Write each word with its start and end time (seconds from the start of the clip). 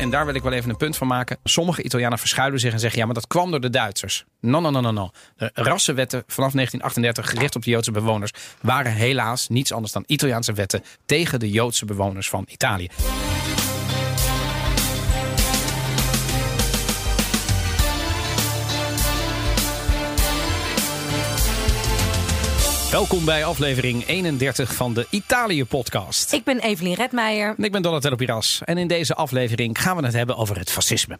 En 0.00 0.10
daar 0.10 0.26
wil 0.26 0.34
ik 0.34 0.42
wel 0.42 0.52
even 0.52 0.70
een 0.70 0.76
punt 0.76 0.96
van 0.96 1.06
maken. 1.06 1.38
Sommige 1.44 1.82
Italianen 1.82 2.18
verschuilen 2.18 2.60
zich 2.60 2.72
en 2.72 2.80
zeggen... 2.80 2.98
ja, 2.98 3.04
maar 3.04 3.14
dat 3.14 3.26
kwam 3.26 3.50
door 3.50 3.60
de 3.60 3.70
Duitsers. 3.70 4.24
No, 4.40 4.60
no, 4.60 4.70
no, 4.70 4.80
no, 4.80 4.90
no. 4.90 5.10
De 5.36 5.50
rassenwetten 5.54 6.22
vanaf 6.26 6.52
1938 6.52 7.30
gericht 7.30 7.56
op 7.56 7.64
de 7.64 7.70
Joodse 7.70 7.90
bewoners... 7.90 8.32
waren 8.60 8.92
helaas 8.92 9.48
niets 9.48 9.72
anders 9.72 9.92
dan 9.92 10.04
Italiaanse 10.06 10.52
wetten... 10.52 10.82
tegen 11.06 11.40
de 11.40 11.50
Joodse 11.50 11.84
bewoners 11.84 12.28
van 12.28 12.44
Italië. 12.48 12.88
Welkom 23.00 23.24
bij 23.24 23.44
aflevering 23.44 24.06
31 24.06 24.74
van 24.74 24.94
de 24.94 25.06
Italië-podcast. 25.10 26.32
Ik 26.32 26.44
ben 26.44 26.58
Evelien 26.58 26.94
Redmeijer. 26.94 27.54
En 27.56 27.64
ik 27.64 27.72
ben 27.72 27.82
Donatello 27.82 28.16
Piras. 28.16 28.60
En 28.64 28.78
in 28.78 28.88
deze 28.88 29.14
aflevering 29.14 29.80
gaan 29.80 29.96
we 29.96 30.04
het 30.04 30.12
hebben 30.12 30.36
over 30.36 30.58
het 30.58 30.70
fascisme. 30.70 31.18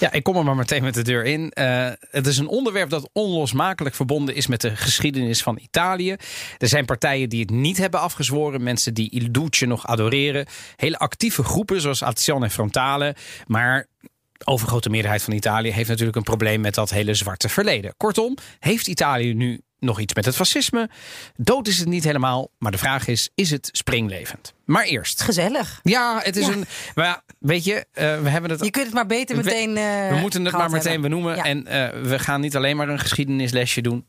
Ja, 0.00 0.12
ik 0.12 0.22
kom 0.22 0.36
er 0.36 0.44
maar 0.44 0.56
meteen 0.56 0.82
met 0.82 0.94
de 0.94 1.02
deur 1.02 1.24
in. 1.24 1.52
Uh, 1.54 1.88
het 2.10 2.26
is 2.26 2.38
een 2.38 2.46
onderwerp 2.46 2.90
dat 2.90 3.08
onlosmakelijk 3.12 3.94
verbonden 3.94 4.34
is 4.34 4.46
met 4.46 4.60
de 4.60 4.76
geschiedenis 4.76 5.42
van 5.42 5.58
Italië. 5.62 6.16
Er 6.58 6.68
zijn 6.68 6.84
partijen 6.84 7.28
die 7.28 7.40
het 7.40 7.50
niet 7.50 7.78
hebben 7.78 8.00
afgezworen. 8.00 8.62
Mensen 8.62 8.94
die 8.94 9.10
Il 9.10 9.32
Duce 9.32 9.66
nog 9.66 9.86
adoreren. 9.86 10.46
Hele 10.76 10.98
actieve 10.98 11.42
groepen 11.42 11.80
zoals 11.80 12.04
Azione 12.04 12.50
Frontale. 12.50 13.16
Maar 13.46 13.86
de 14.32 14.46
overgrote 14.46 14.90
meerderheid 14.90 15.22
van 15.22 15.32
Italië 15.32 15.70
heeft 15.70 15.88
natuurlijk 15.88 16.16
een 16.16 16.22
probleem 16.22 16.60
met 16.60 16.74
dat 16.74 16.90
hele 16.90 17.14
zwarte 17.14 17.48
verleden. 17.48 17.94
Kortom, 17.96 18.36
heeft 18.58 18.86
Italië 18.86 19.34
nu 19.34 19.62
nog 19.84 20.00
iets 20.00 20.14
met 20.14 20.24
het 20.24 20.36
fascisme. 20.36 20.90
Dood 21.36 21.68
is 21.68 21.78
het 21.78 21.88
niet 21.88 22.04
helemaal, 22.04 22.50
maar 22.58 22.72
de 22.72 22.78
vraag 22.78 23.06
is: 23.06 23.30
is 23.34 23.50
het 23.50 23.68
springlevend? 23.72 24.54
Maar 24.64 24.84
eerst. 24.84 25.22
Gezellig. 25.22 25.80
Ja, 25.82 26.20
het 26.22 26.36
is 26.36 26.46
een. 26.46 26.64
Maar 26.94 27.04
ja, 27.04 27.22
weet 27.38 27.64
je, 27.64 27.74
uh, 27.74 27.82
we 27.94 28.28
hebben 28.28 28.50
het. 28.50 28.64
Je 28.64 28.70
kunt 28.70 28.84
het 28.84 28.94
maar 28.94 29.06
beter 29.06 29.36
meteen. 29.36 29.68
Uh, 29.76 30.08
we 30.08 30.16
moeten 30.20 30.44
het 30.44 30.54
maar 30.54 30.70
meteen 30.70 30.92
hebben. 30.92 31.10
benoemen. 31.10 31.36
Ja. 31.36 31.42
En 31.42 31.58
uh, 31.58 32.02
we 32.02 32.18
gaan 32.18 32.40
niet 32.40 32.56
alleen 32.56 32.76
maar 32.76 32.88
een 32.88 32.98
geschiedenislesje 32.98 33.80
doen. 33.80 34.06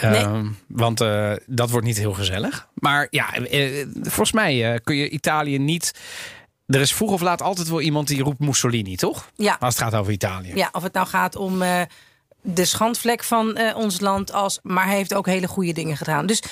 Nee. 0.00 0.52
want 0.68 0.98
dat 1.46 1.70
wordt 1.70 1.86
niet 1.86 1.98
heel 1.98 2.12
gezellig. 2.12 2.68
Maar 2.74 3.06
ja, 3.10 3.28
volgens 4.02 4.32
mij 4.32 4.80
kun 4.82 4.96
je 4.96 5.08
Italië 5.08 5.58
niet. 5.58 5.92
Er 6.66 6.80
is 6.80 6.94
vroeg 6.94 7.10
of 7.10 7.20
laat 7.20 7.42
altijd 7.42 7.68
wel 7.68 7.80
iemand 7.80 8.08
die 8.08 8.22
roept 8.22 8.38
Mussolini, 8.38 8.96
toch? 8.96 9.30
Ja. 9.36 9.56
Als 9.60 9.74
het 9.74 9.82
gaat 9.82 9.94
over 9.94 10.12
Italië. 10.12 10.54
Ja, 10.54 10.68
of 10.72 10.82
het 10.82 10.92
nou 10.92 11.06
gaat 11.06 11.36
om 11.36 11.62
de 12.46 12.64
schandvlek 12.64 13.24
van 13.24 13.58
uh, 13.58 13.76
ons 13.76 14.00
land 14.00 14.32
als. 14.32 14.58
Maar 14.62 14.86
hij 14.86 14.96
heeft 14.96 15.14
ook 15.14 15.26
hele 15.26 15.46
goede 15.46 15.72
dingen 15.72 15.96
gedaan. 15.96 16.26
Dus 16.26 16.42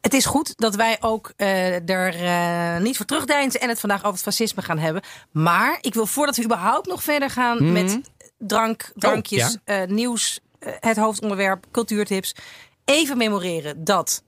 het 0.00 0.14
is 0.14 0.24
goed 0.26 0.52
dat 0.56 0.74
wij 0.74 0.96
ook 1.00 1.32
uh, 1.36 1.88
er 1.90 2.22
uh, 2.22 2.82
niet 2.82 2.96
voor 2.96 3.06
terugdeinzen 3.06 3.60
en 3.60 3.68
het 3.68 3.80
vandaag 3.80 3.98
over 3.98 4.12
het 4.12 4.22
fascisme 4.22 4.62
gaan 4.62 4.78
hebben. 4.78 5.02
Maar 5.30 5.78
ik 5.80 5.94
wil 5.94 6.06
voordat 6.06 6.36
we 6.36 6.44
überhaupt 6.44 6.86
nog 6.88 7.02
verder 7.02 7.30
gaan 7.30 7.56
Mhm. 7.62 7.72
met 7.72 8.00
drank, 8.38 8.90
drankjes, 8.94 9.56
Oh, 9.66 9.76
uh, 9.76 9.84
nieuws, 9.86 10.40
het 10.80 10.96
hoofdonderwerp, 10.96 11.64
cultuurtips. 11.70 12.34
Even 12.84 13.16
memoreren 13.16 13.84
dat 13.84 14.22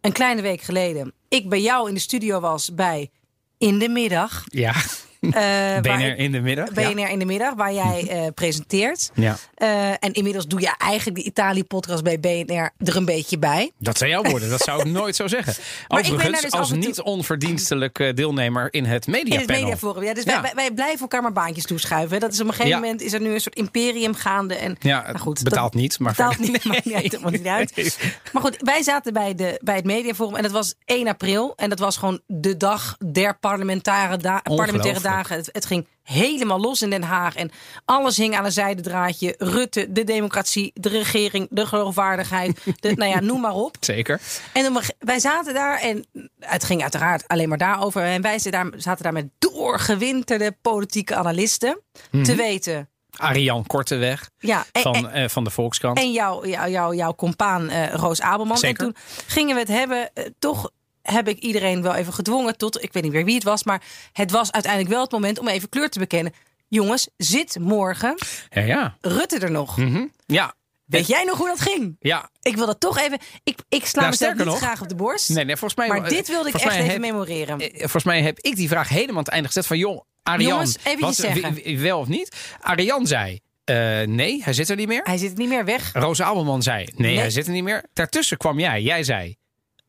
een 0.00 0.12
kleine 0.12 0.42
week 0.42 0.60
geleden 0.60 1.12
ik 1.28 1.48
bij 1.48 1.60
jou 1.60 1.88
in 1.88 1.94
de 1.94 2.00
studio 2.00 2.40
was 2.40 2.74
bij 2.74 3.10
In 3.58 3.78
de 3.78 3.88
Middag. 3.88 4.44
Ja. 4.46 4.74
BNR 5.82 6.18
in 6.18 6.32
de 6.32 6.40
middag. 6.40 6.72
BNR 6.72 6.98
ja. 6.98 7.08
in 7.08 7.18
de 7.18 7.24
middag, 7.24 7.54
waar 7.54 7.72
jij 7.72 8.08
uh, 8.10 8.26
presenteert. 8.34 9.10
Ja. 9.14 9.36
Uh, 9.58 9.90
en 9.90 10.12
inmiddels 10.12 10.46
doe 10.46 10.60
je 10.60 10.74
eigenlijk 10.78 11.18
de 11.18 11.24
Italië-podcast 11.24 12.02
bij 12.02 12.20
BNR 12.20 12.70
er 12.78 12.96
een 12.96 13.04
beetje 13.04 13.38
bij. 13.38 13.70
Dat 13.78 13.98
zijn 13.98 14.10
jouw 14.10 14.22
woorden, 14.22 14.50
dat 14.50 14.60
zou 14.60 14.80
ik 14.80 14.86
nooit 14.86 15.16
zo 15.16 15.28
zeggen. 15.28 15.54
Maar 15.88 16.00
Overigens, 16.00 16.40
dus 16.40 16.50
als 16.50 16.70
niet 16.70 17.00
onverdienstelijk 17.00 18.12
deelnemer 18.16 18.72
in 18.72 18.84
het 18.84 19.06
mediapanel. 19.06 19.42
In 19.42 19.48
het 19.48 19.60
mediaforum, 19.60 20.02
ja. 20.02 20.14
Dus 20.14 20.24
ja. 20.24 20.42
Wij, 20.42 20.52
wij, 20.54 20.70
blijven 20.70 21.00
elkaar 21.00 21.22
maar 21.22 21.32
baantjes 21.32 21.64
toeschuiven. 21.64 22.20
Dat 22.20 22.32
is 22.32 22.40
op 22.40 22.46
een 22.46 22.54
gegeven 22.54 22.80
moment 22.80 23.00
is 23.00 23.12
er 23.12 23.20
nu 23.20 23.32
een 23.32 23.40
soort 23.40 23.54
imperium 23.54 24.14
gaande. 24.14 24.54
En, 24.54 24.76
ja, 24.80 25.02
nou 25.02 25.18
goed, 25.18 25.42
betaalt 25.42 25.72
dat, 25.72 25.80
niet. 25.80 25.98
Maar 25.98 26.12
betaalt 26.12 26.38
niet, 26.38 26.64
nee. 26.84 27.02
niet, 27.02 27.30
niet 27.30 27.46
uit. 27.46 27.76
Nee. 27.76 27.92
Maar 28.32 28.42
goed, 28.42 28.56
wij 28.58 28.82
zaten 28.82 29.12
bij, 29.12 29.34
de, 29.34 29.60
bij 29.62 29.76
het 29.76 29.84
mediaforum 29.84 30.34
en 30.34 30.42
dat 30.42 30.52
was 30.52 30.74
1 30.84 31.08
april. 31.08 31.52
En 31.56 31.68
dat 31.68 31.78
was 31.78 31.96
gewoon 31.96 32.20
de 32.26 32.56
dag 32.56 32.96
der 33.12 33.38
parlementaire, 33.38 34.16
da 34.16 34.40
parlementaire 34.42 35.00
dagen. 35.10 35.36
Het, 35.36 35.48
het 35.52 35.66
ging 35.66 35.86
helemaal 36.02 36.60
los 36.60 36.82
in 36.82 36.90
Den 36.90 37.02
Haag. 37.02 37.34
En 37.34 37.50
alles 37.84 38.16
hing 38.16 38.36
aan 38.36 38.44
een 38.44 38.52
zijdendraadje. 38.52 39.34
Rutte, 39.38 39.92
de 39.92 40.04
democratie, 40.04 40.70
de 40.74 40.88
regering, 40.88 41.46
de 41.50 41.66
geloofwaardigheid. 41.66 42.60
De, 42.80 42.92
nou 42.94 43.10
ja, 43.10 43.20
noem 43.20 43.40
maar 43.40 43.54
op. 43.54 43.76
Zeker. 43.80 44.20
En 44.52 44.62
dan, 44.62 44.82
wij 44.98 45.18
zaten 45.18 45.54
daar 45.54 45.80
en 45.80 46.06
het 46.40 46.64
ging 46.64 46.82
uiteraard 46.82 47.28
alleen 47.28 47.48
maar 47.48 47.58
daarover. 47.58 48.02
En 48.02 48.22
wij 48.22 48.38
zaten 48.76 49.02
daar 49.02 49.12
met 49.12 49.28
doorgewinterde 49.38 50.56
politieke 50.62 51.14
analisten. 51.14 51.68
Mm 51.68 51.86
Mhm. 52.10 52.16
-hmm. 52.16 52.24
Te 52.24 52.34
weten... 52.34 52.88
Ariane 53.16 53.66
Korteweg 53.66 54.30
ja, 54.38 54.64
en, 54.72 54.82
van, 54.82 54.94
en, 54.94 55.22
uh, 55.22 55.28
van 55.28 55.44
de 55.44 55.50
Volkskrant. 55.50 55.98
En 55.98 56.12
jouw 56.12 56.46
jou, 56.46 56.70
jou, 56.70 56.96
jou 56.96 57.14
compaan 57.14 57.70
uh, 57.70 57.92
Roos 57.92 58.20
Abelman. 58.20 58.58
Zeker. 58.58 58.86
En 58.86 58.92
toen 58.92 59.02
gingen 59.26 59.54
we 59.54 59.60
het 59.60 59.70
hebben, 59.70 60.10
uh, 60.14 60.24
toch 60.38 60.70
heb 61.10 61.28
ik 61.28 61.38
iedereen 61.38 61.82
wel 61.82 61.94
even 61.94 62.12
gedwongen 62.12 62.56
tot, 62.56 62.82
ik 62.82 62.92
weet 62.92 63.02
niet 63.02 63.12
meer 63.12 63.24
wie 63.24 63.34
het 63.34 63.44
was, 63.44 63.64
maar 63.64 63.82
het 64.12 64.30
was 64.30 64.52
uiteindelijk 64.52 64.92
wel 64.92 65.02
het 65.02 65.12
moment 65.12 65.38
om 65.38 65.48
even 65.48 65.68
kleur 65.68 65.88
te 65.90 65.98
bekennen. 65.98 66.32
Jongens, 66.68 67.08
zit 67.16 67.58
morgen 67.60 68.14
ja, 68.50 68.62
ja. 68.62 68.96
Rutte 69.00 69.38
er 69.38 69.50
nog? 69.50 69.76
Mm 69.76 69.94
-hmm. 69.94 70.12
Ja. 70.26 70.54
Weet 70.84 71.06
jij 71.06 71.24
nog 71.24 71.38
hoe 71.38 71.46
dat 71.46 71.60
ging? 71.60 71.96
Ja. 72.00 72.30
Ik 72.42 72.56
wil 72.56 72.66
dat 72.66 72.80
toch 72.80 72.98
even. 72.98 73.18
Ik, 73.44 73.58
ik 73.68 73.86
sla 73.86 74.00
nou, 74.00 74.10
mezelf 74.12 74.34
niet 74.34 74.44
nog, 74.44 74.56
graag 74.56 74.80
op 74.80 74.88
de 74.88 74.94
borst. 74.94 75.28
Nee, 75.28 75.44
nee, 75.44 75.56
volgens 75.56 75.80
mij. 75.80 75.88
Maar 75.88 76.08
dit 76.08 76.28
wilde 76.28 76.48
ik 76.48 76.54
echt 76.54 76.76
even 76.76 77.00
memoreren. 77.00 77.60
Volgens 77.74 78.04
mij 78.04 78.22
heb 78.22 78.38
ik 78.38 78.56
die 78.56 78.68
vraag 78.68 78.88
helemaal 78.88 79.16
aan 79.16 79.22
het 79.22 79.28
einde 79.28 79.46
gezet 79.46 79.66
van 79.66 79.78
joh, 79.78 80.00
Arjan. 80.22 80.50
Jongens, 80.50 80.76
even 80.84 81.00
wat, 81.00 81.14
zeggen. 81.14 81.80
Wel 81.82 81.98
of 81.98 82.08
niet? 82.08 82.36
Arjan 82.60 83.06
zei. 83.06 83.40
Uh, 83.64 84.02
nee, 84.02 84.42
hij 84.42 84.52
zit 84.52 84.68
er 84.68 84.76
niet 84.76 84.88
meer. 84.88 85.02
Hij 85.02 85.16
zit 85.16 85.36
niet 85.36 85.48
meer 85.48 85.64
weg. 85.64 85.92
Roos 85.92 86.22
Abelman 86.22 86.62
zei: 86.62 86.84
nee, 86.84 86.94
nee, 86.96 87.18
hij 87.18 87.30
zit 87.30 87.46
er 87.46 87.52
niet 87.52 87.62
meer. 87.62 87.84
Daartussen 87.92 88.36
kwam 88.36 88.58
jij. 88.58 88.82
Jij 88.82 89.02
zei: 89.02 89.36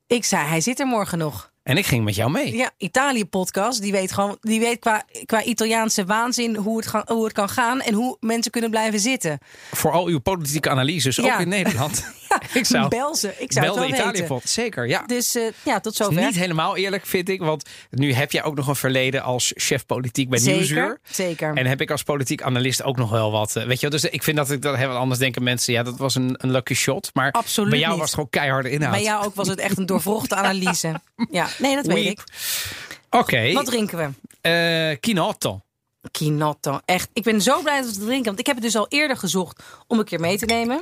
Ik 0.10 0.26
zei: 0.26 0.48
hij 0.48 0.62
zit 0.62 0.80
er 0.80 0.88
morgen 0.88 1.18
nog. 1.18 1.52
En 1.64 1.78
ik 1.78 1.86
ging 1.86 2.04
met 2.04 2.16
jou 2.16 2.32
mee. 2.32 2.56
Ja, 2.56 2.72
Italië-podcast. 2.78 3.82
Die 3.82 3.92
weet 3.92 4.12
gewoon, 4.12 4.38
die 4.42 4.60
weet 4.60 4.80
qua, 4.80 5.04
qua 5.26 5.44
Italiaanse 5.44 6.06
waanzin 6.06 6.56
hoe 6.56 6.78
het, 6.78 6.88
gaan, 6.88 7.04
hoe 7.06 7.24
het 7.24 7.34
kan 7.34 7.50
gaan 7.50 7.82
en 7.82 7.94
hoe 7.94 8.18
mensen 8.20 8.52
kunnen 8.52 8.70
blijven 8.70 9.00
zitten. 9.00 9.40
Voor 9.72 9.92
al 9.92 10.08
uw 10.08 10.20
politieke 10.20 10.70
analyses, 10.70 11.16
ja. 11.16 11.34
ook 11.34 11.40
in 11.40 11.48
Nederland. 11.48 12.04
ik 12.54 12.66
zou, 12.66 12.88
bel 12.88 13.16
ze. 13.16 13.34
Ik 13.38 13.52
zou 13.52 13.66
bel 13.66 13.76
het 13.76 13.90
wel 13.90 14.14
de 14.14 14.20
Italië 14.20 14.40
Zeker, 14.44 14.88
ja. 14.88 15.04
Dus 15.06 15.36
uh, 15.36 15.44
ja, 15.64 15.80
tot 15.80 15.96
zover. 15.96 16.22
Niet 16.24 16.36
helemaal 16.36 16.78
eerlijk, 16.78 17.06
vind 17.06 17.30
ik. 17.30 17.42
Want 17.42 17.70
nu 17.90 18.14
heb 18.14 18.32
jij 18.32 18.44
ook 18.44 18.56
nog 18.56 18.68
een 18.68 18.76
verleden 18.76 19.24
als 19.24 19.52
chef 19.56 19.86
politiek 19.86 20.30
bij 20.30 20.40
zeker, 20.40 20.56
Nieuwsuur. 20.56 21.00
Zeker. 21.10 21.54
En 21.54 21.66
heb 21.66 21.82
ik 21.82 21.92
als 21.92 22.04
politiek 22.04 22.42
analist 22.42 22.84
ook 22.84 22.98
nog 22.98 23.10
wel 23.10 23.32
wat. 23.32 23.56
Uh, 23.56 23.64
weet 23.64 23.80
je, 23.80 23.90
dus 23.90 24.04
ik 24.04 24.24
vind 24.24 24.38
dat 24.38 24.52
ik 24.52 24.62
dat 24.62 24.76
heel 24.76 24.90
anders 24.90 25.20
denken 25.20 25.44
mensen. 25.44 25.74
Ja, 25.74 25.84
dat 25.84 25.98
was 25.98 26.16
een, 26.16 26.36
een 26.38 26.52
lucky 26.52 26.74
shot. 26.74 27.10
Maar 27.14 27.32
Absoluut 27.32 27.70
bij 27.70 27.80
jou 27.80 27.92
niet. 27.92 28.00
was 28.00 28.10
het 28.10 28.20
gewoon 28.20 28.30
keiharde 28.30 28.70
inhoud. 28.70 28.92
Bij 28.92 29.04
jou 29.04 29.26
ook 29.26 29.36
was 29.36 29.48
het 29.48 29.60
echt 29.60 29.78
een 29.78 29.86
doorvrochte 29.86 30.36
analyse. 30.36 31.02
Ja, 31.32 31.48
nee, 31.58 31.76
dat 31.76 31.86
weet 31.86 32.04
Weep. 32.04 32.20
ik. 32.20 32.24
Oké. 33.10 33.18
Okay. 33.18 33.54
Wat 33.54 33.66
drinken 33.66 33.98
we? 34.42 34.90
Uh, 34.92 34.98
Kinotto. 35.00 35.62
Kinotto. 36.12 36.80
Echt. 36.86 37.10
Ik 37.14 37.24
ben 37.24 37.42
zo 37.42 37.62
blij 37.62 37.76
dat 37.76 37.86
we 37.86 37.92
het 37.92 38.02
drinken. 38.02 38.26
Want 38.26 38.40
ik 38.40 38.46
heb 38.46 38.56
het 38.56 38.66
dus 38.66 38.76
al 38.76 38.88
eerder 38.90 39.18
gezocht 39.18 39.64
om 39.88 40.00
een 40.00 40.06
keer 40.06 40.20
mee 40.20 40.38
te 40.38 40.46
nemen. 40.46 40.80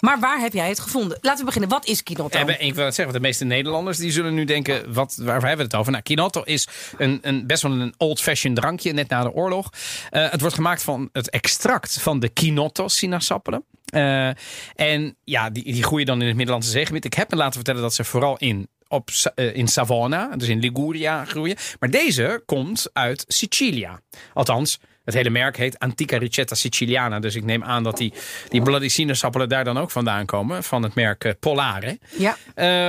Maar 0.00 0.20
waar 0.20 0.40
heb 0.40 0.52
jij 0.52 0.68
het 0.68 0.80
gevonden? 0.80 1.18
Laten 1.20 1.38
we 1.38 1.44
beginnen. 1.44 1.70
Wat 1.70 1.86
is 1.86 2.02
Kinotto? 2.02 2.46
Ik 2.58 2.74
wil 2.74 2.84
het 2.84 2.94
zeggen, 2.94 3.14
de 3.14 3.20
meeste 3.20 3.44
Nederlanders 3.44 3.98
die 3.98 4.10
zullen 4.10 4.34
nu 4.34 4.44
denken, 4.44 4.92
wat, 4.92 5.16
waar 5.16 5.40
hebben 5.40 5.56
we 5.56 5.62
het 5.62 5.74
over? 5.74 5.92
Nou, 5.92 6.04
Kinotto 6.04 6.42
is 6.42 6.68
een, 6.98 7.18
een, 7.22 7.46
best 7.46 7.62
wel 7.62 7.72
een 7.72 7.94
old-fashioned 7.96 8.60
drankje, 8.60 8.92
net 8.92 9.08
na 9.08 9.22
de 9.22 9.32
oorlog. 9.32 9.70
Uh, 10.10 10.30
het 10.30 10.40
wordt 10.40 10.54
gemaakt 10.54 10.82
van 10.82 11.08
het 11.12 11.30
extract 11.30 12.00
van 12.00 12.20
de 12.20 12.28
Kinotto 12.28 12.88
sinaasappelen. 12.88 13.64
Uh, 13.94 14.30
en 14.74 15.16
ja, 15.24 15.50
die, 15.50 15.64
die 15.64 15.82
groeien 15.82 16.06
dan 16.06 16.20
in 16.20 16.26
het 16.26 16.36
Middellandse 16.36 16.70
zeegebied. 16.70 17.04
Ik 17.04 17.14
heb 17.14 17.30
me 17.30 17.36
laten 17.36 17.54
vertellen 17.54 17.82
dat 17.82 17.94
ze 17.94 18.04
vooral 18.04 18.36
in 18.36 18.68
op, 18.88 19.08
uh, 19.34 19.56
in 19.56 19.68
Savona, 19.68 20.36
dus 20.36 20.48
in 20.48 20.58
Liguria 20.58 21.24
groeien. 21.24 21.56
Maar 21.78 21.90
deze 21.90 22.42
komt 22.46 22.90
uit 22.92 23.24
Sicilia. 23.28 24.00
Althans, 24.34 24.78
het 25.04 25.16
hele 25.16 25.30
merk 25.30 25.56
heet 25.56 25.78
Antica 25.78 26.18
Ricetta 26.18 26.54
Siciliana. 26.54 27.20
Dus 27.20 27.34
ik 27.34 27.44
neem 27.44 27.64
aan 27.64 27.82
dat 27.82 27.96
die, 27.96 28.12
die 28.48 28.62
bloody 28.62 28.88
sinaasappelen 28.88 29.48
daar 29.48 29.64
dan 29.64 29.78
ook 29.78 29.90
vandaan 29.90 30.26
komen. 30.26 30.64
Van 30.64 30.82
het 30.82 30.94
merk 30.94 31.24
uh, 31.24 31.32
Polare. 31.40 31.98
Ja. 32.18 32.36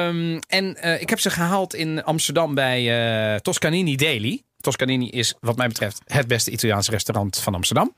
Um, 0.07 0.39
en 0.47 0.77
uh, 0.83 1.01
ik 1.01 1.09
heb 1.09 1.19
ze 1.19 1.29
gehaald 1.29 1.74
in 1.74 2.03
Amsterdam 2.03 2.56
bij 2.56 2.81
uh, 3.33 3.39
Toscanini 3.39 3.95
Daily. 3.95 4.44
Toscanini 4.61 5.09
is 5.09 5.35
wat 5.39 5.56
mij 5.56 5.67
betreft 5.67 6.01
het 6.06 6.27
beste 6.27 6.51
Italiaanse 6.51 6.91
restaurant 6.91 7.38
van 7.38 7.56
Amsterdam. 7.56 7.94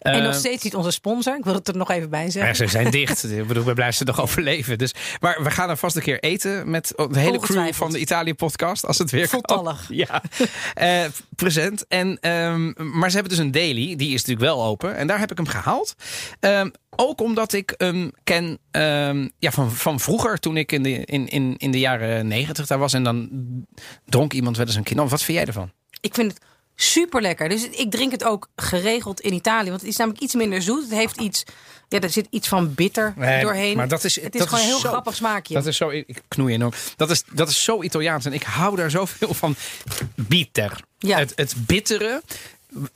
En 0.00 0.18
uh, 0.18 0.24
nog 0.24 0.34
steeds 0.34 0.64
niet 0.64 0.74
onze 0.74 0.90
sponsor. 0.90 1.36
Ik 1.36 1.44
wil 1.44 1.54
het 1.54 1.68
er 1.68 1.76
nog 1.76 1.90
even 1.90 2.10
bij 2.10 2.30
zeggen. 2.30 2.56
Ze 2.56 2.66
zijn 2.66 2.90
dicht. 2.90 3.24
ik 3.24 3.46
bedoel, 3.46 3.64
we 3.64 3.74
blijven 3.74 3.96
ze 3.96 4.04
nog 4.04 4.20
overleven. 4.24 4.78
Dus, 4.78 4.94
maar 5.20 5.42
we 5.42 5.50
gaan 5.50 5.70
er 5.70 5.76
vast 5.76 5.96
een 5.96 6.02
keer 6.02 6.20
eten 6.20 6.70
met 6.70 6.92
de 7.10 7.18
hele 7.18 7.38
crew 7.38 7.72
van 7.72 7.90
de 7.90 7.98
Italië-podcast. 7.98 8.86
Als 8.86 8.98
het 8.98 9.10
weer 9.10 9.28
Voltallig. 9.28 9.86
kan. 9.86 9.96
Ja, 9.96 10.22
uh, 10.80 11.10
present. 11.36 11.86
En, 11.86 12.30
um, 12.30 12.74
maar 12.76 13.08
ze 13.10 13.16
hebben 13.16 13.36
dus 13.36 13.44
een 13.44 13.50
daily. 13.50 13.96
Die 13.96 14.14
is 14.14 14.24
natuurlijk 14.24 14.40
wel 14.40 14.64
open. 14.64 14.96
En 14.96 15.06
daar 15.06 15.18
heb 15.18 15.30
ik 15.30 15.36
hem 15.36 15.46
gehaald. 15.46 15.94
Um, 16.40 16.70
ook 16.96 17.20
omdat 17.20 17.52
ik 17.52 17.74
hem 17.76 18.12
ken 18.24 18.58
um, 18.70 19.30
ja, 19.38 19.50
van, 19.50 19.72
van 19.72 20.00
vroeger, 20.00 20.38
toen 20.38 20.56
ik 20.56 20.72
in 20.72 20.82
de, 20.82 21.04
in, 21.04 21.28
in, 21.28 21.54
in 21.56 21.70
de 21.70 21.78
jaren 21.78 22.26
negentig 22.26 22.66
daar 22.66 22.78
was. 22.78 22.92
En 22.92 23.02
dan 23.02 23.28
dronk 24.04 24.32
iemand 24.32 24.56
wel 24.56 24.66
eens 24.66 24.74
een 24.74 24.82
kind. 24.82 25.10
Wat 25.10 25.22
vind 25.22 25.38
jij 25.38 25.46
ervan? 25.46 25.70
Ik 26.00 26.14
vind 26.14 26.32
het 26.32 26.40
super 26.74 27.20
lekker. 27.22 27.48
Dus 27.48 27.68
ik 27.68 27.90
drink 27.90 28.12
het 28.12 28.24
ook 28.24 28.48
geregeld 28.56 29.20
in 29.20 29.32
Italië. 29.32 29.68
Want 29.68 29.80
het 29.80 29.90
is 29.90 29.96
namelijk 29.96 30.22
iets 30.22 30.34
minder 30.34 30.62
zoet. 30.62 30.82
Het 30.82 30.90
heeft 30.92 31.20
iets. 31.20 31.44
Ja, 31.88 32.00
er 32.00 32.10
zit 32.10 32.26
iets 32.30 32.48
van 32.48 32.74
bitter 32.74 33.12
Nee, 33.16 33.42
doorheen. 33.42 33.76
maar 33.76 33.88
dat 33.88 34.04
is- 34.04 34.20
het 34.20 34.34
is 34.34 34.40
dat 34.40 34.48
gewoon 34.48 34.60
is 34.64 34.66
een 34.66 34.72
heel 34.74 34.82
zo- 34.82 34.88
grappig 34.88 35.14
smaakje. 35.14 35.54
Dat 35.54 35.66
is 35.66 35.76
zo, 35.76 35.88
ik 35.90 36.22
knoei 36.28 36.54
enorm. 36.54 36.72
Dat 36.96 37.10
is, 37.10 37.22
dat 37.32 37.48
is 37.48 37.64
zo 37.64 37.82
Italiaans 37.82 38.24
en 38.24 38.32
ik 38.32 38.42
hou 38.42 38.76
daar 38.76 38.90
zoveel 38.90 39.34
van. 39.34 39.54
Bitter. 40.14 40.80
Ja. 40.98 41.18
Het, 41.18 41.32
het 41.36 41.54
bittere. 41.66 42.22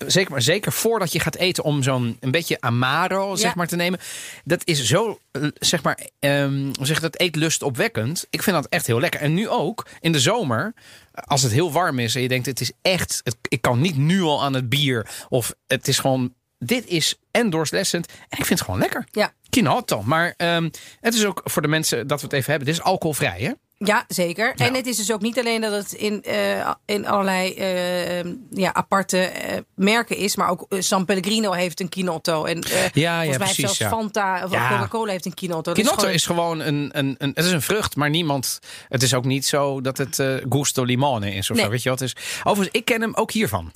Zeker, 0.06 0.30
maar 0.30 0.42
zeker 0.42 0.72
voordat 0.72 1.12
je 1.12 1.20
gaat 1.20 1.36
eten 1.36 1.64
om 1.64 1.82
zo'n 1.82 2.16
een 2.20 2.30
beetje 2.30 2.60
amaro 2.60 3.36
zeg 3.36 3.54
maar 3.54 3.66
te 3.66 3.76
nemen. 3.76 3.98
Dat 4.44 4.62
is 4.64 4.84
zo, 4.84 5.18
eh, 5.30 5.42
zeg 5.54 5.82
maar, 5.82 5.98
hoe 6.20 6.86
zeg 6.86 7.00
dat, 7.00 7.18
eetlust 7.18 7.62
opwekkend. 7.62 8.26
Ik 8.30 8.42
vind 8.42 8.56
dat 8.56 8.66
echt 8.66 8.86
heel 8.86 9.00
lekker. 9.00 9.20
En 9.20 9.34
nu 9.34 9.48
ook, 9.48 9.86
in 10.00 10.12
de 10.12 10.20
zomer, 10.20 10.74
als 11.12 11.42
het 11.42 11.52
heel 11.52 11.72
warm 11.72 11.98
is 11.98 12.14
en 12.14 12.22
je 12.22 12.28
denkt 12.28 12.46
het 12.46 12.60
is 12.60 12.72
echt, 12.82 13.20
het, 13.24 13.36
ik 13.48 13.60
kan 13.60 13.80
niet 13.80 13.96
nu 13.96 14.22
al 14.22 14.42
aan 14.42 14.54
het 14.54 14.68
bier. 14.68 15.08
Of 15.28 15.54
het 15.66 15.88
is 15.88 15.98
gewoon, 15.98 16.34
dit 16.58 16.86
is 16.86 17.18
en 17.30 17.50
doorslessend. 17.50 18.06
En 18.06 18.38
ik 18.38 18.46
vind 18.46 18.58
het 18.58 18.62
gewoon 18.62 18.80
lekker. 18.80 19.06
Ja. 19.10 19.32
Quinoto. 19.48 20.02
Maar 20.02 20.34
ehm, 20.36 20.68
het 21.00 21.14
is 21.14 21.24
ook 21.24 21.40
voor 21.44 21.62
de 21.62 21.68
mensen 21.68 22.06
dat 22.06 22.20
we 22.20 22.26
het 22.26 22.34
even 22.34 22.50
hebben. 22.50 22.68
Dit 22.68 22.78
is 22.78 22.84
alcoholvrij, 22.84 23.40
hè? 23.40 23.52
Ja, 23.84 24.04
zeker. 24.08 24.54
En 24.56 24.74
het 24.74 24.86
is 24.86 24.96
dus 24.96 25.12
ook 25.12 25.20
niet 25.20 25.38
alleen 25.38 25.60
dat 25.60 25.72
het 25.72 25.92
in, 25.92 26.22
eh, 26.22 26.70
in 26.86 27.06
allerlei 27.06 27.54
eh, 27.54 28.24
ja, 28.50 28.74
aparte 28.74 29.18
eh, 29.18 29.58
merken 29.74 30.16
is, 30.16 30.36
maar 30.36 30.50
ook 30.50 30.66
San 30.78 31.04
Pellegrino 31.04 31.52
heeft 31.52 31.80
een 31.80 31.88
Kinotto. 31.88 32.44
En 32.44 32.60
eh, 32.62 32.70
ja, 32.70 32.80
volgens 32.82 33.02
mij 33.02 33.26
heeft 33.26 33.38
precies, 33.38 33.56
zelfs 33.56 33.78
ja. 33.78 33.88
Fanta 33.88 34.44
of 34.44 34.50
Ja. 34.52 34.68
Coca-Cola 34.68 35.10
heeft 35.10 35.26
een 35.26 35.34
Kinotto. 35.34 35.72
Gewoon- 35.74 36.10
is 36.10 36.26
gewoon 36.26 36.60
een, 36.60 36.90
een, 36.92 37.14
een, 37.18 37.30
het 37.34 37.44
is 37.44 37.50
een 37.52 37.62
vrucht, 37.62 37.96
maar 37.96 38.10
niemand. 38.10 38.58
Het 38.88 39.02
is 39.02 39.14
ook 39.14 39.24
niet 39.24 39.46
zo 39.46 39.80
dat 39.80 39.98
het 39.98 40.18
eh, 40.18 40.34
gusto 40.48 40.82
limone 40.84 41.34
is 41.34 41.50
of 41.50 41.56
Nee. 41.56 41.64
zo. 41.64 41.70
Weet 41.70 41.82
je 41.82 41.88
wat? 41.88 41.98
Het 42.00 42.08
is, 42.16 42.40
overigens, 42.44 42.78
ik 42.78 42.84
ken 42.84 43.00
hem 43.00 43.14
ook 43.14 43.30
hiervan. 43.32 43.70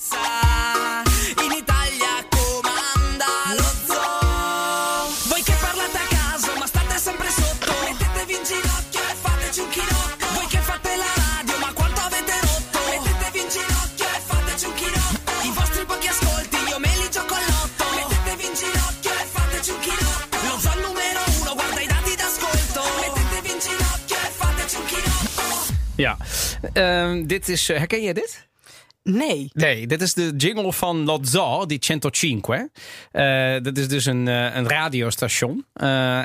Ehm, 26.72 27.26
dit 27.26 27.48
is. 27.48 27.68
eh, 27.68 27.78
herken 27.78 28.02
je 28.02 28.14
dit? 28.14 28.48
Nee. 29.02 29.50
Nee, 29.52 29.86
dit 29.86 30.02
is 30.02 30.14
de 30.14 30.32
jingle 30.36 30.72
van 30.72 31.04
Lozzo, 31.04 31.66
die 31.66 31.78
105. 31.86 32.66
Eh 33.12 33.56
dat 33.62 33.78
is 33.78 33.88
dus 33.88 34.04
een, 34.04 34.28
eh, 34.28 34.54
een 34.54 34.68
radiostation. 34.68 35.66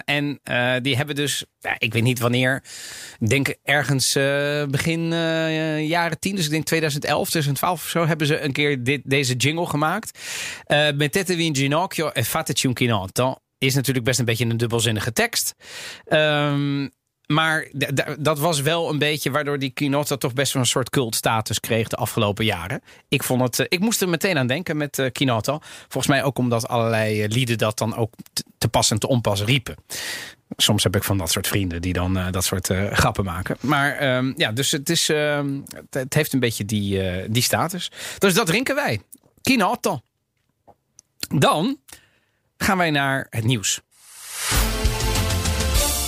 En 0.06 0.40
die 0.82 0.96
hebben 0.96 1.16
dus, 1.16 1.46
ja, 1.60 1.76
ik 1.78 1.94
weet 1.94 2.04
niet 2.04 2.20
wanneer, 2.20 2.64
ik 3.20 3.30
denk 3.30 3.56
ergens 3.64 4.14
begin 4.70 5.08
jaren 5.88 6.20
10, 6.20 6.36
dus 6.36 6.46
ik 6.46 6.52
denk 6.52 6.66
2011, 6.66 7.30
2012 7.30 7.84
of 7.84 7.90
zo, 7.90 8.06
hebben 8.06 8.28
ze 8.28 8.40
een 8.40 8.52
keer 8.52 8.84
dit, 8.84 9.02
deze 9.04 9.36
jingle 9.36 9.66
gemaakt. 9.66 10.20
Mettetevi 10.96 11.46
in 11.46 11.56
ginocchio 11.56 12.10
e 12.14 12.24
fateci 12.24 12.68
un 12.68 12.78
chinotto. 12.78 13.36
Is 13.58 13.76
natuurlijk 13.76 14.06
best 14.06 14.20
een 14.20 14.26
beetje 14.26 14.46
een 14.46 14.58
dubbelzinnige 14.58 15.14
tekst. 15.14 15.56
Ehm 16.06 16.88
maar 17.34 17.68
dat 18.20 18.40
was 18.40 18.62
wel 18.62 18.90
een 18.90 18.98
beetje 18.98 19.32
waardoor 19.32 19.60
die 19.60 19.70
Quinoto 19.70 20.18
toch 20.18 20.34
best 20.34 20.54
wel 20.54 20.62
een 20.62 20.68
soort 20.68 20.90
cultstatus 20.90 21.60
kreeg 21.60 21.88
de 21.88 21.96
afgelopen 21.96 22.46
jaren. 22.46 22.82
Ik, 23.08 23.24
vond 23.24 23.42
het, 23.42 23.60
eh, 23.60 23.66
ik 23.70 23.80
moest 23.80 24.02
er 24.02 24.10
meteen 24.10 24.38
aan 24.38 24.48
denken 24.48 24.78
met 24.78 25.10
Quinoto. 25.12 25.60
Volgens 25.62 26.08
mij 26.08 26.24
ook 26.24 26.38
omdat 26.38 26.68
allerlei 26.68 27.24
eh, 27.24 27.30
lieden 27.30 27.58
dat 27.58 27.78
dan 27.78 27.96
ook 27.96 28.14
te 28.58 28.68
pas 28.68 28.92
en 28.92 29.00
te 29.00 29.08
onpas 29.08 29.44
riepen. 29.44 29.76
Soms 30.58 30.84
heb 30.84 30.96
ik 30.96 31.04
van 31.04 31.18
dat 31.18 31.32
soort 31.32 31.48
vrienden 31.48 31.82
die 31.82 31.94
dan 31.94 32.32
dat 32.32 32.44
soort 32.44 32.68
grappen 32.92 33.24
maken. 33.24 33.58
Maar 33.60 33.96
ehm, 33.96 34.34
ja, 34.36 34.52
dus 34.52 34.72
het, 34.72 34.90
is, 34.90 35.10
ehm, 35.10 35.60
het, 35.90 36.14
heeft 36.14 36.34
een 36.34 36.40
beetje 36.40 36.66
die, 36.66 37.02
die 37.30 37.44
status. 37.44 37.92
Dus 38.18 38.34
dat 38.34 38.46
drinken 38.46 38.76
wij. 38.76 39.02
Quinoto. 39.42 40.00
Dan 41.30 41.78
gaan 42.58 42.78
wij 42.78 42.92
naar 42.92 43.28
het 43.30 43.44
nieuws. 43.44 43.82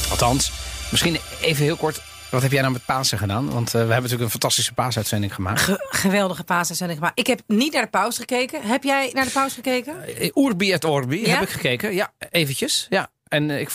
Althans, 0.09 0.51
misschien 0.93 1.17
even 1.41 1.63
heel 1.63 1.75
kort. 1.75 2.01
Wat 2.29 2.41
heb 2.41 2.51
jij 2.51 2.61
nou 2.61 2.73
met 2.73 2.85
Pasen 2.85 3.17
gedaan? 3.17 3.49
Want 3.49 3.67
eh, 3.67 3.71
we 3.73 3.77
hebben 3.77 3.95
natuurlijk 3.95 4.23
een 4.23 4.29
fantastische 4.29 4.73
paasuitzending 4.73 5.33
gemaakt. 5.33 5.59
Ge- 5.61 5.87
geweldige 5.89 6.43
paasuitzending 6.43 6.99
gemaakt. 6.99 7.19
Ik 7.19 7.27
heb 7.27 7.41
niet 7.47 7.73
naar 7.73 7.81
de 7.81 7.89
pauze 7.89 8.19
gekeken. 8.19 8.61
Heb 8.61 8.83
jij 8.83 9.09
naar 9.13 9.25
de 9.25 9.31
pauze 9.31 9.55
gekeken? 9.55 10.03
Eh, 10.17 10.29
Urbi 10.35 10.71
et 10.71 10.83
Orbi 10.85 11.25
Ja? 11.27 11.33
heb 11.33 11.41
ik 11.43 11.49
gekeken. 11.49 11.93
Ja, 11.93 12.11
eventjes. 12.29 12.85
Ja. 12.89 13.09
En 13.27 13.49
eh, 13.49 13.59
ik 13.59 13.69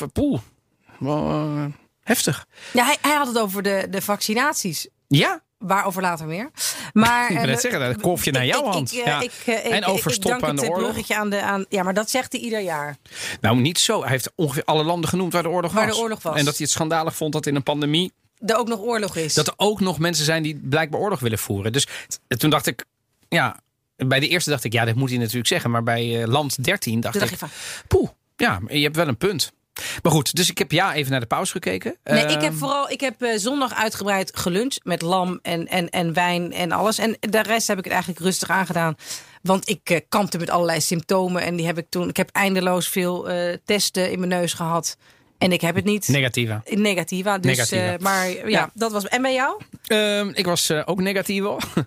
wel 0.98 1.28
eh, 1.30 1.64
heftig. 2.02 2.46
Ja, 2.72 2.84
hij, 2.84 2.96
hij 3.00 3.14
had 3.16 3.26
het 3.26 3.38
over 3.38 3.62
de, 3.62 3.86
de 3.90 4.02
vaccinaties. 4.02 4.88
Ja, 5.08 5.42
Waarover 5.58 6.02
later 6.02 6.26
meer. 6.26 6.50
Maar, 6.92 7.22
Ik 7.22 7.28
wil 7.34 7.38
eh, 7.42 7.48
net 7.50 7.60
zeggen, 7.60 7.80
dat 7.80 8.00
kolfje 8.00 8.30
naar 8.30 8.46
jouw 8.46 8.64
hand. 8.64 8.92
Ik, 8.92 8.98
eh, 8.98 9.06
Ja. 9.06 9.20
ik, 9.20 9.32
eh, 9.46 9.72
En 9.72 9.80
dank 10.20 10.42
aan 10.42 10.56
de 10.56 10.62
het, 10.62 10.70
oorlog. 10.70 11.10
aan 11.10 11.30
de, 11.30 11.42
aan, 11.42 11.64
ja, 11.68 11.82
maar 11.82 11.94
dat 11.94 12.10
zegt 12.10 12.32
hij 12.32 12.40
ieder 12.40 12.60
jaar. 12.60 12.96
nou 13.40 13.60
niet 13.60 13.78
zo. 13.78 14.00
Hij 14.00 14.10
heeft 14.10 14.32
ongeveer 14.34 14.64
alle 14.64 14.84
landen 14.84 15.08
genoemd 15.08 15.32
waar 15.32 15.42
de 15.42 15.48
oorlog 15.48 15.72
Waar 15.72 15.86
was. 15.86 15.96
de 15.96 16.02
oorlog 16.02 16.22
was. 16.22 16.36
En 16.36 16.44
dat 16.44 16.56
hij 16.56 16.62
het 16.64 16.70
schandalig 16.70 17.16
vond 17.16 17.32
dat 17.32 17.46
in 17.46 17.54
een 17.54 17.62
pandemie... 17.62 18.12
Er 18.46 18.56
ook 18.56 18.68
nog 18.68 18.80
oorlog 18.80 19.16
is. 19.16 19.34
dat 19.34 19.46
er 19.46 19.54
ook 19.56 19.80
nog 19.80 19.98
mensen 19.98 20.24
zijn 20.24 20.42
die 20.42 20.60
blijkbaar 20.62 21.00
oorlog 21.00 21.20
willen 21.20 21.38
voeren. 21.38 21.72
Dus 21.72 21.86
toen 22.28 22.50
dacht 22.50 22.66
ik, 22.66 22.84
ja... 23.28 23.60
Bij 24.06 24.20
de 24.20 24.28
eerste 24.28 24.50
dacht 24.50 24.64
ik, 24.64 24.72
ja, 24.72 24.84
dat 24.84 24.94
moet 24.94 25.08
hij 25.10 25.18
natuurlijk 25.18 25.46
zeggen. 25.46 25.70
Maar 25.70 25.82
bij 25.82 26.26
land 26.26 26.64
13 26.64 27.00
dacht 27.00 27.20
ik, 27.30 27.38
van, 27.38 27.48
poeh, 27.88 28.08
ja, 28.36 28.60
je 28.68 28.82
hebt 28.82 28.96
wel 28.96 29.08
een 29.08 29.16
punt. 29.16 29.52
Maar 30.02 30.12
goed, 30.12 30.34
dus 30.34 30.50
ik 30.50 30.58
heb 30.58 30.72
ja 30.72 30.94
even 30.94 31.10
naar 31.10 31.20
de 31.20 31.26
pauze 31.26 31.52
gekeken. 31.52 31.96
Nee, 32.04 32.26
ik 32.26 32.40
heb 32.40 32.54
vooral 32.54 32.90
ik 32.90 33.00
heb 33.00 33.22
eh, 33.22 33.30
zondag 33.36 33.74
uitgebreid 33.74 34.36
geluncht 34.36 34.80
met 34.82 35.02
lam 35.02 35.38
en, 35.42 35.66
en, 35.66 35.88
en 35.88 36.12
wijn 36.12 36.52
en 36.52 36.72
alles. 36.72 36.98
En 36.98 37.16
de 37.20 37.42
rest 37.42 37.66
heb 37.66 37.78
ik 37.78 37.84
het 37.84 37.92
eigenlijk 37.92 38.22
rustig 38.22 38.48
aangedaan. 38.50 38.96
Want 39.42 39.68
ik 39.68 39.90
eh, 39.90 40.00
kampte 40.08 40.38
met 40.38 40.50
allerlei 40.50 40.80
symptomen. 40.80 41.42
En 41.42 41.56
die 41.56 41.66
heb 41.66 41.78
ik 41.78 41.86
toen. 41.88 42.08
Ik 42.08 42.16
heb 42.16 42.30
eindeloos 42.32 42.88
veel 42.88 43.30
eh, 43.30 43.56
testen 43.64 44.10
in 44.10 44.18
mijn 44.18 44.30
neus 44.30 44.52
gehad. 44.52 44.96
En 45.38 45.52
ik 45.52 45.60
heb 45.60 45.74
het 45.74 45.84
niet. 45.84 46.08
Negativa. 46.08 46.62
Negativa. 46.68 47.38
Dus, 47.38 47.56
Negativa. 47.56 47.92
eh, 47.92 47.98
maar 47.98 48.28
ja, 48.30 48.46
Ja. 48.48 48.70
dat 48.74 48.92
was. 48.92 49.06
En 49.08 49.22
bij 49.22 49.34
jou? 49.34 49.60
Ehm, 49.86 50.28
ik 50.34 50.46
was 50.46 50.70
eh, 50.70 50.82
ook. 50.84 51.00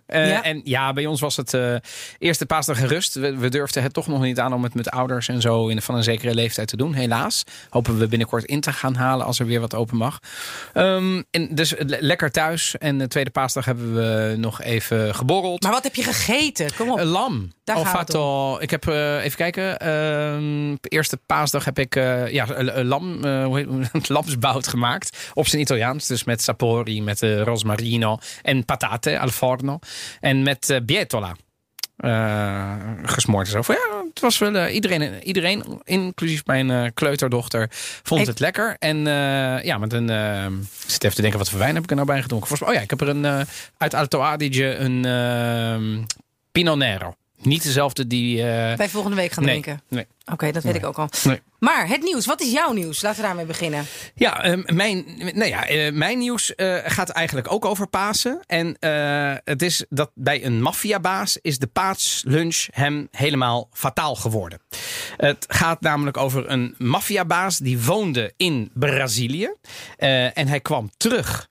Eh, 0.05 0.29
Ja? 0.29 0.43
En 0.43 0.61
ja, 0.63 0.93
bij 0.93 1.05
ons 1.05 1.21
was 1.21 1.37
het 1.37 1.53
eh, 1.53 1.75
eerste 2.19 2.45
paasdag 2.45 2.77
gerust. 2.77 3.13
We, 3.13 3.37
we 3.37 3.49
durfden 3.49 3.83
het 3.83 3.93
toch 3.93 4.07
nog 4.07 4.21
niet 4.21 4.39
aan 4.39 4.53
om 4.53 4.63
het 4.63 4.73
met 4.73 4.89
ouders 4.89 5.27
en 5.27 5.41
zo 5.41 5.67
in, 5.67 5.81
van 5.81 5.95
een 5.95 6.03
zekere 6.03 6.33
leeftijd 6.33 6.67
te 6.67 6.77
doen. 6.77 6.93
Helaas. 6.93 7.43
Hopen 7.69 7.97
we 7.99 8.07
binnenkort 8.07 8.45
in 8.45 8.61
te 8.61 8.73
gaan 8.73 8.95
halen 8.95 9.25
als 9.25 9.39
er 9.39 9.45
weer 9.45 9.59
wat 9.59 9.75
open 9.75 9.97
mag. 9.97 10.19
Ehm, 10.73 11.21
en 11.31 11.55
dus 11.55 11.73
le- 11.77 11.97
lekker 11.99 12.31
thuis. 12.31 12.77
En 12.77 12.97
de 12.97 13.07
tweede 13.07 13.29
paasdag 13.29 13.65
hebben 13.65 13.93
we 13.95 14.35
nog 14.37 14.61
even 14.61 15.15
geborreld. 15.15 15.63
Maar 15.63 15.71
wat 15.71 15.83
heb 15.83 15.95
je 15.95 16.03
gegeten? 16.03 16.75
Kom 16.75 16.89
op. 16.91 16.99
Een 16.99 17.05
lam. 17.05 17.51
Daar. 17.73 18.61
Ik 18.61 18.69
heb, 18.69 18.87
eh, 18.87 19.23
even 19.23 19.37
kijken. 19.37 19.79
ehm, 19.79 20.75
eerste 20.81 21.17
paasdag 21.25 21.65
heb 21.65 21.79
ik 21.79 21.95
eh, 21.95 22.31
ja, 22.31 22.47
lam, 22.83 23.23
eh, 23.23 23.45
hoe 23.45 23.57
heet 23.57 23.67
het, 23.91 24.09
lamsbout 24.17 24.67
gemaakt. 24.67 25.31
Op 25.33 25.47
zijn 25.47 25.61
Italiaans. 25.61 26.07
Dus 26.07 26.23
met 26.23 26.41
sapori, 26.41 27.01
met 27.01 27.21
rosmarino 27.21 28.17
en 28.41 28.65
patate 28.65 29.19
al 29.19 29.27
forno. 29.29 29.79
En 30.19 30.43
met 30.43 30.79
bietola. 30.85 31.35
eh, 31.97 32.73
gesmoord 33.03 33.53
en 33.53 33.63
zo. 33.63 33.73
Ja, 33.73 34.03
het 34.09 34.19
was 34.19 34.37
wel 34.37 34.67
iedereen, 34.67 35.23
iedereen, 35.23 35.81
inclusief 35.83 36.45
mijn 36.45 36.93
kleuterdochter, 36.93 37.67
vond 38.03 38.21
Ik- 38.21 38.27
het 38.27 38.39
lekker. 38.39 38.75
En 38.79 38.97
ja, 39.63 39.77
met 39.77 39.93
een. 39.93 40.09
eh, 40.09 40.45
ik 40.45 40.89
zit 40.91 41.03
even 41.03 41.15
te 41.15 41.21
denken, 41.21 41.39
wat 41.39 41.49
voor 41.49 41.59
wijn 41.59 41.73
heb 41.75 41.83
ik 41.83 41.89
er 41.89 41.95
nou 41.95 42.07
bij 42.07 42.21
gedronken? 42.21 42.47
Volgens 42.47 42.69
mij, 42.69 42.77
oh 42.77 42.83
ja, 42.83 42.91
ik 42.91 42.99
heb 42.99 43.01
er 43.01 43.15
een 43.15 43.45
uit 43.77 43.93
Alto 43.93 44.19
Adige 44.21 44.75
een 44.75 45.05
eh, 45.05 46.03
Pinot 46.51 46.77
Nero. 46.77 47.13
Niet 47.41 47.63
dezelfde 47.63 48.07
die. 48.07 48.37
eh, 48.43 48.77
Bij 48.77 48.89
volgende 48.89 49.15
week 49.17 49.31
gaan 49.31 49.43
nee, 49.43 49.61
drinken. 49.61 49.83
nee. 49.87 50.07
Oké, 50.31 50.51
dat 50.51 50.63
weet 50.63 50.75
ik 50.75 50.85
ook 50.85 50.97
al. 50.97 51.09
Nee. 51.23 51.41
Maar 51.59 51.87
het 51.87 52.01
nieuws. 52.01 52.25
Wat 52.25 52.41
is 52.41 52.51
jouw 52.51 52.71
nieuws? 52.71 53.01
Laten 53.01 53.21
we 53.21 53.25
daarmee 53.27 53.45
beginnen. 53.45 53.85
Ja, 54.15 54.43
eh, 54.43 54.57
mijn, 54.65 55.05
nou 55.17 55.45
ja 55.49 55.65
eh, 55.67 55.91
mijn 55.93 56.17
nieuws 56.17 56.55
eh, 56.55 56.77
gaat 56.85 57.09
eigenlijk 57.09 57.51
ook 57.51 57.65
over 57.65 57.87
Pasen. 57.87 58.39
En 58.47 58.75
het 59.43 59.61
is 59.61 59.85
dat 59.89 60.11
bij 60.15 60.45
een 60.45 60.61
maffiabaas 60.61 61.37
is 61.41 61.57
de 61.59 61.67
paatslunch 61.67 62.67
hem 62.71 63.07
helemaal 63.11 63.69
fataal 63.73 64.15
geworden. 64.15 64.61
Het 65.17 65.45
gaat 65.47 65.81
namelijk 65.81 66.17
over 66.17 66.49
een 66.49 66.75
maffiabaas 66.77 67.57
die 67.57 67.81
woonde 67.81 68.33
in 68.37 68.71
Brazilië. 68.73 69.53
En 70.33 70.47
hij 70.47 70.59
kwam 70.59 70.89
terug 70.97 71.49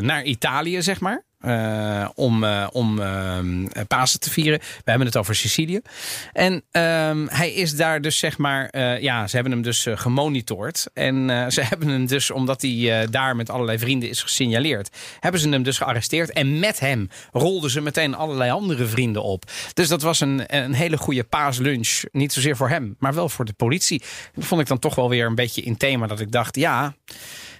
naar 0.00 0.22
Italië, 0.22 0.82
zeg 0.82 1.00
maar. 1.00 1.24
Eh, 1.40 2.08
om, 2.14 2.44
eh, 2.44 2.66
om 2.72 3.00
ehm, 3.00 3.66
Pasen 3.88 4.20
te 4.20 4.30
vieren. 4.30 4.58
We 4.58 4.90
hebben 4.90 5.06
het 5.06 5.16
over 5.16 5.34
Sicilië. 5.34 5.80
En 6.32 6.62
ehm, 6.70 7.26
hij 7.28 7.52
is 7.52 7.76
daar 7.76 8.00
dus 8.00 8.18
zeg 8.18 8.38
maar, 8.38 8.78
ja, 9.00 9.26
ze 9.26 9.34
hebben 9.34 9.52
hem 9.52 9.62
dus 9.62 9.86
gemonitord. 9.90 10.86
En 10.94 11.46
ze 11.52 11.62
hebben 11.70 11.88
hem 11.88 12.06
dus, 12.06 12.30
omdat 12.30 12.62
hij 12.62 13.06
daar 13.10 13.36
met 13.36 13.50
allerlei 13.50 13.78
vrienden 13.78 14.08
is 14.08 14.22
gesignaleerd, 14.22 14.96
hebben 15.20 15.40
ze 15.40 15.48
hem 15.48 15.62
dus 15.62 15.78
gearresteerd. 15.78 16.32
En 16.32 16.58
met 16.58 16.80
hem 16.80 17.08
rolden 17.32 17.70
ze 17.70 17.80
meteen 17.80 18.14
allerlei 18.14 18.50
andere 18.50 18.86
vrienden 18.86 19.22
op. 19.22 19.44
Dus 19.72 19.88
dat 19.88 20.02
was 20.02 20.20
een, 20.20 20.56
een 20.56 20.74
hele 20.74 20.96
goede 20.96 21.24
paaslunch. 21.24 22.02
Niet 22.12 22.32
zozeer 22.32 22.56
voor 22.56 22.68
hem, 22.68 22.96
maar 22.98 23.14
wel 23.14 23.28
voor 23.28 23.44
de 23.44 23.52
politie. 23.52 24.02
Dat 24.34 24.44
vond 24.44 24.60
ik 24.60 24.66
dan 24.66 24.78
toch 24.78 24.94
wel 24.94 25.08
weer 25.08 25.26
een 25.26 25.34
beetje 25.34 25.62
in 25.62 25.76
thema. 25.76 26.06
Dat 26.06 26.20
ik 26.20 26.32
dacht, 26.32 26.56
ja, 26.56 26.94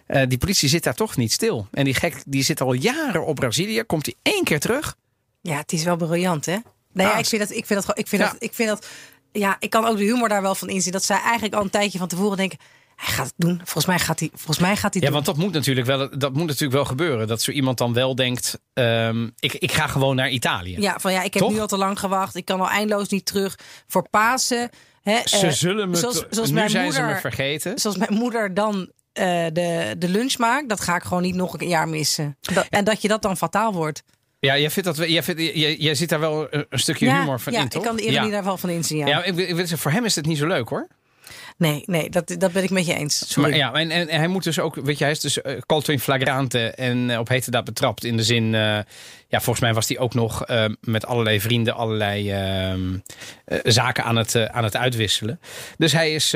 eh, 0.07 0.23
die 0.29 0.39
politie 0.39 0.69
zit 0.69 0.83
daar 0.85 0.95
toch 0.95 1.17
niet 1.17 1.33
stil. 1.33 1.69
En 1.73 1.85
die 1.85 1.95
gek 1.95 2.23
die 2.27 2.43
zit 2.43 2.61
al 2.61 2.73
jaren 2.73 3.27
op 3.27 3.35
Brazilië. 3.35 3.83
Komt 3.83 4.07
hij 4.07 4.15
één 4.23 4.45
keer 4.45 4.61
terug? 4.61 4.97
Ja, 5.41 5.57
het 5.57 5.73
is 5.73 5.85
wel 5.85 5.97
briljant, 5.97 6.47
hè? 6.47 6.57
Nee, 6.93 7.07
ja, 7.07 7.13
Ah, 7.13 7.19
ik 7.19 7.27
vind 7.27 7.41
dat, 7.43 7.51
ik 7.51 7.67
vind 7.67 7.87
dat, 7.87 7.99
ik 7.99 8.09
vind 8.09 8.23
Ja. 8.23 8.29
dat, 8.33 8.43
ik 8.43 8.55
vind 8.55 8.69
dat, 8.69 8.87
ja, 9.33 9.57
ik 9.59 9.71
kan 9.71 9.85
ook 9.87 9.97
de 9.97 10.05
humor 10.05 10.29
daar 10.29 10.43
wel 10.43 10.55
van 10.55 10.69
inzien. 10.69 10.93
Dat 10.93 11.05
zij 11.05 11.21
eigenlijk 11.21 11.55
al 11.55 11.63
een 11.63 11.71
tijdje 11.71 11.99
van 11.99 12.09
tevoren 12.09 12.37
denken, 12.37 12.59
hij 12.97 13.15
gaat 13.15 13.27
het 13.27 13.35
doen. 13.37 13.57
Volgens 13.57 13.87
mij 13.87 13.99
gaat 13.99 14.19
hij, 14.21 14.31
volgens 14.35 14.59
mij 14.59 14.77
gaat 14.77 14.93
hij 14.95 15.03
Ja, 15.03 15.09
doen. 15.09 15.15
want 15.15 15.27
dat 15.27 15.37
moet 15.37 15.53
natuurlijk 15.53 15.87
wel, 15.87 16.19
dat 16.19 16.33
moet 16.33 16.47
natuurlijk 16.47 16.73
wel 16.73 16.85
gebeuren. 16.85 17.27
Dat 17.27 17.43
zo 17.43 17.51
iemand 17.51 17.79
dan 17.79 17.93
wel 17.93 18.15
denkt: 18.15 18.59
ehm, 18.73 19.29
ik, 19.39 19.55
ik 19.55 19.73
ga 19.73 19.87
gewoon 19.87 20.17
naar 20.17 20.31
Italië. 20.31 20.81
Ja, 20.81 20.99
van 21.01 21.13
ja, 21.13 21.23
ik 21.23 21.35
heb 21.35 21.43
Toch? 21.43 21.53
nu 21.53 21.61
al 21.61 21.67
te 21.67 21.77
lang 21.77 21.99
gewacht. 21.99 22.35
Ik 22.35 22.45
kan 22.45 22.61
al 22.61 22.69
eindeloos 22.69 23.09
niet 23.09 23.27
terug 23.27 23.59
voor 23.87 24.09
Pasen. 24.09 24.71
Ze 25.05 25.37
eh, 25.47 25.51
zullen 25.51 25.91
me. 25.91 25.97
zoals, 25.97 26.25
zoals 26.31 26.49
nu 26.49 26.55
mijn 26.55 26.71
zijn 26.71 26.85
moeder, 26.85 27.09
ze 27.09 27.15
me 27.15 27.21
vergeten. 27.21 27.79
Zoals 27.79 27.97
mijn 27.97 28.13
moeder 28.15 28.55
dan 28.55 28.91
eh, 29.17 29.47
de, 29.53 29.95
de 29.99 30.09
lunch 30.09 30.39
maakt, 30.39 30.69
dat 30.69 30.81
ga 30.81 30.97
ik 30.97 31.03
gewoon 31.03 31.23
niet 31.23 31.35
nog 31.35 31.61
een 31.61 31.69
jaar 31.69 31.89
missen. 31.89 32.37
Dat- 32.41 32.67
en 32.71 32.85
dat 32.85 33.03
je 33.03 33.09
dat 33.09 33.23
dan 33.23 33.37
fataal 33.37 33.73
wordt. 33.73 34.03
Ja, 34.39 34.59
jij, 34.59 34.71
vindt 34.71 34.97
dat, 34.97 35.09
jij, 35.09 35.23
vindt, 35.23 35.41
jij, 35.41 35.77
jij 35.77 35.95
zit 35.95 36.09
daar 36.09 36.21
wel 36.21 36.47
een, 36.51 36.67
stukje 36.71 37.07
ja, 37.07 37.21
humor 37.21 37.41
van 37.41 37.53
ja, 37.53 37.61
in, 37.61 37.69
toch? 37.69 37.83
ik 37.83 37.89
kan 37.89 37.97
de 37.97 38.03
ironie 38.03 38.25
ja. 38.25 38.31
daar 38.31 38.45
wel 38.45 38.57
van 38.57 38.71
inzien. 38.71 38.99
Ja. 38.99 39.07
Ja, 39.07 39.25
ik, 39.25 39.37
ik, 39.37 39.79
voor 39.79 39.91
hem 39.91 40.05
is 40.05 40.15
het 40.15 40.27
niet 40.27 40.39
zo 40.39 40.47
leuk 40.47 40.69
hoor. 40.69 40.89
Nee, 41.59 41.83
nee 41.87 42.11
dat, 42.11 42.35
dat 42.39 42.53
ben 42.53 42.63
ik 42.63 42.71
met 42.71 42.87
je 42.87 42.95
eens. 42.95 43.33
Sorry. 43.33 43.51
Maar 43.51 43.59
ja, 43.59 43.73
en, 43.73 44.09
hij 44.09 44.29
moet 44.29 44.45
dus 44.45 44.59
ook, 44.59 44.75
weet 44.75 44.99
je, 44.99 45.05
hij 45.05 45.13
is 45.13 45.21
dus 45.21 45.39
uh, 45.89 45.99
flagrante 45.99 46.71
en 46.71 47.11
eh, 47.11 47.19
op 47.19 47.29
hete 47.29 47.51
daad 47.51 47.65
betrapt. 47.65 48.05
In 48.05 48.17
de 48.17 48.23
zin, 48.23 48.55
eh, 48.55 48.79
ja, 49.29 49.41
volgens 49.41 49.61
mij 49.61 49.75
was 49.75 49.89
hij 49.89 49.99
ook 49.99 50.15
nog 50.15 50.45
met 50.81 51.07
allerlei 51.07 51.41
vrienden 51.41 51.75
allerlei 51.75 52.31
ehm, 52.31 52.99
eh, 53.45 53.59
zaken 53.63 54.05
aan 54.05 54.17
het, 54.17 54.49
aan 54.49 54.65
het 54.65 54.77
uitwisselen. 54.77 55.41
Dus 55.77 55.93
hij 55.93 56.15
is 56.15 56.31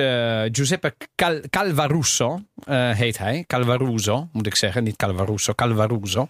Giuseppe 0.53 0.95
Cal- 1.15 1.41
Calvaruso, 1.51 2.41
heet 2.71 3.19
hij. 3.19 3.45
Calvaruso, 3.47 4.29
moet 4.33 4.47
ik 4.47 4.55
zeggen. 4.55 4.85
Niet 4.85 4.97
Calvaruso, 4.97 5.55
Calvaruso. 5.55 6.29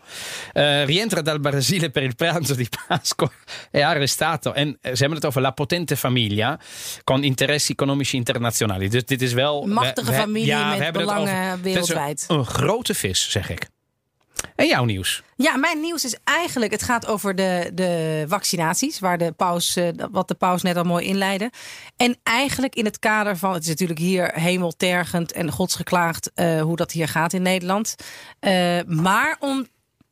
Rientra 0.85 1.23
dal 1.23 1.39
Brasile 1.39 1.91
per 1.91 2.03
il 2.03 2.15
pranzo 2.15 2.55
di 2.55 2.69
Pasqua 2.87 3.31
è 3.71 3.81
arrestato. 3.81 4.53
En 4.53 4.79
ze 4.83 4.89
hebben 4.89 5.15
het 5.15 5.25
over 5.25 5.41
la 5.41 5.51
potente 5.51 5.97
famiglia 5.97 6.61
con 7.05 7.25
interessi 7.25 7.73
economici 7.73 8.17
internazionali. 8.17 8.80
Dus 8.89 9.05
dit 9.05 9.23
is 9.23 9.33
wel... 9.33 9.63
Een 9.63 9.73
machtige 9.73 10.11
we- 10.11 10.17
we- 10.17 10.23
familie 10.23 10.47
ja, 10.47 10.77
met 10.77 10.93
belangen 10.93 11.63
wereldwijd. 11.63 12.25
Een, 12.29 12.39
een 12.39 12.47
grote 12.47 12.95
vis, 12.95 13.31
zeg 13.31 13.51
ik. 13.51 13.69
En 14.57 14.67
jouw 14.67 14.85
nieuws? 14.85 15.23
Ja, 15.37 15.57
mijn 15.57 15.81
nieuws 15.81 16.05
is 16.05 16.17
eigenlijk, 16.25 16.73
het 16.73 16.83
gaat 16.83 17.07
over 17.07 17.35
de, 17.35 17.71
de 17.75 18.25
vaccinaties, 18.29 18.99
waar 18.99 19.19
de 19.19 19.33
paus, 19.33 19.77
eh, 19.77 19.89
wat 20.11 20.29
de 20.29 20.35
paus 20.35 20.63
net 20.63 20.77
al 20.77 20.85
mooi 20.85 21.07
inleidde. 21.07 21.51
En 21.97 22.17
eigenlijk 22.23 22.75
in 22.75 22.85
het 22.85 22.99
kader 22.99 23.37
van, 23.37 23.53
het 23.53 23.63
is 23.63 23.69
natuurlijk 23.69 23.99
hier 23.99 24.33
hemeltergend 24.35 25.33
en 25.33 25.51
godsgeklaagd 25.51 26.31
eh, 26.35 26.61
hoe 26.63 26.77
dat 26.77 26.93
hier 26.93 27.09
gaat 27.09 27.33
in 27.33 27.43
Nederland. 27.43 27.95
Eh, 28.39 28.79
maar 28.87 29.37
om 29.41 29.67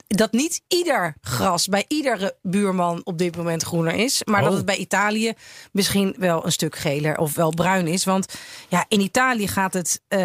dat 0.08 0.32
niet 0.32 0.60
ieder 0.68 1.14
gras 1.20 1.66
bij 1.66 1.84
iedere 1.88 2.36
buurman 2.42 3.00
op 3.04 3.18
dit 3.18 3.36
moment 3.36 3.62
groener 3.62 3.94
is. 3.94 4.22
Maar 4.24 4.40
dat 4.40 4.50
Oh. 4.50 4.56
het 4.56 4.66
bij 4.66 4.76
Italië 4.76 5.32
misschien 5.72 6.14
wel 6.18 6.44
een 6.44 6.52
stuk 6.52 6.76
geler 6.76 7.18
of 7.18 7.34
wel 7.34 7.50
bruin 7.54 7.86
is. 7.86 8.04
Want 8.04 8.34
ja, 8.68 8.84
in 8.88 9.00
Italië 9.00 9.48
gaat 9.48 9.72
het, 9.72 10.00
eh, 10.08 10.18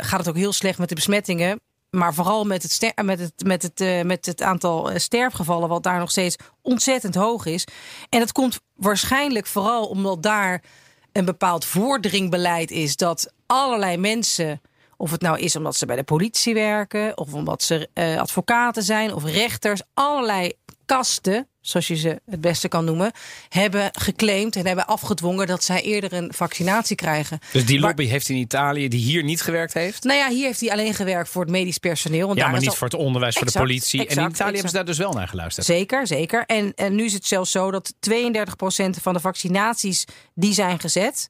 gaat 0.00 0.18
het 0.18 0.28
ook 0.28 0.36
heel 0.36 0.52
slecht 0.52 0.78
met 0.78 0.88
de 0.88 0.94
besmettingen. 0.94 1.60
Maar 1.90 2.14
vooral 2.14 2.44
met 2.44 2.62
het, 2.62 2.72
ster- 2.72 3.04
met 3.04 3.18
het, 3.18 3.32
met 3.44 3.62
het, 3.62 3.80
eh, 3.80 4.02
met 4.02 4.26
het 4.26 4.42
aantal 4.42 4.90
eh, 4.90 4.98
sterfgevallen, 4.98 5.68
wat 5.68 5.82
daar 5.82 5.98
nog 5.98 6.10
steeds 6.10 6.36
ontzettend 6.62 7.14
hoog 7.14 7.46
is. 7.46 7.66
En 8.08 8.18
dat 8.18 8.32
komt 8.32 8.60
waarschijnlijk 8.74 9.46
vooral 9.46 9.86
omdat 9.86 10.22
daar 10.22 10.62
een 11.12 11.24
bepaald 11.24 11.64
voordringbeleid 11.64 12.70
is 12.70 12.96
dat 12.96 13.32
allerlei 13.46 13.96
mensen. 13.96 14.60
Of 15.00 15.10
het 15.10 15.20
nou 15.20 15.38
is 15.38 15.56
omdat 15.56 15.76
ze 15.76 15.86
bij 15.86 15.96
de 15.96 16.02
politie 16.02 16.54
werken, 16.54 17.18
of 17.18 17.32
omdat 17.34 17.62
ze 17.62 17.88
eh, 17.92 18.18
advocaten 18.20 18.82
zijn, 18.82 19.14
of 19.14 19.24
rechters, 19.24 19.80
allerlei 19.94 20.52
kasten, 20.86 21.48
zoals 21.60 21.86
je 21.86 21.96
ze 21.96 22.20
het 22.30 22.40
beste 22.40 22.68
kan 22.68 22.84
noemen, 22.84 23.12
hebben 23.48 23.88
geclaimd 23.92 24.56
en 24.56 24.66
hebben 24.66 24.86
afgedwongen 24.86 25.46
dat 25.46 25.64
zij 25.64 25.82
eerder 25.82 26.12
een 26.12 26.32
vaccinatie 26.34 26.96
krijgen. 26.96 27.38
Dus 27.52 27.66
die 27.66 27.78
Maar- 27.80 27.88
lobby 27.88 28.06
heeft 28.06 28.28
in 28.28 28.36
Italië, 28.36 28.88
die 28.88 29.00
hier 29.00 29.22
niet 29.24 29.42
gewerkt 29.42 29.74
heeft. 29.74 30.02
Nou 30.04 30.18
ja, 30.18 30.28
hier 30.28 30.46
heeft 30.46 30.60
hij 30.60 30.70
alleen 30.70 30.94
gewerkt 30.94 31.28
voor 31.28 31.42
het 31.42 31.50
medisch 31.50 31.78
personeel. 31.78 32.26
Want 32.26 32.36
Ja, 32.38 32.42
daar 32.42 32.50
maar 32.52 32.60
niet 32.60 32.68
al- 32.68 32.74
voor 32.74 32.86
het 32.86 32.96
onderwijs, 32.96 33.34
voor 33.34 33.42
de 33.46 33.50
Exact, 33.52 33.66
politie. 33.66 34.00
en 34.00 34.04
in 34.06 34.10
exact, 34.10 34.34
Italië 34.34 34.44
hebben 34.54 34.54
exact. 34.64 34.70
ze 34.70 34.76
daar 34.76 34.84
dus 34.96 34.98
wel 34.98 35.12
naar 35.12 35.28
geluisterd. 35.28 35.66
Zeker, 35.66 36.06
zeker. 36.06 36.44
En, 36.46 36.72
en 36.74 36.94
nu 36.94 37.04
is 37.04 37.12
het 37.12 37.26
zelfs 37.26 37.50
zo 37.50 37.70
dat 37.70 37.94
32% 38.00 38.98
van 39.02 39.12
de 39.14 39.20
vaccinaties 39.20 40.04
die 40.34 40.52
zijn 40.52 40.80
gezet. 40.80 41.28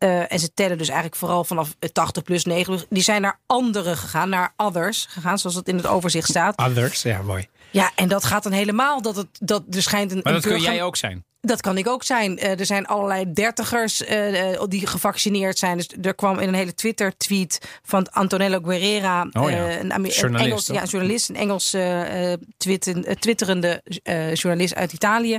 Eh, 0.00 0.32
en 0.32 0.38
ze 0.38 0.54
tellen 0.54 0.78
dus 0.78 0.86
eigenlijk 0.88 1.16
vooral 1.16 1.44
vanaf 1.44 1.74
80 1.92 2.22
plus 2.22 2.44
9. 2.44 2.80
Die 2.88 3.02
zijn 3.02 3.22
naar 3.22 3.38
anderen 3.46 3.96
gegaan, 3.96 4.28
naar 4.28 4.52
others 4.56 5.06
gegaan, 5.10 5.38
zoals 5.38 5.56
het 5.56 5.68
in 5.68 5.76
het 5.76 5.86
overzicht 5.86 6.28
staat. 6.28 6.58
Others, 6.58 7.02
ja, 7.02 7.22
mooi. 7.22 7.48
Ja, 7.70 7.90
en 7.94 8.08
dat 8.08 8.24
gaat 8.24 8.42
dan 8.42 8.52
helemaal 8.52 9.02
dat 9.02 9.16
het 9.16 9.26
dat 9.40 9.62
er 9.70 9.82
schijnt 9.82 10.10
een. 10.12 10.16
Maar 10.22 10.26
een 10.26 10.32
dat 10.32 10.42
kun 10.42 10.52
burger- 10.52 10.72
jij 10.74 10.82
ook 10.82 10.96
zijn. 10.96 11.24
Dat 11.42 11.60
kan 11.60 11.78
ik 11.78 11.88
ook 11.88 12.02
zijn. 12.04 12.38
Eh, 12.38 12.58
er 12.58 12.66
zijn 12.66 12.86
allerlei 12.86 13.32
dertigers 13.32 14.04
eh, 14.04 14.52
eh, 14.52 14.62
die 14.68 14.86
gevaccineerd 14.86 15.58
zijn. 15.58 15.76
Dus 15.76 15.88
er 16.02 16.14
kwam 16.14 16.38
in 16.38 16.48
een 16.48 16.54
hele 16.54 16.74
Twitter-tweet 16.74 17.78
van 17.82 18.10
Antonello 18.12 18.58
Guerrera, 18.64 19.26
Oh 19.32 19.50
ja, 19.50 19.56
eh, 19.68 19.78
een, 19.78 19.92
Amer- 19.92 20.10
een 20.10 20.16
journalist, 20.16 20.46
Engels, 20.46 20.66
ja, 20.66 20.82
een 20.82 20.88
journalist, 20.88 21.28
een 21.28 21.36
Engels 21.36 21.72
eh, 21.74 22.32
eh, 22.32 22.40
twitten- 22.56 23.04
eh, 23.04 23.14
twitterende 23.14 23.82
eh, 24.02 24.34
journalist 24.34 24.74
uit 24.74 24.92
Italië. 24.92 25.38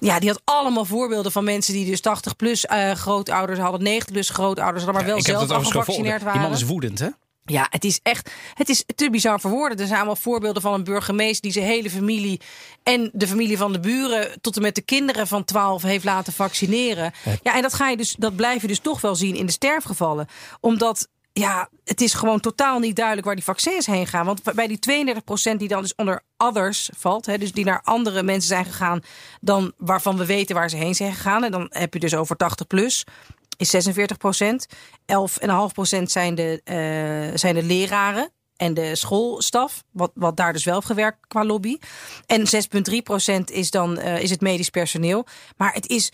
Ja, 0.00 0.18
die 0.18 0.28
had 0.28 0.40
allemaal 0.44 0.84
voorbeelden 0.84 1.32
van 1.32 1.44
mensen 1.44 1.72
die 1.72 1.86
dus 1.86 2.00
80 2.00 2.36
plus 2.36 2.66
eh, 2.66 2.92
grootouders 2.92 3.58
hadden, 3.58 3.82
90 3.82 4.12
plus 4.12 4.28
grootouders 4.28 4.84
hadden, 4.84 5.02
maar 5.02 5.12
wel 5.12 5.22
zelf 5.22 5.50
al 5.50 5.64
gevaccineerd 5.64 5.84
gevolgd. 5.86 6.18
Die 6.18 6.24
waren. 6.24 6.40
man 6.40 6.52
is 6.52 6.62
woedend, 6.62 6.98
hè? 6.98 7.08
Ja, 7.44 7.66
het 7.70 7.84
is 7.84 8.00
echt. 8.02 8.30
Het 8.54 8.68
is 8.68 8.84
te 8.94 9.10
bizar 9.10 9.40
voor 9.40 9.50
woorden. 9.50 9.78
Er 9.78 9.86
zijn 9.86 9.96
allemaal 9.96 10.16
voorbeelden 10.16 10.62
van 10.62 10.72
een 10.72 10.84
burgemeester 10.84 11.42
die 11.42 11.52
zijn 11.52 11.64
hele 11.64 11.90
familie 11.90 12.40
en 12.82 13.10
de 13.12 13.26
familie 13.26 13.56
van 13.56 13.72
de 13.72 13.80
buren 13.80 14.40
tot 14.40 14.56
en 14.56 14.62
met 14.62 14.74
de 14.74 14.82
kinderen 14.82 15.26
van 15.26 15.44
12 15.44 15.82
heeft 15.82 16.04
laten 16.04 16.32
vaccineren. 16.32 17.12
Ja, 17.42 17.54
en 17.56 17.62
dat 17.62 17.74
ga 17.74 17.88
je 17.88 17.96
dus, 17.96 18.14
dat 18.18 18.36
blijf 18.36 18.62
je 18.62 18.68
dus 18.68 18.78
toch 18.78 19.00
wel 19.00 19.14
zien 19.14 19.36
in 19.36 19.46
de 19.46 19.52
sterfgevallen, 19.52 20.28
omdat. 20.60 21.08
Ja, 21.32 21.68
het 21.84 22.00
is 22.00 22.14
gewoon 22.14 22.40
totaal 22.40 22.78
niet 22.78 22.96
duidelijk 22.96 23.26
waar 23.26 23.36
die 23.36 23.44
vaccins 23.44 23.86
heen 23.86 24.06
gaan. 24.06 24.26
Want 24.26 24.42
bij 24.54 24.66
die 24.66 24.78
32% 25.54 25.56
die 25.56 25.68
dan 25.68 25.82
dus 25.82 25.94
onder 25.94 26.22
others 26.36 26.90
valt, 26.96 27.26
hè, 27.26 27.38
dus 27.38 27.52
die 27.52 27.64
naar 27.64 27.80
andere 27.84 28.22
mensen 28.22 28.48
zijn 28.48 28.64
gegaan 28.64 29.00
dan 29.40 29.72
waarvan 29.76 30.16
we 30.16 30.26
weten 30.26 30.54
waar 30.54 30.70
ze 30.70 30.76
heen 30.76 30.94
zijn 30.94 31.12
gegaan. 31.12 31.44
En 31.44 31.50
dan 31.50 31.66
heb 31.68 31.94
je 31.94 32.00
dus 32.00 32.14
over 32.14 32.36
80 32.36 32.66
plus 32.66 33.04
is 33.60 33.70
46 33.70 34.16
procent. 34.16 34.66
11,5 35.06 35.72
procent 35.72 36.10
zijn, 36.10 36.34
de, 36.34 36.60
eh, 36.64 37.38
zijn 37.38 37.54
de 37.54 37.62
leraren 37.62 38.32
en 38.56 38.74
de 38.74 38.96
schoolstaf. 38.96 39.84
Wat, 39.90 40.10
wat 40.14 40.36
daar 40.36 40.52
dus 40.52 40.64
wel 40.64 40.80
gewerkt 40.80 41.26
qua 41.26 41.44
lobby. 41.44 41.78
En 42.26 42.46
6,3 42.46 43.02
procent 43.02 43.50
is 43.50 43.70
dan 43.70 43.98
eh, 43.98 44.22
is 44.22 44.30
het 44.30 44.40
medisch 44.40 44.70
personeel. 44.70 45.26
Maar 45.56 45.72
het 45.72 45.88
is... 45.88 46.12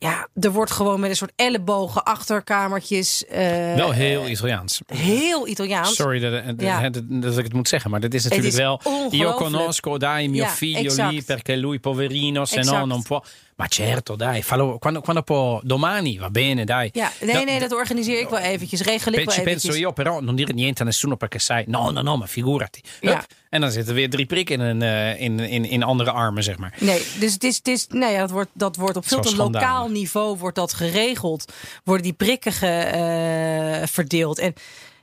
Ja, 0.00 0.28
er 0.40 0.52
wordt 0.52 0.70
gewoon 0.70 1.00
met 1.00 1.10
een 1.10 1.16
soort 1.16 1.32
ellebogen, 1.36 2.04
achterkamertjes. 2.04 3.24
eh, 3.26 3.74
Wel 3.74 3.90
heel 3.90 4.28
Italiaans. 4.28 4.80
heel 4.86 5.48
Italiaans. 5.48 5.94
Sorry 5.94 6.18
dat, 6.18 6.44
dat, 6.46 6.54
Ja. 6.60 6.90
dat, 6.90 7.02
dat 7.08 7.38
ik 7.38 7.44
het 7.44 7.52
moet 7.52 7.68
zeggen, 7.68 7.90
maar 7.90 8.00
dit 8.00 8.14
is 8.14 8.22
natuurlijk 8.22 8.52
is 8.52 8.58
wel. 8.58 8.80
Io 9.10 9.32
conosco 9.32 9.96
dai 9.98 10.28
mio 10.28 10.42
Ja, 10.42 10.48
figlio 10.48 10.82
exact. 10.84 11.12
lì 11.12 11.22
perché 11.22 11.56
lui 11.56 11.78
poverino, 11.78 12.44
se 12.44 12.60
no 12.62 12.84
non 12.86 13.02
può. 13.02 13.20
Ma 13.58 13.66
certo, 13.66 14.14
dai, 14.16 14.42
fallo 14.42 14.78
quando, 14.78 15.00
quando 15.00 15.22
può 15.22 15.60
domani, 15.64 16.16
va 16.18 16.30
bene, 16.30 16.64
dai. 16.64 16.90
Ja, 16.92 17.12
nee, 17.20 17.44
nee, 17.44 17.58
dat 17.58 17.72
organiseer 17.72 18.20
ik 18.20 18.28
wel 18.28 18.38
eventjes. 18.38 18.80
Regel 18.80 19.12
ik 19.12 19.24
wel 19.24 19.34
Ci 19.34 19.42
penso 19.42 19.74
io, 19.74 19.92
però 19.92 20.20
non 20.20 20.34
dire 20.36 20.52
niente 20.52 20.82
a 20.82 20.84
nessuno 20.84 21.16
perché 21.16 21.38
sai. 21.38 21.64
No, 21.66 21.90
no, 21.90 22.02
no, 22.02 22.16
ma 22.16 22.26
figurati. 22.26 22.80
Hup. 23.00 23.10
Ja. 23.10 23.24
En 23.50 23.60
dan 23.60 23.70
zitten 23.70 23.94
weer 23.94 24.10
drie 24.10 24.26
prikken 24.26 24.60
in, 24.60 24.66
een, 24.66 24.82
eh, 24.82 25.20
in, 25.20 25.40
in, 25.40 25.64
in 25.64 25.82
andere 25.82 26.10
armen, 26.10 26.42
zeg 26.42 26.58
maar. 26.58 26.74
Nee, 26.78 27.02
dus 27.18 27.32
het 27.32 27.44
is, 27.44 27.56
het 27.56 27.68
is, 27.68 27.86
nou 27.88 28.12
ja, 28.12 28.18
dat, 28.18 28.30
wordt, 28.30 28.50
dat 28.52 28.76
wordt 28.76 28.96
op 28.96 29.06
veel 29.08 29.20
te 29.20 29.36
lokaal 29.36 29.88
niveau 29.88 30.36
wordt 30.38 30.56
dat 30.56 30.72
geregeld. 30.72 31.52
Worden 31.84 32.02
die 32.04 32.12
prikken 32.12 32.52
ge- 32.52 32.66
eh, 32.66 33.86
verdeeld. 33.86 34.38
En 34.38 34.54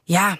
ja, 0.07 0.39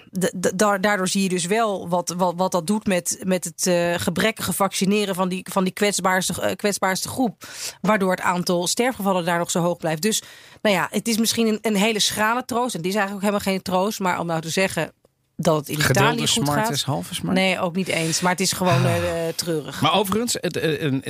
daardoor 0.80 1.08
zie 1.08 1.22
je 1.22 1.28
dus 1.28 1.46
wel 1.46 1.88
wat, 1.88 2.14
wat, 2.16 2.34
wat 2.36 2.52
dat 2.52 2.66
doet 2.66 2.86
met, 2.86 3.18
met 3.22 3.44
het 3.44 3.66
eh, 3.66 3.94
gebrekkige 3.94 4.52
vaccineren 4.52 5.14
van 5.14 5.28
die, 5.28 5.46
van 5.50 5.64
die 5.64 5.72
kwetsbaarste, 5.72 6.42
eh, 6.42 6.56
kwetsbaarste 6.56 7.08
groep. 7.08 7.48
Waardoor 7.80 8.10
het 8.10 8.20
aantal 8.20 8.66
sterfgevallen 8.66 9.24
daar 9.24 9.38
nog 9.38 9.50
zo 9.50 9.60
hoog 9.60 9.76
blijft. 9.76 10.02
Dus 10.02 10.22
nou 10.62 10.74
ja, 10.74 10.88
het 10.90 11.08
is 11.08 11.18
misschien 11.18 11.46
een, 11.46 11.58
een 11.62 11.76
hele 11.76 12.00
schrale 12.00 12.44
troost. 12.44 12.74
En 12.74 12.80
die 12.80 12.90
is 12.90 12.96
eigenlijk 12.96 13.26
ook 13.26 13.32
helemaal 13.32 13.54
geen 13.54 13.62
troost. 13.62 14.00
Maar 14.00 14.20
om 14.20 14.26
nou 14.26 14.40
te 14.40 14.50
zeggen, 14.50 14.92
dat 15.36 15.56
het 15.56 15.68
in 15.68 15.74
Italië 15.74 15.94
Gedeelde 15.94 16.18
goed 16.18 16.28
smart 16.28 16.66
gaat. 16.66 16.70
is 16.70 16.82
halve 16.82 17.14
smart. 17.14 17.36
Nee, 17.36 17.60
ook 17.60 17.74
niet 17.74 17.88
eens. 17.88 18.20
Maar 18.20 18.32
het 18.32 18.40
is 18.40 18.52
gewoon 18.52 18.86
eh, 18.86 19.28
treurig. 19.36 19.80
Maar 19.80 19.94
overigens, 19.94 20.36
het, 20.40 20.52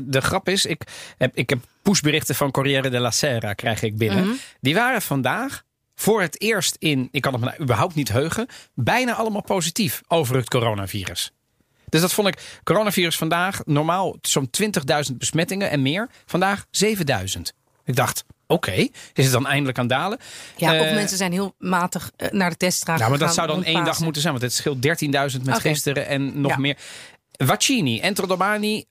de 0.04 0.20
grap 0.20 0.48
is, 0.48 0.66
ik 0.66 0.82
heb, 1.18 1.36
ik 1.36 1.50
heb 1.50 1.58
pushberichten 1.82 2.34
van 2.34 2.50
Corriere 2.50 2.90
della 2.90 3.10
Sera 3.10 3.52
krijg 3.52 3.82
ik 3.82 3.96
binnen. 3.96 4.24
Mhm. 4.24 4.34
Die 4.60 4.74
waren 4.74 5.02
vandaag 5.02 5.64
voor 5.96 6.20
het 6.20 6.40
eerst 6.40 6.76
in, 6.78 7.08
ik 7.10 7.20
kan 7.20 7.32
het 7.32 7.40
me 7.42 7.48
nou 7.48 7.62
überhaupt 7.62 7.94
niet 7.94 8.08
heugen, 8.08 8.46
bijna 8.74 9.14
allemaal 9.14 9.42
positief 9.42 10.00
over 10.08 10.36
het 10.36 10.48
coronavirus. 10.48 11.30
Dus 11.88 12.00
dat 12.00 12.12
vond 12.12 12.28
ik, 12.28 12.60
coronavirus 12.64 13.16
vandaag, 13.16 13.60
normaal 13.64 14.16
zo'n 14.20 14.50
20.000 15.10 15.16
besmettingen 15.16 15.70
en 15.70 15.82
meer. 15.82 16.08
Vandaag 16.26 16.64
7.000. 16.84 17.40
Ik 17.84 17.96
dacht, 17.96 18.24
oké, 18.46 18.72
is 18.72 18.90
het 19.14 19.32
dan 19.32 19.46
eindelijk 19.46 19.78
aan 19.78 19.84
het 19.84 19.92
dalen? 19.92 20.18
ja, 20.56 20.80
of 20.80 20.86
Eh, 20.86 20.94
mensen 20.94 21.16
zijn 21.16 21.32
heel 21.32 21.54
matig 21.58 22.10
eh, 22.16 22.30
naar 22.30 22.50
de 22.50 22.56
teststraat 22.56 22.98
Nou, 22.98 23.10
maar 23.10 23.18
dat 23.18 23.34
zou 23.34 23.46
dan 23.46 23.64
één 23.64 23.84
dag 23.84 24.00
moeten 24.00 24.20
zijn, 24.22 24.32
want 24.32 24.44
het 24.44 24.54
scheelt 24.54 24.82
13.000 25.36 25.42
met 25.44 25.58
gisteren 25.58 26.06
en 26.06 26.40
nog 26.40 26.50
Ja. 26.50 26.58
meer. 26.58 26.76
Vaccini, 27.32 28.00
entro 28.00 28.26
domani, 28.26 28.84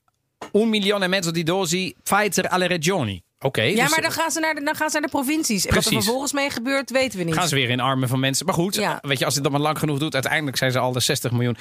un 0.52 0.70
milione 0.70 1.06
e 1.06 1.08
mezzo 1.08 1.32
di 1.32 1.44
dosi 1.44 1.94
Pfizer 2.04 2.48
alle 2.48 2.66
regioni. 2.66 3.22
Oké, 3.40 3.62
Ja, 3.62 3.82
dus 3.84 3.90
maar 3.90 4.02
dan 4.02 4.12
gaan, 4.12 4.32
ze 4.32 4.40
naar 4.40 4.56
de, 4.56 4.64
dan 4.64 4.76
gaan 4.76 4.90
ze 4.90 4.94
naar 5.00 5.10
de 5.10 5.16
provincies. 5.18 5.66
En 5.66 5.76
wat 5.76 5.86
er 5.86 5.92
vervolgens 5.92 6.34
mee 6.34 6.50
gebeurt, 6.50 6.92
weten 6.92 7.18
we 7.20 7.24
niet. 7.26 7.34
gaan 7.34 7.48
ze 7.48 7.56
weer 7.56 7.70
in 7.70 7.80
armen 7.80 8.08
van 8.10 8.20
mensen. 8.20 8.46
Maar 8.46 8.56
goed, 8.56 8.76
Ja. 8.76 8.98
weet 9.02 9.20
je, 9.20 9.26
als 9.26 9.34
dit 9.34 9.44
dan 9.44 9.52
maar 9.52 9.62
lang 9.62 9.80
genoeg 9.80 10.00
doet, 10.00 10.14
uiteindelijk 10.14 10.58
zijn 10.58 10.72
ze 10.72 10.80
al 10.80 10.92
de 10.92 11.00
60 11.00 11.32
miljoen. 11.32 11.58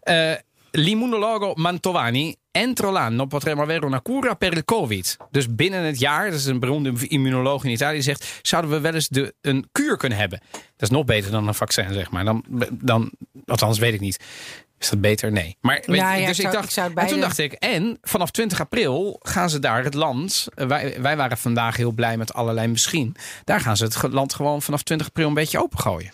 Eh 0.00 0.32
L'immunologo 0.70 1.54
Mantovani, 1.54 2.34
entro 2.50 2.90
l'anno 2.92 3.26
potremmo 3.26 3.62
avere 3.62 3.86
una 3.86 4.00
cura 4.02 4.34
per 4.34 4.52
il 4.52 4.64
Covid. 4.64 5.16
Dus 5.30 5.54
binnen 5.54 5.82
het 5.82 5.98
jaar, 5.98 6.30
dat 6.30 6.38
is 6.38 6.46
een 6.46 6.60
beroemde 6.60 7.08
immunoloog 7.08 7.64
in 7.64 7.70
Italië, 7.70 8.02
zegt, 8.02 8.38
zouden 8.42 8.70
we 8.70 8.80
wel 8.80 8.94
eens 8.94 9.08
de, 9.08 9.34
een 9.40 9.68
kuur 9.72 9.96
kunnen 9.96 10.18
hebben. 10.18 10.40
Dat 10.50 10.62
is 10.82 10.90
nog 10.90 11.04
beter 11.04 11.30
dan 11.30 11.48
een 11.48 11.54
vaccin, 11.54 11.92
zeg 11.92 12.10
maar. 12.10 12.24
Dan, 12.24 12.44
dan, 12.70 13.10
althans, 13.46 13.78
weet 13.78 13.94
ik 13.94 14.00
niet. 14.00 14.24
Is 14.78 14.88
dat 14.88 15.00
beter? 15.00 15.32
Nee. 15.32 15.56
Maar 15.60 15.82
weet 15.86 15.96
Ja, 15.96 16.12
je, 16.14 16.20
ja, 16.20 16.26
dus 16.26 16.38
ik 16.38 16.44
ik 16.44 16.50
zou- 16.50 16.62
dacht, 16.62 16.76
ik 16.90 16.98
en 16.98 17.06
toen 17.06 17.20
dacht 17.20 17.38
ik, 17.38 17.52
en 17.52 17.98
vanaf 18.02 18.30
20 18.30 18.60
april 18.60 19.16
gaan 19.22 19.50
ze 19.50 19.58
daar 19.58 19.84
het 19.84 19.94
land. 19.94 20.46
eh, 20.54 20.66
Wij, 20.66 20.96
wij 21.00 21.16
waren 21.16 21.38
vandaag 21.38 21.76
heel 21.76 21.90
blij 21.92 22.16
met 22.16 22.32
allerlei 22.34 22.66
misschien. 22.68 23.16
Daar 23.44 23.60
gaan 23.60 23.76
ze 23.76 23.84
het 23.84 24.02
land 24.12 24.34
gewoon 24.34 24.62
vanaf 24.62 24.82
20 24.82 25.06
april 25.06 25.28
een 25.28 25.34
beetje 25.34 25.62
opengooien. 25.62 26.10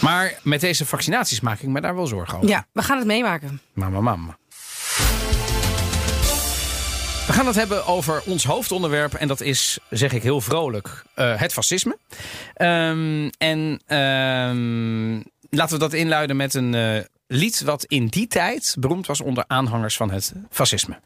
Maar 0.00 0.34
met 0.42 0.60
deze 0.60 0.86
vaccinaties 0.86 1.40
maak 1.40 1.60
ik 1.60 1.68
me 1.68 1.80
daar 1.80 1.94
wel 1.94 2.06
zorgen 2.06 2.36
over. 2.36 2.48
Ja, 2.48 2.66
we 2.72 2.82
gaan 2.82 2.98
het 2.98 3.06
meemaken. 3.06 3.60
Mama, 3.72 4.00
mama. 4.00 4.36
We 7.26 7.32
gaan 7.32 7.46
het 7.46 7.54
hebben 7.56 7.86
over 7.86 8.22
ons 8.26 8.44
hoofdonderwerp. 8.44 9.14
En 9.14 9.28
dat 9.28 9.40
is, 9.40 9.78
zeg 9.90 10.12
ik 10.12 10.22
heel 10.22 10.40
vrolijk, 10.40 11.04
eh, 11.14 11.40
het 11.40 11.52
fascisme. 11.52 11.98
Ehm, 12.54 13.28
en 13.38 13.80
em, 13.86 15.24
laten 15.56 15.74
we 15.74 15.80
dat 15.80 15.92
inluiden 15.92 16.36
met 16.36 16.54
een 16.54 16.74
eh, 16.74 17.04
lied 17.26 17.62
wat 17.62 17.84
in 17.84 18.06
die 18.06 18.26
tijd 18.26 18.76
beroemd 18.78 19.06
was 19.06 19.20
onder 19.20 19.44
aanhangers 19.46 19.96
van 19.96 20.10
het 20.10 20.32
fascisme. 20.50 20.98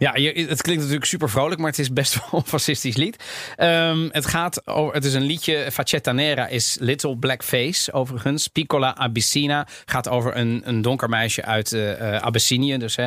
Ja, 0.00 0.16
je, 0.16 0.32
het 0.48 0.62
klinkt 0.62 0.80
natuurlijk 0.82 1.10
super 1.10 1.30
vrolijk, 1.30 1.60
maar 1.60 1.70
het 1.70 1.78
is 1.78 1.92
best 1.92 2.14
wel 2.14 2.40
een 2.40 2.46
fascistisch 2.46 2.96
lied. 2.96 3.24
Ehm, 3.56 4.08
het 4.10 4.26
gaat 4.26 4.66
over, 4.66 4.94
het 4.94 5.04
is 5.04 5.14
een 5.14 5.22
liedje, 5.22 5.68
Facetta 5.72 6.12
Nera 6.12 6.46
is 6.46 6.76
Little 6.80 7.16
Black 7.18 7.44
Face 7.44 7.92
overigens. 7.92 8.48
Piccola 8.48 8.96
Abyssina 8.96 9.66
gaat 9.84 10.08
over 10.08 10.36
een, 10.36 10.62
een 10.64 10.82
donker 10.82 11.08
meisje 11.08 11.44
uit 11.44 11.72
eh, 11.72 12.14
eh, 12.14 12.22
Abyssinië, 12.22 12.76
dus 12.78 12.96
hè, 12.96 13.02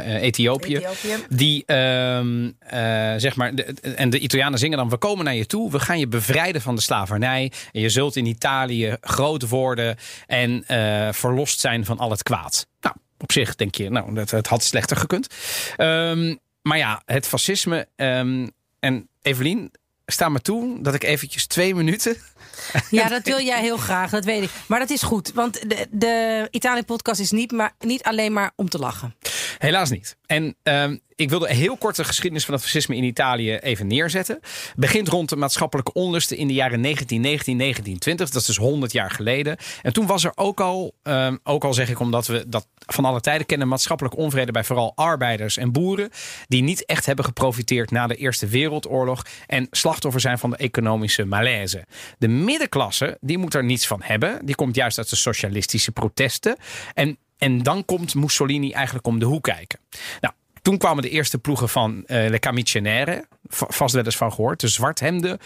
eh, 0.00 0.22
Ethiopië. 0.22 0.76
Ethiopië. 0.76 1.24
Die, 1.28 1.62
ehm, 1.66 2.50
eh, 2.58 2.80
zeg 3.16 3.36
maar, 3.36 3.54
de- 3.54 3.74
en 3.96 4.10
de 4.10 4.18
Italianen 4.18 4.58
zingen 4.58 4.78
dan, 4.78 4.88
we 4.88 4.96
komen 4.98 5.24
naar 5.24 5.34
je 5.34 5.46
toe, 5.46 5.70
we 5.70 5.80
gaan 5.80 5.98
je 5.98 6.08
bevrijden 6.08 6.60
van 6.62 6.74
de 6.74 6.80
slavernij. 6.82 7.52
En 7.72 7.80
je 7.80 7.88
zult 7.88 8.16
in 8.16 8.26
Italië 8.26 8.96
groot 9.00 9.48
worden 9.48 9.96
en 10.26 10.64
verlost 11.14 11.60
zijn 11.60 11.84
van 11.84 11.98
al 11.98 12.10
het 12.10 12.22
kwaad. 12.22 12.66
Nou, 12.80 12.94
op 13.18 13.32
zich 13.32 13.54
denk 13.54 13.74
je, 13.74 13.90
nou, 13.90 14.14
dat, 14.14 14.30
het 14.30 14.46
had 14.46 14.62
slechter 14.62 14.96
gekund. 14.96 15.26
Ehm, 15.76 16.34
maar 16.62 16.78
ja, 16.78 17.02
het 17.04 17.26
fascisme. 17.26 17.88
ehm, 17.96 18.46
en 18.80 19.08
Evelien, 19.22 19.72
sta 20.06 20.28
me 20.28 20.40
toe 20.40 20.82
dat 20.82 20.94
ik 20.94 21.04
eventjes 21.04 21.46
twee 21.46 21.74
minuten. 21.74 22.16
Ja, 22.90 23.08
dat 23.08 23.22
wil 23.22 23.40
jij 23.40 23.60
heel 23.60 23.76
graag, 23.76 24.10
dat 24.10 24.24
weet 24.24 24.42
ik. 24.42 24.50
Maar 24.66 24.78
dat 24.78 24.90
is 24.90 25.02
goed, 25.02 25.32
want 25.32 25.70
de, 25.70 25.86
de 25.90 26.48
Italië-podcast 26.50 27.20
is 27.20 27.30
niet, 27.30 27.52
maar, 27.52 27.72
niet 27.78 28.02
alleen 28.02 28.32
maar 28.32 28.52
om 28.56 28.68
te 28.68 28.78
lachen. 28.78 29.14
Helaas 29.58 29.90
niet. 29.90 30.16
En 30.26 30.56
ehm, 30.62 30.96
ik 31.18 31.30
wilde 31.30 31.54
heel 31.54 31.76
kort 31.76 31.96
de 31.96 32.04
geschiedenis 32.04 32.44
van 32.44 32.54
het 32.54 32.62
fascisme 32.62 32.96
in 32.96 33.04
Italië 33.04 33.54
even 33.54 33.86
neerzetten. 33.86 34.40
Begint 34.76 35.08
rond 35.08 35.28
de 35.28 35.36
maatschappelijke 35.36 35.92
onlusten 35.92 36.36
in 36.36 36.46
de 36.46 36.54
jaren 36.54 36.82
1919, 36.82 37.58
1920. 37.58 38.30
Dat 38.30 38.40
is 38.40 38.46
dus 38.46 38.56
100 38.56 38.92
jaar 38.92 39.10
geleden. 39.10 39.56
En 39.82 39.92
toen 39.92 40.06
was 40.06 40.24
er 40.24 40.32
ook 40.34 40.60
al, 40.60 40.94
ehm, 41.02 41.36
ook 41.42 41.64
al 41.64 41.74
zeg 41.74 41.90
ik 41.90 42.00
omdat 42.00 42.26
we 42.26 42.44
dat 42.48 42.66
van 42.78 43.04
alle 43.04 43.20
tijden 43.20 43.46
kennen, 43.46 43.68
maatschappelijke 43.68 44.18
onvrede 44.18 44.52
bij 44.52 44.64
vooral 44.64 44.92
arbeiders 44.94 45.56
en 45.56 45.72
boeren. 45.72 46.10
Die 46.48 46.62
niet 46.62 46.84
echt 46.84 47.06
hebben 47.06 47.24
geprofiteerd 47.24 47.90
na 47.90 48.06
de 48.06 48.14
Eerste 48.14 48.46
Wereldoorlog. 48.46 49.24
En 49.46 49.66
slachtoffer 49.70 50.20
zijn 50.20 50.38
van 50.38 50.50
de 50.50 50.56
economische 50.56 51.24
malaise. 51.24 51.86
De 52.18 52.28
middenklasse, 52.28 53.16
die 53.20 53.38
moet 53.38 53.54
er 53.54 53.64
niets 53.64 53.86
van 53.86 54.00
hebben. 54.04 54.46
Die 54.46 54.54
komt 54.54 54.74
juist 54.74 54.98
uit 54.98 55.10
de 55.10 55.16
socialistische 55.16 55.92
protesten. 55.92 56.56
En 56.94 57.18
en 57.38 57.62
dan 57.62 57.84
komt 57.84 58.14
Mussolini 58.14 58.72
eigenlijk 58.72 59.06
om 59.06 59.18
de 59.18 59.24
hoek 59.26 59.42
kijken. 59.42 59.78
Nou, 60.20 60.34
toen 60.62 60.78
kwamen 60.78 61.02
de 61.02 61.10
eerste 61.10 61.38
ploegen 61.38 61.68
van 61.68 62.04
eh 62.06 62.28
Le 62.30 62.38
Camicenere. 62.38 63.26
va- 63.48 63.66
Vast 63.68 63.94
wel 63.94 64.04
eens 64.04 64.16
van 64.16 64.32
gehoord. 64.32 64.60
De 64.60 64.68
zwarthemden. 64.68 65.38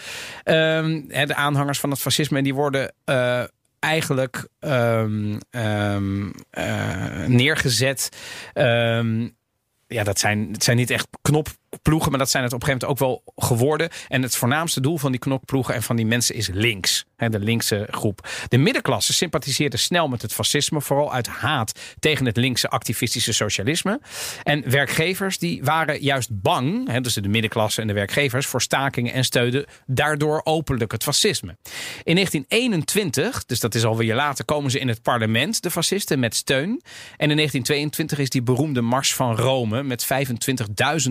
ehm, 0.43 1.01
de 1.27 1.35
aanhangers 1.35 1.79
van 1.79 1.89
het 1.89 1.99
fascisme. 1.99 2.37
En 2.37 2.43
die 2.43 2.53
worden 2.53 2.93
eh, 3.05 3.43
eigenlijk 3.79 4.47
ehm, 4.59 5.39
ehm, 5.49 6.29
eh, 6.49 7.25
neergezet. 7.25 8.09
Ja, 9.87 10.03
dat 10.03 10.19
zijn, 10.19 10.49
het 10.51 10.63
zijn 10.63 10.77
niet 10.77 10.89
echt 10.89 11.07
knopploegen, 11.73 12.09
maar 12.09 12.19
dat 12.19 12.29
zijn 12.29 12.43
het 12.43 12.53
op 12.53 12.61
een 12.61 12.67
gegeven 12.67 12.87
moment 12.87 13.03
ook 13.03 13.25
wel 13.35 13.47
geworden. 13.47 13.89
En 14.07 14.21
het 14.21 14.35
voornaamste 14.35 14.81
doel 14.81 14.97
van 14.97 15.11
die 15.11 15.19
knopploegen 15.19 15.73
en 15.73 15.83
van 15.83 15.95
die 15.95 16.05
mensen 16.05 16.35
is 16.35 16.47
links. 16.47 17.05
Hè, 17.15 17.29
de 17.29 17.39
linkse 17.39 17.87
groep. 17.91 18.27
De 18.47 18.57
middenklasse 18.57 19.13
sympathiseerde 19.13 19.77
snel 19.77 20.07
met 20.07 20.21
het 20.21 20.33
fascisme, 20.33 20.81
vooral 20.81 21.13
uit 21.13 21.27
haat 21.27 21.79
tegen 21.99 22.25
het 22.25 22.37
linkse 22.37 22.69
activistische 22.69 23.33
socialisme. 23.33 24.01
En 24.43 24.69
werkgevers 24.69 25.37
die 25.37 25.63
waren 25.63 26.01
juist 26.01 26.29
bang, 26.31 26.87
hè, 26.87 27.01
dus 27.01 27.13
de 27.13 27.27
middenklasse 27.27 27.81
en 27.81 27.87
de 27.87 27.93
werkgevers, 27.93 28.45
voor 28.45 28.61
stakingen 28.61 29.13
en 29.13 29.23
steunden 29.23 29.65
daardoor 29.85 30.41
openlijk 30.43 30.91
het 30.91 31.03
fascisme. 31.03 31.57
In 32.03 32.15
1921, 32.15 33.45
dus 33.45 33.59
dat 33.59 33.75
is 33.75 33.85
alweer 33.85 34.15
later, 34.15 34.45
komen 34.45 34.71
ze 34.71 34.79
in 34.79 34.87
het 34.87 35.01
parlement, 35.01 35.61
de 35.61 35.71
fascisten, 35.71 36.19
met 36.19 36.35
steun. 36.35 36.81
En 37.17 37.29
in 37.29 37.35
1922 37.35 38.19
is 38.19 38.29
die 38.29 38.43
beroemde 38.43 38.81
Mars 38.81 39.15
van 39.15 39.35
Rome 39.35 39.83
met 39.83 40.07
25.000 41.05 41.09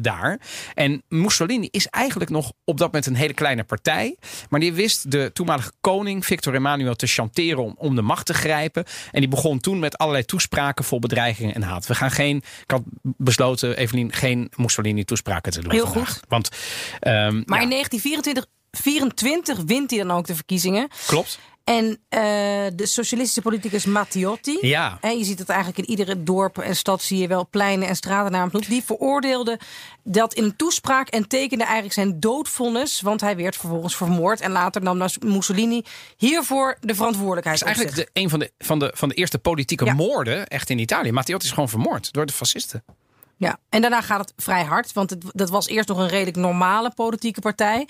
daar. 0.00 0.40
En 0.74 1.02
Mussolini 1.08 1.68
is 1.70 1.86
eigenlijk 1.86 2.30
nog 2.30 2.52
op 2.64 2.78
dat 2.78 2.86
moment 2.86 3.06
een 3.06 3.14
hele 3.14 3.34
kleine 3.34 3.64
partij. 3.64 4.16
Maar 4.48 4.60
die 4.60 4.72
wist 4.72 5.10
de 5.10 5.30
toenmalige 5.32 5.72
koning 5.80 6.26
Victor 6.26 6.54
Emmanuel 6.54 6.94
te 6.94 7.06
chanteren 7.06 7.64
om, 7.64 7.74
om 7.76 7.94
de 7.94 8.02
macht 8.02 8.26
te 8.26 8.34
grijpen. 8.34 8.84
En 9.12 9.20
die 9.20 9.28
begon 9.28 9.60
toen 9.60 9.78
met 9.78 9.98
allerlei 9.98 10.24
toespraken 10.24 10.84
vol 10.84 10.98
bedreigingen 10.98 11.54
en 11.54 11.62
haat. 11.62 11.86
We 11.86 11.94
gaan 11.94 12.10
geen, 12.10 12.36
ik 12.36 12.70
had 12.70 12.82
besloten, 13.02 13.76
Evelien, 13.76 14.12
geen 14.12 14.50
Mussolini 14.56 15.04
toespraken 15.04 15.52
te 15.52 15.60
doen. 15.60 15.70
Heel 15.72 15.86
vandaag. 15.86 16.12
goed. 16.12 16.20
Want, 16.28 16.48
ehm, 17.00 17.14
Maar 17.46 17.58
ja, 17.58 17.62
in 17.62 17.68
1924 17.68 18.46
24 18.70 19.58
wint 19.66 19.90
hij 19.90 19.98
dan 20.02 20.10
ook 20.10 20.26
de 20.26 20.34
verkiezingen. 20.34 20.88
klopt. 21.06 21.38
En 21.68 21.98
eh, 22.08 22.20
de 22.74 22.86
socialistische 22.86 23.42
politicus 23.42 23.84
Matteotti. 23.84 24.58
Ja. 24.60 24.98
En 25.00 25.18
je 25.18 25.24
ziet 25.24 25.38
het 25.38 25.48
eigenlijk 25.48 25.78
in 25.78 25.90
iedere 25.90 26.22
dorp 26.22 26.58
en 26.58 26.76
stad 26.76 27.02
zie 27.02 27.18
je 27.18 27.28
wel 27.28 27.48
pleinen 27.50 27.88
en 27.88 27.96
stratennamen. 27.96 28.50
genoemd. 28.50 28.68
Die 28.68 28.82
veroordeelde 28.84 29.58
dat 30.02 30.34
in 30.34 30.44
een 30.44 30.56
toespraak 30.56 31.08
en 31.08 31.28
tekende 31.28 31.64
eigenlijk 31.64 31.94
zijn 31.94 32.20
doodvonnis. 32.20 33.00
Want 33.00 33.20
hij 33.20 33.36
werd 33.36 33.56
vervolgens 33.56 33.96
vermoord. 33.96 34.40
En 34.40 34.50
later 34.50 34.82
nam 34.82 35.08
Mussolini 35.24 35.82
hiervoor 36.16 36.76
de 36.80 36.94
verantwoordelijkheid 36.94 37.60
Het 37.60 37.68
is 37.68 37.74
op 37.74 37.80
eigenlijk 37.80 38.12
de, 38.14 38.20
een 38.20 38.30
van 38.30 38.38
de, 38.38 38.52
van, 38.58 38.78
de, 38.78 38.90
van 38.94 39.08
de 39.08 39.14
eerste 39.14 39.38
politieke 39.38 39.84
Ja. 39.84 39.94
moorden 39.94 40.46
echt 40.46 40.70
in 40.70 40.78
Italië. 40.78 41.12
Matteotti 41.12 41.46
is 41.46 41.52
gewoon 41.52 41.68
vermoord 41.68 42.12
door 42.12 42.26
de 42.26 42.32
fascisten. 42.32 42.84
Ja, 43.38 43.58
en 43.68 43.80
daarna 43.80 44.00
gaat 44.00 44.20
het 44.20 44.32
vrij 44.36 44.64
hard. 44.64 44.92
Want 44.92 45.10
het, 45.10 45.24
dat 45.32 45.50
was 45.50 45.66
eerst 45.68 45.88
nog 45.88 45.98
een 45.98 46.08
redelijk 46.08 46.36
normale 46.36 46.92
politieke 46.94 47.40
partij. 47.40 47.88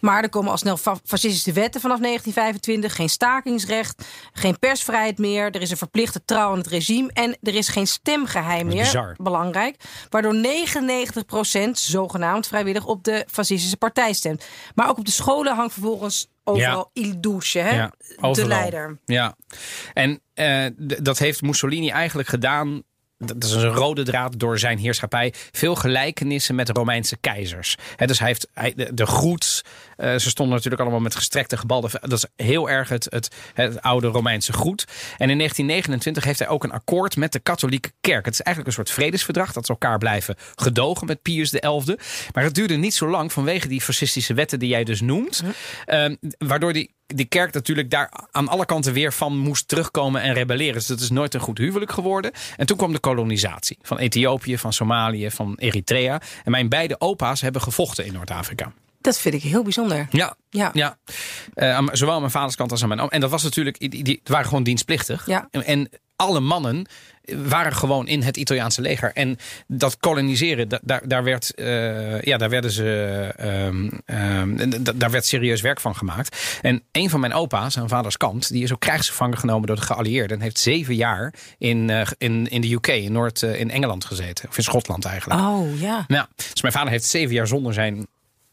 Maar 0.00 0.22
er 0.22 0.28
komen 0.28 0.50
al 0.50 0.56
snel 0.56 0.76
fa- 0.76 0.98
fascistische 1.04 1.52
wetten 1.52 1.80
vanaf 1.80 1.98
1925. 2.00 2.94
Geen 2.96 3.08
stakingsrecht, 3.08 4.04
geen 4.32 4.58
persvrijheid 4.58 5.18
meer. 5.18 5.50
Er 5.50 5.60
is 5.60 5.70
een 5.70 5.76
verplichte 5.76 6.24
trouw 6.24 6.50
aan 6.50 6.58
het 6.58 6.66
regime. 6.66 7.10
En 7.12 7.36
er 7.42 7.54
is 7.54 7.68
geen 7.68 7.86
stemgeheim 7.86 8.66
meer. 8.66 8.82
bizar. 8.82 9.14
Belangrijk. 9.16 9.76
Waardoor 10.08 10.34
99% 10.34 11.70
zogenaamd 11.72 12.46
vrijwillig 12.46 12.86
op 12.86 13.04
de 13.04 13.24
fascistische 13.30 13.76
partij 13.76 14.12
stemt. 14.12 14.44
Maar 14.74 14.88
ook 14.88 14.98
op 14.98 15.04
de 15.04 15.10
scholen 15.10 15.54
hangt 15.56 15.72
vervolgens 15.72 16.28
overal 16.44 16.90
il 16.92 17.20
douche, 17.20 17.58
hè? 17.58 17.70
Ja, 17.76 17.92
de 18.32 18.46
leider. 18.46 18.98
Ja, 19.04 19.36
en 19.94 20.20
eh, 20.34 20.66
dat 20.76 21.18
heeft 21.18 21.42
Mussolini 21.42 21.88
eigenlijk 21.90 22.28
gedaan. 22.28 22.82
Dat 23.18 23.44
is 23.44 23.52
een 23.52 23.72
rode 23.72 24.02
draad 24.02 24.38
door 24.38 24.58
zijn 24.58 24.78
heerschappij. 24.78 25.34
Veel 25.52 25.74
gelijkenissen 25.74 26.54
met 26.54 26.66
de 26.66 26.72
Romeinse 26.72 27.16
keizers. 27.16 27.76
Dus 27.96 28.18
hij 28.18 28.28
heeft 28.28 28.48
hij, 28.54 28.72
de, 28.76 28.94
de 28.94 29.06
groet. 29.06 29.64
eh, 29.96 30.16
ze 30.16 30.28
stonden 30.28 30.54
natuurlijk 30.54 30.82
allemaal 30.82 31.00
met 31.00 31.14
gestrekte 31.14 31.56
gebalde. 31.56 31.88
Dat 32.00 32.12
is 32.12 32.46
heel 32.46 32.70
erg 32.70 32.88
het, 32.88 33.06
het, 33.10 33.34
het 33.54 33.82
oude 33.82 34.06
Romeinse 34.06 34.52
groet. 34.52 34.84
En 35.16 35.30
in 35.30 35.36
1929 35.36 36.24
heeft 36.24 36.38
hij 36.38 36.48
ook 36.48 36.64
een 36.64 36.72
akkoord 36.72 37.16
met 37.16 37.32
de 37.32 37.38
katholieke 37.38 37.92
kerk. 38.00 38.24
Het 38.24 38.34
is 38.34 38.42
eigenlijk 38.42 38.76
een 38.76 38.84
soort 38.84 38.96
vredesverdrag. 38.96 39.52
Dat 39.52 39.66
ze 39.66 39.72
elkaar 39.72 39.98
blijven 39.98 40.36
gedogen 40.54 41.06
met 41.06 41.22
Pius 41.22 41.50
XI. 41.50 41.96
Maar 42.32 42.44
het 42.44 42.54
duurde 42.54 42.76
niet 42.76 42.94
zo 42.94 43.08
lang 43.08 43.32
vanwege 43.32 43.68
die 43.68 43.80
fascistische 43.80 44.34
wetten 44.34 44.58
die 44.58 44.68
jij 44.68 44.84
dus 44.84 45.00
noemt. 45.00 45.42
Ehm, 45.84 46.16
waardoor 46.38 46.72
die 46.72 46.96
die 47.14 47.26
kerk 47.26 47.52
natuurlijk 47.52 47.90
daar 47.90 48.10
aan 48.30 48.48
alle 48.48 48.66
kanten 48.66 48.92
weer 48.92 49.12
van 49.12 49.38
moest 49.38 49.68
terugkomen 49.68 50.22
en 50.22 50.32
rebelleren. 50.32 50.74
Dus 50.74 50.86
dat 50.86 51.00
is 51.00 51.10
nooit 51.10 51.34
een 51.34 51.40
goed 51.40 51.58
huwelijk 51.58 51.92
geworden. 51.92 52.32
En 52.56 52.66
toen 52.66 52.76
kwam 52.76 52.92
de 52.92 52.98
kolonisatie 52.98 53.78
van 53.82 53.98
Ethiopië, 53.98 54.58
van 54.58 54.72
Somalië, 54.72 55.30
van 55.30 55.54
Eritrea. 55.58 56.20
En 56.44 56.50
mijn 56.50 56.68
beide 56.68 57.00
opa's 57.00 57.40
hebben 57.40 57.62
gevochten 57.62 58.04
in 58.06 58.12
Noord-Afrika. 58.12 58.72
Dat 59.00 59.18
vind 59.18 59.34
ik 59.34 59.42
heel 59.42 59.62
bijzonder. 59.62 60.06
Ja, 60.10 60.36
Ja. 60.50 60.70
ja. 60.74 60.98
Eh, 61.54 61.86
zowel 61.92 62.14
aan 62.14 62.20
mijn 62.20 62.32
vaders 62.32 62.56
kant 62.56 62.70
als 62.70 62.82
aan 62.82 62.88
mijn 62.88 63.00
oom. 63.00 63.08
En 63.08 63.20
dat 63.20 63.30
was 63.30 63.42
natuurlijk, 63.42 63.78
die, 63.78 64.04
die 64.04 64.20
waren 64.24 64.46
gewoon 64.46 64.62
dienstplichtig. 64.62 65.26
Ja. 65.26 65.48
En, 65.50 65.64
en 65.64 65.88
alle 66.18 66.40
mannen 66.40 66.86
waren 67.36 67.72
gewoon 67.76 68.06
in 68.08 68.22
het 68.22 68.36
Italiaanse 68.36 68.80
leger. 68.80 69.10
En 69.14 69.36
dat 69.66 69.96
koloniseren, 69.96 70.68
da- 70.68 70.80
daar, 70.82 71.08
daar, 71.08 71.24
werd, 71.24 71.54
eh, 71.54 72.20
ja, 72.22 72.36
daar, 72.36 72.48
werden 72.50 72.70
ze, 72.70 73.32
ehm, 73.36 73.88
ehm, 74.04 74.82
da- 74.82 74.92
daar 74.94 75.10
werd 75.10 75.26
serieus 75.26 75.60
werk 75.60 75.80
van 75.80 75.96
gemaakt. 75.96 76.58
En 76.62 76.82
een 76.92 77.10
van 77.10 77.20
mijn 77.20 77.32
opa's, 77.34 77.78
aan 77.78 77.88
vaders 77.88 78.16
kant, 78.16 78.48
die 78.48 78.62
is 78.62 78.72
ook 78.72 78.80
krijgsgevangen 78.80 79.38
genomen 79.38 79.66
door 79.66 79.76
de 79.76 79.82
geallieerden. 79.82 80.36
En 80.36 80.42
heeft 80.42 80.58
zeven 80.58 80.94
jaar 80.94 81.34
in, 81.58 81.90
eh, 81.90 82.06
in, 82.18 82.48
in 82.48 82.60
de 82.60 82.72
UK, 82.72 82.86
in 82.86 83.12
Noord, 83.12 83.42
eh, 83.42 83.60
in 83.60 83.70
Engeland 83.70 84.04
gezeten. 84.04 84.48
Of 84.48 84.56
in 84.56 84.62
Schotland 84.62 85.04
eigenlijk. 85.04 85.40
Oh 85.40 85.80
ja. 85.80 86.04
Ja, 86.08 86.28
dus 86.52 86.62
mijn 86.62 86.74
vader 86.74 86.90
heeft 86.90 87.04
zeven 87.04 87.34
jaar 87.34 87.46
zonder 87.46 87.72
zijn 87.74 88.06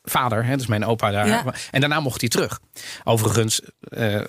vader, 0.05 0.45
hè, 0.45 0.57
dus 0.57 0.65
mijn 0.67 0.85
opa 0.85 1.11
daar. 1.11 1.27
Ja. 1.27 1.43
En 1.71 1.79
daarna 1.79 1.99
mocht 1.99 2.19
hij 2.21 2.29
terug. 2.29 2.59
Overigens 3.03 3.61
eh, 3.79 4.15
eh, 4.15 4.23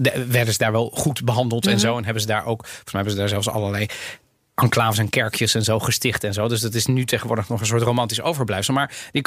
de- 0.00 0.26
werden 0.28 0.52
ze 0.52 0.58
daar 0.58 0.72
wel 0.72 0.90
goed 0.94 1.24
behandeld 1.24 1.64
Mhm. 1.64 1.72
en 1.72 1.80
zo. 1.80 1.96
En 1.96 2.04
hebben 2.04 2.22
ze 2.22 2.28
daar 2.28 2.44
ook, 2.46 2.60
volgens 2.66 2.92
mij 2.92 3.02
hebben 3.02 3.12
ze 3.12 3.18
daar 3.18 3.28
zelfs 3.28 3.48
allerlei 3.48 3.86
enclaves 4.62 4.98
en 4.98 5.08
kerkjes 5.08 5.54
en 5.54 5.62
zo 5.62 5.78
gesticht 5.78 6.24
en 6.24 6.32
zo. 6.32 6.48
Dus 6.48 6.60
dat 6.60 6.74
is 6.74 6.86
nu 6.86 7.04
tegenwoordig 7.04 7.48
nog 7.48 7.60
een 7.60 7.66
soort 7.66 7.82
romantisch 7.82 8.20
overblijfsel. 8.20 8.74
Maar 8.74 8.94
die 9.10 9.22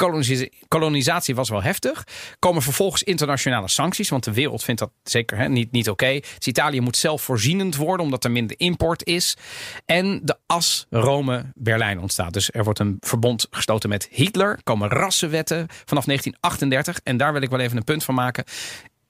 kolonisatie 0.68 1.34
was 1.34 1.48
wel 1.48 1.62
heftig. 1.62 2.04
Komen 2.38 2.62
vervolgens 2.62 3.02
internationale 3.02 3.68
sancties, 3.68 4.08
want 4.08 4.24
de 4.24 4.32
wereld 4.32 4.64
vindt 4.64 4.80
dat 4.80 4.90
zeker 5.02 5.38
hè, 5.38 5.48
niet, 5.48 5.72
niet 5.72 5.90
oké. 5.90 6.20
Dus 6.20 6.46
Italië 6.46 6.80
moet 6.80 6.96
zelfvoorzienend 6.96 7.76
worden, 7.76 8.04
omdat 8.04 8.24
er 8.24 8.30
minder 8.30 8.60
import 8.60 9.04
is. 9.04 9.36
En 9.84 10.20
de 10.22 10.36
as 10.46 10.86
Rome-Berlijn 10.90 12.00
ontstaat. 12.00 12.32
Dus 12.32 12.50
er 12.52 12.64
wordt 12.64 12.78
een 12.78 12.96
verbond 13.00 13.46
gesloten 13.50 13.88
met 13.88 14.08
Hitler. 14.10 14.60
Komen 14.62 14.88
rassenwetten 14.88 15.66
vanaf 15.84 16.04
1938. 16.04 17.00
En 17.02 17.16
daar 17.16 17.32
wil 17.32 17.42
ik 17.42 17.50
wel 17.50 17.60
even 17.60 17.76
een 17.76 17.84
punt 17.84 18.04
van 18.04 18.14
maken. 18.14 18.44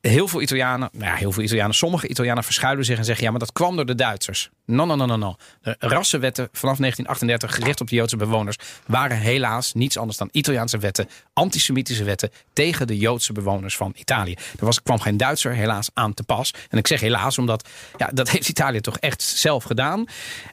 Heel 0.08 0.28
veel 0.28 0.42
Italianen, 0.42 0.88
nou 0.92 1.04
ja, 1.04 1.16
heel 1.16 1.32
veel 1.32 1.42
Italianen, 1.42 1.74
sommige 1.74 2.08
Italianen 2.08 2.44
verschuilen 2.44 2.84
zich 2.84 2.98
en 2.98 3.04
zeggen: 3.04 3.24
ja, 3.24 3.30
maar 3.30 3.40
dat 3.40 3.52
kwam 3.52 3.76
door 3.76 3.86
de 3.86 3.94
Duitsers. 3.94 4.50
No, 4.64 4.84
no, 4.84 4.94
no, 4.94 5.06
no, 5.06 5.16
no. 5.16 5.36
De 5.62 5.76
rassenwetten 5.78 6.48
vanaf 6.52 6.76
1938 6.76 7.54
gericht 7.54 7.80
op 7.80 7.88
de 7.88 7.96
Joodse 7.96 8.16
bewoners 8.16 8.56
waren 8.86 9.16
helaas 9.16 9.74
niets 9.74 9.98
anders 9.98 10.18
dan 10.18 10.28
Italiaanse 10.32 10.78
wetten, 10.78 11.08
antisemitische 11.32 12.04
wetten 12.04 12.30
tegen 12.52 12.86
de 12.86 12.98
Joodse 12.98 13.32
bewoners 13.32 13.76
van 13.76 13.92
Italië. 13.96 14.34
Er 14.58 14.64
was, 14.64 14.82
kwam 14.82 15.00
geen 15.00 15.16
Duitser 15.16 15.52
helaas 15.52 15.90
aan 15.94 16.14
te 16.14 16.22
pas. 16.22 16.54
En 16.70 16.78
ik 16.78 16.86
zeg 16.86 17.00
helaas, 17.00 17.38
omdat 17.38 17.68
ja, 17.96 18.10
dat 18.14 18.30
heeft 18.30 18.48
Italië 18.48 18.80
toch 18.80 18.98
echt 18.98 19.22
zelf 19.22 19.64
gedaan. 19.64 20.04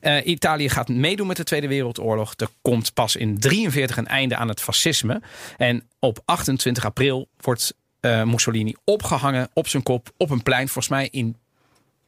Eh, 0.01 0.25
Italië 0.25 0.69
gaat 0.69 0.89
meedoen 0.89 1.27
met 1.27 1.37
de 1.37 1.43
Tweede 1.43 1.67
Wereldoorlog. 1.67 2.33
Er 2.37 2.49
komt 2.61 2.93
pas 2.93 3.15
in 3.15 3.39
43 3.39 3.97
een 3.97 4.07
einde 4.07 4.35
aan 4.35 4.47
het 4.47 4.61
fascisme. 4.61 5.21
En 5.57 5.87
op 5.99 6.19
28 6.25 6.85
april 6.85 7.27
wordt 7.37 7.73
eh, 8.03 8.23
Mussolini 8.23 8.75
opgehangen 8.83 9.49
op 9.53 9.67
zijn 9.67 9.83
kop 9.83 10.11
op 10.17 10.29
een 10.29 10.43
plein, 10.43 10.65
volgens 10.65 10.87
mij 10.87 11.07
in 11.11 11.37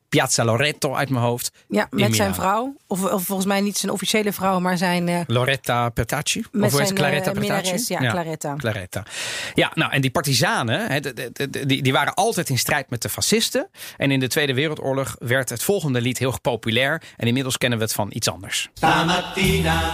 Piazza 0.10 0.43
Loreto 0.43 0.93
uit 0.95 1.10
mijn 1.10 1.23
hoofd. 1.23 1.51
Ja, 1.67 1.88
met 1.89 2.15
zijn 2.15 2.34
vrouw. 2.36 2.75
Of, 2.88 3.03
of 3.12 3.23
volgens 3.23 3.47
mij 3.47 3.62
niet 3.62 3.77
zijn 3.77 3.91
officiële 3.91 4.34
vrouw, 4.34 4.60
maar 4.60 4.77
zijn... 4.77 5.08
eh, 5.08 5.19
Loretta 5.27 5.89
Petacci. 5.89 6.43
Met 6.51 6.63
of 6.63 6.71
zijn, 6.71 6.84
het? 6.88 6.93
Claretta 6.97 7.31
eh, 7.34 7.39
Petacci? 7.39 7.93
ja, 7.93 8.10
Claretta. 8.12 8.55
Claretta. 8.55 9.03
Ja, 9.53 9.71
nou 9.73 9.91
en 9.91 10.01
die 10.01 10.12
partizanen, 10.12 10.91
hè, 10.91 10.99
de- 10.99 11.13
de- 11.13 11.49
de- 11.49 11.65
die, 11.65 11.81
die 11.81 11.93
waren 11.93 12.13
altijd 12.13 12.49
in 12.49 12.58
strijd 12.58 12.89
met 12.89 13.01
de 13.01 13.10
fascisten. 13.10 13.69
En 13.97 14.12
in 14.12 14.19
de 14.19 14.27
Tweede 14.27 14.53
Wereldoorlog 14.53 15.15
werd 15.19 15.49
het 15.49 15.63
volgende 15.63 16.01
lied 16.01 16.17
heel 16.17 16.39
populair. 16.41 17.01
En 17.17 17.27
inmiddels 17.27 17.58
kennen 17.58 17.77
we 17.77 17.84
het 17.84 17.93
van 17.93 18.10
iets 18.13 18.29
anders. 18.29 18.69
Stamattina 18.73 19.91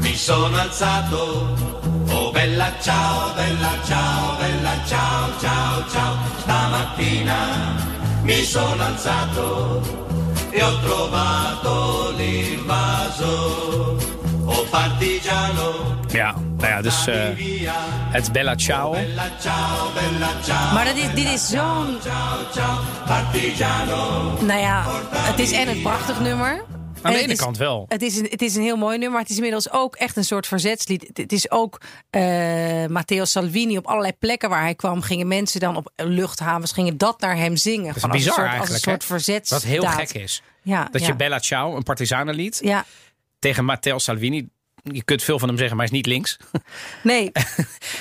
mi 0.00 0.14
sono 0.14 0.56
alzato. 0.56 1.46
Bella 2.40 2.72
ciao, 2.80 3.34
bella 3.34 3.72
ciao, 3.84 4.36
bella 4.38 4.74
ciao, 4.86 5.28
ciao, 5.40 5.84
ciao. 5.90 6.16
Stamattina 6.38 7.36
mi 8.22 8.42
sono 8.44 8.82
alzato 8.82 9.82
e 10.48 10.62
ho 10.62 10.78
trovato 10.80 12.14
l'invaso. 12.16 13.98
Oh 14.46 14.64
partigiano, 14.70 15.98
Ja, 16.08 16.34
nou 16.56 16.70
ja, 16.70 16.80
dus 16.80 17.06
eh, 17.06 17.34
via. 17.34 17.74
het 18.10 18.32
Bella 18.32 18.56
Ciao. 18.56 18.90
Bella 18.92 19.30
ciao, 19.38 19.92
bella 19.92 20.32
ciao, 20.42 20.72
Maar 20.74 20.84
dat 20.84 20.96
is, 20.96 21.14
dit 21.14 21.28
is 21.28 21.48
zo'n... 21.48 21.98
partigiano. 23.06 24.32
Nou 24.40 24.60
ja, 24.60 24.84
het 25.12 25.38
is 25.38 25.52
en 25.52 25.68
een 25.68 25.82
prachtig 25.82 26.20
nummer. 26.20 26.64
Aan 27.02 27.12
de 27.12 27.18
ene 27.18 27.36
kant 27.36 27.56
wel. 27.56 27.84
Het 27.88 28.02
is, 28.02 28.16
een, 28.16 28.26
het 28.30 28.42
is 28.42 28.56
een 28.56 28.62
heel 28.62 28.76
mooi 28.76 28.92
nummer, 28.92 29.10
maar 29.10 29.20
het 29.20 29.30
is 29.30 29.36
inmiddels 29.36 29.70
ook 29.72 29.96
echt 29.96 30.16
een 30.16 30.24
soort 30.24 30.46
verzetslied. 30.46 31.06
Het, 31.06 31.16
het 31.16 31.32
is 31.32 31.50
ook 31.50 31.80
eh 32.10 32.86
Matteo 32.86 33.24
Salvini 33.24 33.76
op 33.76 33.86
allerlei 33.86 34.12
plekken 34.18 34.48
waar 34.48 34.62
hij 34.62 34.74
kwam, 34.74 35.00
gingen 35.02 35.28
mensen 35.28 35.60
dan 35.60 35.76
op 35.76 35.92
luchthavens, 35.96 36.72
gingen 36.72 36.96
dat 36.96 37.20
naar 37.20 37.36
hem 37.36 37.56
zingen. 37.56 37.86
Dat 37.86 37.96
is 37.96 38.02
als 38.02 38.12
bizar 38.12 38.28
een 38.28 38.34
soort, 38.34 38.46
eigenlijk. 38.46 38.70
Als 38.72 38.86
een 38.86 38.90
soort 38.90 39.02
hè? 39.02 39.08
verzetsdaad. 39.08 39.62
Wat 39.62 39.70
heel 39.70 39.86
gek 39.86 40.12
is. 40.12 40.42
Ja, 40.62 40.88
Dat 40.90 41.00
ja. 41.00 41.06
je 41.06 41.14
Bella 41.16 41.38
Ciao, 41.38 41.76
een 41.76 41.82
partisanenlied, 41.82 42.58
Ja, 42.62 42.84
tegen 43.38 43.64
Matteo 43.64 43.98
Salvini. 43.98 44.48
Je 44.82 45.04
kunt 45.04 45.22
veel 45.22 45.38
van 45.38 45.48
hem 45.48 45.58
zeggen, 45.58 45.76
maar 45.76 45.86
hij 45.86 45.94
is 45.98 46.02
niet 46.04 46.12
links. 46.14 46.36
nee. 47.02 47.30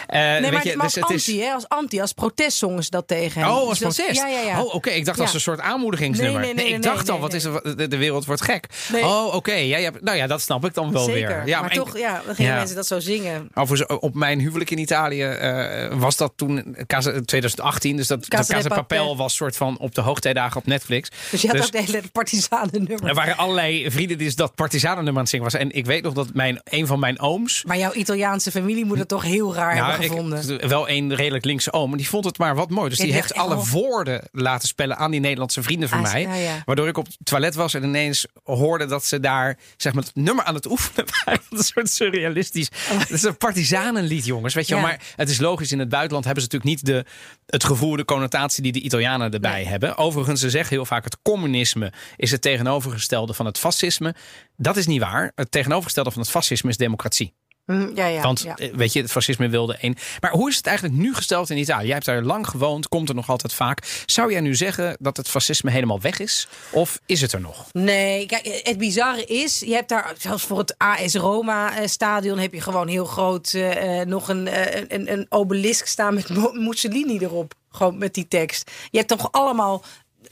Eh, 0.07 0.19
Nee, 0.19 0.41
weet 0.41 0.51
maar, 0.51 0.67
je, 0.67 0.75
maar 0.75 0.85
dus 0.85 1.01
als 1.01 1.09
het 1.09 1.19
is- 1.19 1.27
anti, 1.27 1.41
hè? 1.41 1.51
Als 1.53 1.67
anti, 1.67 2.01
als 2.01 2.13
protest 2.13 2.57
zongen 2.57 2.83
ze 2.83 2.89
dat 2.89 3.07
tegen 3.07 3.41
hem. 3.41 3.49
Oh, 3.49 3.59
Dus 3.59 3.67
als 3.69 3.79
dat- 3.79 3.95
protest? 3.95 4.19
Ja, 4.21 4.27
ja, 4.27 4.39
ja. 4.39 4.63
Oh, 4.63 4.75
oké. 4.75 4.89
Ik 4.89 5.05
dacht 5.05 5.19
als 5.19 5.33
een 5.33 5.39
soort 5.39 5.59
aanmoedigingsnummer. 5.59 6.41
Nee, 6.41 6.53
nee, 6.53 6.65
nee, 6.65 6.73
ik 6.73 6.81
dacht 6.81 7.09
al, 7.09 7.19
wat 7.19 7.33
is 7.33 7.43
er, 7.43 7.75
de, 7.77 7.87
de 7.87 7.97
wereld 7.97 8.25
wordt 8.25 8.41
gek. 8.41 8.65
Oh, 8.93 9.35
oké. 9.35 9.53
Ja, 9.53 9.77
ja, 9.77 9.91
nou 10.01 10.17
ja, 10.17 10.27
dat 10.27 10.41
snap 10.41 10.65
ik 10.65 10.73
dan 10.73 10.91
wel 10.91 11.03
Zeker. 11.03 11.27
weer. 11.27 11.47
Ja, 11.47 11.61
maar 11.61 11.69
toch, 11.69 11.97
ja, 11.97 12.21
dan 12.25 12.35
gingen 12.35 12.55
mensen 12.55 12.75
dat 12.75 12.87
zo 12.87 12.99
zingen. 12.99 13.49
Overigens, 13.53 13.99
op 13.99 14.15
mijn 14.15 14.39
huwelijk 14.39 14.69
in 14.71 14.77
Italië 14.77 15.23
eh, 15.23 15.87
was 15.99 16.17
dat 16.17 16.33
toen 16.35 16.75
Casa- 16.87 17.21
2018. 17.25 17.95
Dus 17.97 18.07
dat 18.07 18.27
Casa 18.27 18.53
Casa 18.53 18.67
Papel 18.69 19.17
was 19.17 19.35
soort 19.35 19.55
van 19.57 19.77
op 19.79 19.95
de 19.95 20.01
hoogtijdagen 20.01 20.57
op 20.57 20.65
Netflix. 20.65 21.09
Dus 21.31 21.41
je 21.41 21.47
had 21.47 21.55
Dus- 21.57 21.65
ook 21.65 21.71
de 21.71 21.81
hele 21.81 22.01
partisanen 22.11 22.83
nummer. 22.87 23.07
Er 23.07 23.13
waren 23.15 23.37
allerlei 23.37 23.91
vrienden 23.91 24.17
die 24.17 24.25
dus 24.27 24.35
dat 24.35 24.55
partisanennummer 24.55 25.13
aan 25.13 25.19
het 25.19 25.29
zingen 25.29 25.45
was. 25.45 25.53
En 25.53 25.71
ik 25.71 25.85
weet 25.85 26.03
nog 26.03 26.13
dat 26.13 26.33
mijn, 26.33 26.61
een 26.69 26.87
van 26.87 26.99
mijn 26.99 27.19
ooms... 27.19 27.63
Maar 27.63 27.77
jouw 27.77 27.93
Italiaanse 27.93 28.51
familie 28.51 28.85
moet 28.85 28.97
het 28.99 29.07
toch 29.07 29.23
heel 29.23 29.53
raar 29.55 29.75
hebben 29.75 29.91
Nou, 29.91 30.03
ik- 30.03 30.09
gevonden. 30.09 30.67
wel 30.69 30.89
een 30.89 31.15
redelijk 31.15 31.45
linkse 31.45 31.73
oom. 31.73 31.89
Maar 31.89 31.97
die 31.97 32.09
vond 32.09 32.25
het 32.25 32.37
maar 32.37 32.55
wat 32.55 32.69
mooi. 32.69 32.89
Dus 32.89 32.97
Ja, 32.97 33.03
die 33.03 33.13
die 33.13 33.21
heeft 33.21 33.33
alle 33.35 33.55
oh. 33.55 33.69
woorden 33.71 34.27
laten 34.31 34.67
spellen 34.67 34.97
aan 34.97 35.11
die 35.11 35.19
Nederlandse 35.19 35.63
vrienden 35.63 35.89
van 35.89 36.05
Ah, 36.05 36.11
mij. 36.11 36.41
ja. 36.43 36.61
Waardoor 36.65 36.87
ik 36.87 36.97
op 36.97 37.05
het 37.05 37.17
toilet 37.23 37.55
was 37.55 37.73
en 37.73 37.83
ineens 37.83 38.25
hoorde 38.43 38.85
dat 38.85 39.05
ze 39.05 39.19
daar 39.19 39.57
zeg 39.77 39.93
maar, 39.93 40.03
het 40.03 40.15
nummer 40.15 40.43
aan 40.45 40.53
het 40.55 40.65
oefenen 40.69 41.05
waren. 41.25 41.41
een 41.49 41.63
soort 41.63 41.89
surrealistisch. 41.89 42.69
Het 42.73 43.09
is 43.09 43.23
een 43.23 43.37
partisanenlied, 43.37 44.25
jongens. 44.25 44.53
Weet 44.53 44.67
je 44.67 44.73
wel. 44.73 44.83
Ja. 44.83 44.89
Maar 44.89 44.99
het 45.15 45.29
is 45.29 45.39
logisch. 45.39 45.71
In 45.71 45.79
het 45.79 45.89
buitenland 45.89 46.25
hebben 46.25 46.43
ze 46.43 46.49
natuurlijk 46.51 46.81
niet 46.81 46.93
de, 46.93 47.05
het 47.45 47.63
gevoel, 47.63 47.95
de 47.95 48.05
connotatie 48.05 48.63
die 48.63 48.71
de 48.71 48.81
Italianen 48.81 49.31
erbij 49.33 49.51
Nee. 49.51 49.65
hebben. 49.65 49.97
Overigens, 49.97 50.39
ze 50.41 50.49
zeggen 50.49 50.75
heel 50.75 50.85
vaak 50.85 51.03
het 51.03 51.17
communisme 51.21 51.91
is 52.15 52.31
het 52.31 52.41
tegenovergestelde 52.41 53.33
van 53.33 53.45
het 53.45 53.57
fascisme. 53.57 54.15
Dat 54.57 54.77
is 54.77 54.87
niet 54.87 55.01
waar. 55.01 55.31
Het 55.35 55.51
tegenovergestelde 55.51 56.11
van 56.11 56.21
het 56.21 56.29
fascisme 56.31 56.58
is 56.67 56.77
democratie. 56.77 57.33
Hm, 57.69 57.95
ja, 57.95 58.05
ja, 58.05 58.21
Want 58.21 58.41
ja. 58.41 58.55
eh, 58.55 58.73
weet 58.73 58.93
je, 58.93 59.01
het 59.01 59.11
fascisme 59.11 59.49
wilde 59.49 59.77
één. 59.77 59.95
Maar 60.19 60.31
hoe 60.31 60.49
is 60.49 60.55
het 60.55 60.65
eigenlijk 60.65 60.97
nu 60.97 61.15
gesteld 61.15 61.49
in 61.49 61.57
Italië? 61.57 61.85
Jij 61.85 61.93
hebt 61.93 62.05
daar 62.05 62.21
lang 62.21 62.47
gewoond, 62.47 62.87
komt 62.87 63.09
er 63.09 63.15
nog 63.15 63.29
altijd 63.29 63.53
vaak. 63.53 64.03
Zou 64.05 64.31
jij 64.31 64.41
nu 64.41 64.55
zeggen 64.55 64.97
dat 64.99 65.17
het 65.17 65.29
fascisme 65.29 65.71
helemaal 65.71 66.01
weg 66.01 66.19
is? 66.19 66.47
Of 66.71 66.99
is 67.05 67.21
het 67.21 67.31
er 67.31 67.41
nog? 67.41 67.67
Nee, 67.71 68.25
kijk, 68.25 68.61
het 68.63 68.77
bizarre 68.77 69.25
is, 69.25 69.59
je 69.59 69.73
hebt 69.73 69.89
daar 69.89 70.13
zelfs 70.17 70.43
voor 70.43 70.57
het 70.57 70.75
AS 70.77 71.13
Roma 71.15 71.77
eh, 71.77 71.87
stadion 71.87 72.37
heb 72.37 72.53
je 72.53 72.61
gewoon 72.61 72.87
heel 72.87 73.05
groot 73.05 73.53
eh, 73.53 74.01
nog 74.01 74.27
een, 74.29 74.47
een, 74.93 75.11
een 75.11 75.25
obelisk 75.29 75.85
staan 75.85 76.13
met 76.13 76.53
Mussolini 76.53 77.17
erop. 77.17 77.53
Gewoon 77.71 77.97
met 77.97 78.13
die 78.13 78.27
tekst. 78.27 78.71
Je 78.91 78.97
hebt 78.97 79.09
toch 79.09 79.31
allemaal 79.31 79.83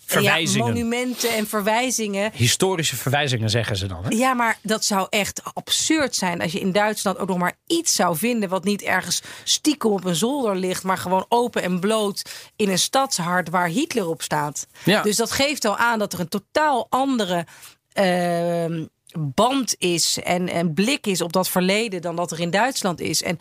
Verwijzingen. 0.08 0.68
Ja, 0.68 0.74
monumenten 0.74 1.36
en 1.36 1.48
verwijzingen. 1.48 2.32
Historische 2.34 2.96
verwijzingen 2.96 3.50
zeggen 3.50 3.76
ze 3.76 3.86
dan. 3.86 4.04
Hè? 4.04 4.10
Ja, 4.10 4.34
maar 4.34 4.58
dat 4.62 4.86
zou 4.86 5.08
echt 5.10 5.42
absurd 5.54 6.16
zijn 6.16 6.42
als 6.42 6.52
je 6.52 6.60
in 6.60 6.72
Duitsland 6.72 7.18
ook 7.18 7.28
nog 7.28 7.38
maar 7.38 7.58
iets 7.66 7.96
zou 7.96 8.18
vinden 8.18 8.50
wat 8.50 8.64
niet 8.64 8.82
ergens 8.82 9.22
stiekem 9.44 9.92
op 9.92 10.06
een 10.06 10.16
zolder 10.16 10.56
ligt, 10.56 10.84
maar 10.84 10.98
gewoon 10.98 11.26
open 11.30 11.64
en 11.64 11.80
bloot 11.80 12.22
in 12.56 12.70
een 12.70 12.80
stadshart 12.80 13.50
waar 13.50 13.68
Hitler 13.68 14.08
op 14.08 14.22
staat. 14.22 14.68
Ja. 14.84 15.02
Dus 15.02 15.16
dat 15.16 15.32
geeft 15.32 15.66
al 15.66 15.78
aan 15.78 16.00
dat 16.00 16.14
er 16.14 16.20
een 16.20 16.30
totaal 16.30 16.88
andere 16.90 17.46
ehm, 17.98 18.86
band 19.20 19.76
is 19.78 20.20
en, 20.24 20.50
en 20.50 20.74
blik 20.74 21.08
is 21.08 21.22
op 21.22 21.34
dat 21.34 21.50
verleden 21.50 22.02
dan 22.02 22.16
dat 22.16 22.32
er 22.32 22.40
in 22.40 22.50
Duitsland 22.50 23.00
is. 23.00 23.24
En 23.24 23.40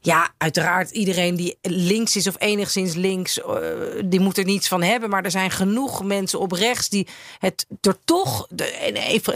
ja, 0.00 0.30
uiteraard 0.36 0.90
iedereen 0.90 1.36
die 1.36 1.58
links 1.62 2.16
is 2.16 2.26
of 2.26 2.34
enigszins 2.38 2.94
links, 2.94 3.40
eh, 3.40 3.58
die 4.04 4.20
moet 4.20 4.38
er 4.38 4.44
niets 4.44 4.68
van 4.68 4.82
hebben. 4.82 5.10
Maar 5.10 5.24
er 5.24 5.30
zijn 5.30 5.50
genoeg 5.50 6.04
mensen 6.04 6.40
op 6.40 6.52
rechts 6.52 6.88
die 6.88 7.06
het 7.38 7.66
er 7.80 7.96
toch, 8.04 8.46
de, 8.50 8.90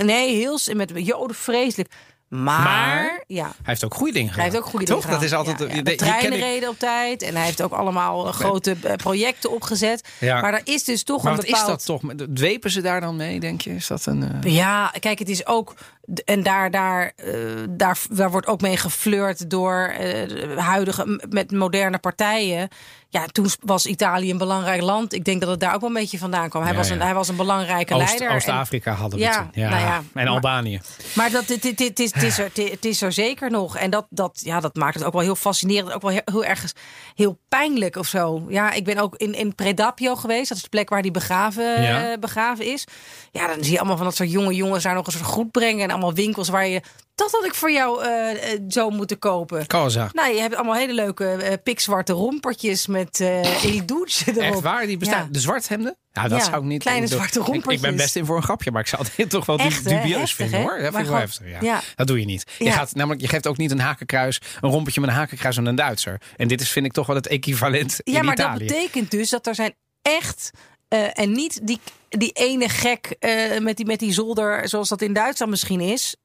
nee, 0.04 0.34
heel 0.34 0.58
met 0.74 0.92
joden 0.94 1.36
vreselijk. 1.36 1.90
Maar, 2.32 2.62
Maar- 2.62 3.24
ja, 3.26 3.44
Hij 3.44 3.52
heeft 3.62 3.84
ook 3.84 3.94
goede 3.94 4.12
dingen 4.12 4.32
hij 4.32 4.34
gedaan. 4.34 4.50
heeft 4.52 4.64
ook 4.64 4.70
goede 4.70 4.86
Toch? 4.86 5.00
dingen 5.00 5.14
Dat 5.16 5.22
is 5.24 5.32
altijd. 5.34 5.58
Ja, 5.58 5.80
ja. 5.84 5.96
treinen 5.96 6.38
reden 6.38 6.68
op 6.68 6.78
tijd 6.78 7.22
en 7.22 7.34
hij 7.36 7.44
heeft 7.44 7.62
ook 7.62 7.72
allemaal 7.72 8.24
grote 8.24 8.76
eh, 8.82 8.94
projecten 8.96 9.50
opgezet. 9.50 10.08
Ja. 10.20 10.40
Maar 10.40 10.54
er 10.54 10.60
is 10.64 10.84
dus 10.84 11.02
toch 11.02 11.22
Maar 11.22 11.32
een 11.32 11.38
wat 11.38 11.46
bepaald... 11.46 11.80
is 11.80 11.86
dat 11.86 12.00
toch? 12.00 12.14
Dwepen 12.34 12.70
ze 12.70 12.80
daar 12.80 13.00
dan 13.00 13.16
mee, 13.16 13.40
denk 13.40 13.60
je? 13.60 13.74
Is 13.74 13.86
dat 13.86 14.06
een. 14.06 14.42
eh, 14.44 14.54
Ja, 14.54 14.92
kijk, 15.00 15.18
het 15.18 15.28
is 15.28 15.46
ook. 15.46 15.74
En 16.24 16.42
daar, 16.42 16.70
daar, 16.70 17.12
eh, 17.16 17.34
daar, 17.70 17.98
daar 18.10 18.30
wordt 18.30 18.46
ook 18.46 18.60
mee 18.60 18.76
geflirt 18.76 19.50
door 19.50 19.92
eh, 19.98 20.58
huidige. 20.58 21.26
met 21.30 21.50
moderne 21.52 21.98
partijen. 21.98 22.68
Ja, 23.08 23.26
toen 23.26 23.46
was 23.60 23.86
Italië 23.86 24.30
een 24.30 24.38
belangrijk 24.38 24.82
land. 24.82 25.12
Ik 25.12 25.24
denk 25.24 25.40
dat 25.40 25.50
het 25.50 25.60
daar 25.60 25.74
ook 25.74 25.80
wel 25.80 25.88
een 25.88 25.94
beetje 25.96 26.18
vandaan 26.18 26.48
kwam. 26.48 26.62
Hij, 26.62 26.70
Ja, 26.72 26.76
was, 26.78 26.88
een, 26.90 27.00
hij 27.00 27.14
was 27.14 27.28
een 27.28 27.36
belangrijke 27.36 27.94
Oost- 27.94 28.04
leider. 28.06 28.30
Oost-Afrika 28.36 28.92
hadden 28.92 29.18
we 29.18 29.24
Ja, 29.24 29.36
toen. 29.36 29.48
Ja. 29.52 29.68
nou 29.68 29.80
ja, 29.80 30.02
en 30.14 30.26
Albanië. 30.28 30.80
maar 31.14 31.30
dat, 31.30 31.46
dit, 31.46 31.62
dit, 31.62 31.78
dit, 31.78 31.98
is, 31.98 32.14
het, 32.14 32.22
is 32.22 32.38
er, 32.38 32.50
het 32.70 32.84
is 32.84 33.02
er 33.02 33.12
zeker 33.12 33.50
nog. 33.50 33.76
En 33.76 33.90
dat, 33.90 34.06
dat, 34.10 34.40
ja, 34.44 34.60
dat 34.60 34.74
maakt 34.74 34.94
het 34.94 35.04
ook 35.04 35.12
wel 35.12 35.22
heel 35.22 35.34
fascinerend. 35.36 35.92
Ook 35.92 36.02
wel 36.02 36.10
heel, 36.10 36.20
heel 36.24 36.44
erg 36.44 36.72
heel 37.14 37.38
pijnlijk 37.48 37.96
of 37.96 38.06
zo. 38.06 38.44
Ja, 38.48 38.72
ik 38.72 38.84
ben 38.84 38.98
ook 38.98 39.16
in, 39.16 39.34
in 39.34 39.54
Predapio 39.54 40.14
geweest. 40.16 40.48
Dat 40.48 40.56
is 40.56 40.62
de 40.62 40.68
plek 40.68 40.88
waar 40.88 41.02
die 41.02 41.10
begraven, 41.10 41.76
eh, 41.76 42.18
begraven 42.20 42.64
is. 42.72 42.84
Ja, 43.30 43.46
dan 43.46 43.64
zie 43.64 43.72
je 43.72 43.78
allemaal 43.78 43.96
van 43.96 44.06
dat 44.06 44.16
soort 44.16 44.30
jonge 44.30 44.54
jongens 44.54 44.82
daar 44.84 44.94
nog 44.94 45.06
een 45.06 45.12
soort 45.12 45.24
goed 45.24 45.50
brengen. 45.50 45.90
Allemaal 45.92 46.14
winkels 46.14 46.48
waar 46.48 46.66
je... 46.66 46.80
Dat 47.14 47.30
had 47.30 47.44
ik 47.44 47.54
voor 47.54 47.70
jou 47.72 48.04
eh, 48.04 48.52
eh, 48.52 48.60
zo 48.68 48.90
moeten 48.90 49.18
kopen. 49.18 49.66
Cosa. 49.66 50.08
Nou, 50.12 50.34
je 50.34 50.40
hebt 50.40 50.54
allemaal 50.54 50.74
hele 50.74 50.92
leuke 50.92 51.24
eh, 51.32 51.52
pikzwarte 51.62 52.12
rompertjes 52.12 52.86
met 52.86 53.20
eh 53.20 53.64
El 53.64 53.86
Douce 53.86 54.24
erop. 54.30 54.42
Echt 54.42 54.60
waar? 54.60 54.86
Die 54.86 54.96
bestaan. 54.96 55.22
Ja. 55.24 55.28
De 55.30 55.40
zwarthemden? 55.40 55.96
Ja, 56.12 56.28
dat 56.28 56.38
Ja, 56.38 56.44
zou 56.44 56.56
ik 56.56 56.62
niet 56.62 56.82
kleine 56.82 57.06
zwarte 57.06 57.38
ik- 57.40 57.46
Ik, 57.46 57.52
ben 57.52 57.62
rompertjes. 57.62 57.94
best 57.96 58.16
in 58.16 58.26
voor 58.26 58.36
een 58.36 58.42
grapje, 58.42 58.70
maar 58.70 58.80
ik 58.80 58.86
zou 58.86 59.06
het 59.16 59.30
toch 59.30 59.46
wel 59.46 59.58
hè? 59.58 59.68
dubieus 59.68 60.14
Heftig, 60.18 60.36
vinden 60.36 60.60
hoor. 60.60 60.70
Dat 60.70 60.80
Maar 60.80 60.92
vind 60.92 60.94
ik 60.94 60.94
wel 60.94 61.04
gewoon- 61.04 61.20
heftig. 61.20 61.46
Ja. 61.50 61.58
ja. 61.60 61.80
Dat 61.96 62.06
doe 62.06 62.18
je 62.20 62.24
niet. 62.24 62.44
Je, 62.58 62.70
gaat, 62.72 62.94
namelijk, 62.94 63.20
je 63.20 63.28
geeft 63.28 63.46
ook 63.46 63.56
niet 63.56 63.70
een 63.70 63.80
hakenkruis, 63.80 64.40
een 64.60 64.70
rompertje 64.70 65.00
met 65.00 65.10
een 65.10 65.16
hakenkruis 65.16 65.58
aan 65.58 65.66
een 65.66 65.74
Duitser. 65.74 66.20
En 66.36 66.48
dit 66.48 66.60
is 66.60 66.70
vind 66.70 66.86
ik 66.86 66.92
toch 66.92 67.06
wel 67.06 67.16
het 67.16 67.26
equivalent 67.26 68.00
Ja, 68.04 68.18
in 68.18 68.24
maar 68.24 68.34
Italië. 68.34 68.66
dat 68.66 68.76
betekent 68.76 69.10
dus 69.10 69.30
dat 69.30 69.46
er 69.46 69.54
zijn 69.54 69.74
echt. 70.02 70.50
Eh, 70.92 71.08
en 71.12 71.32
niet 71.32 71.60
die, 71.66 71.80
die 72.08 72.30
ene 72.32 72.68
gek 72.68 73.16
eh, 73.18 73.58
met, 73.60 73.76
die, 73.76 73.86
met 73.86 73.98
die 73.98 74.12
zolder, 74.12 74.68
zoals 74.68 74.88
dat 74.88 75.02
in 75.02 75.12
Duitsland 75.12 75.50
misschien 75.50 75.80
is. 75.80 76.16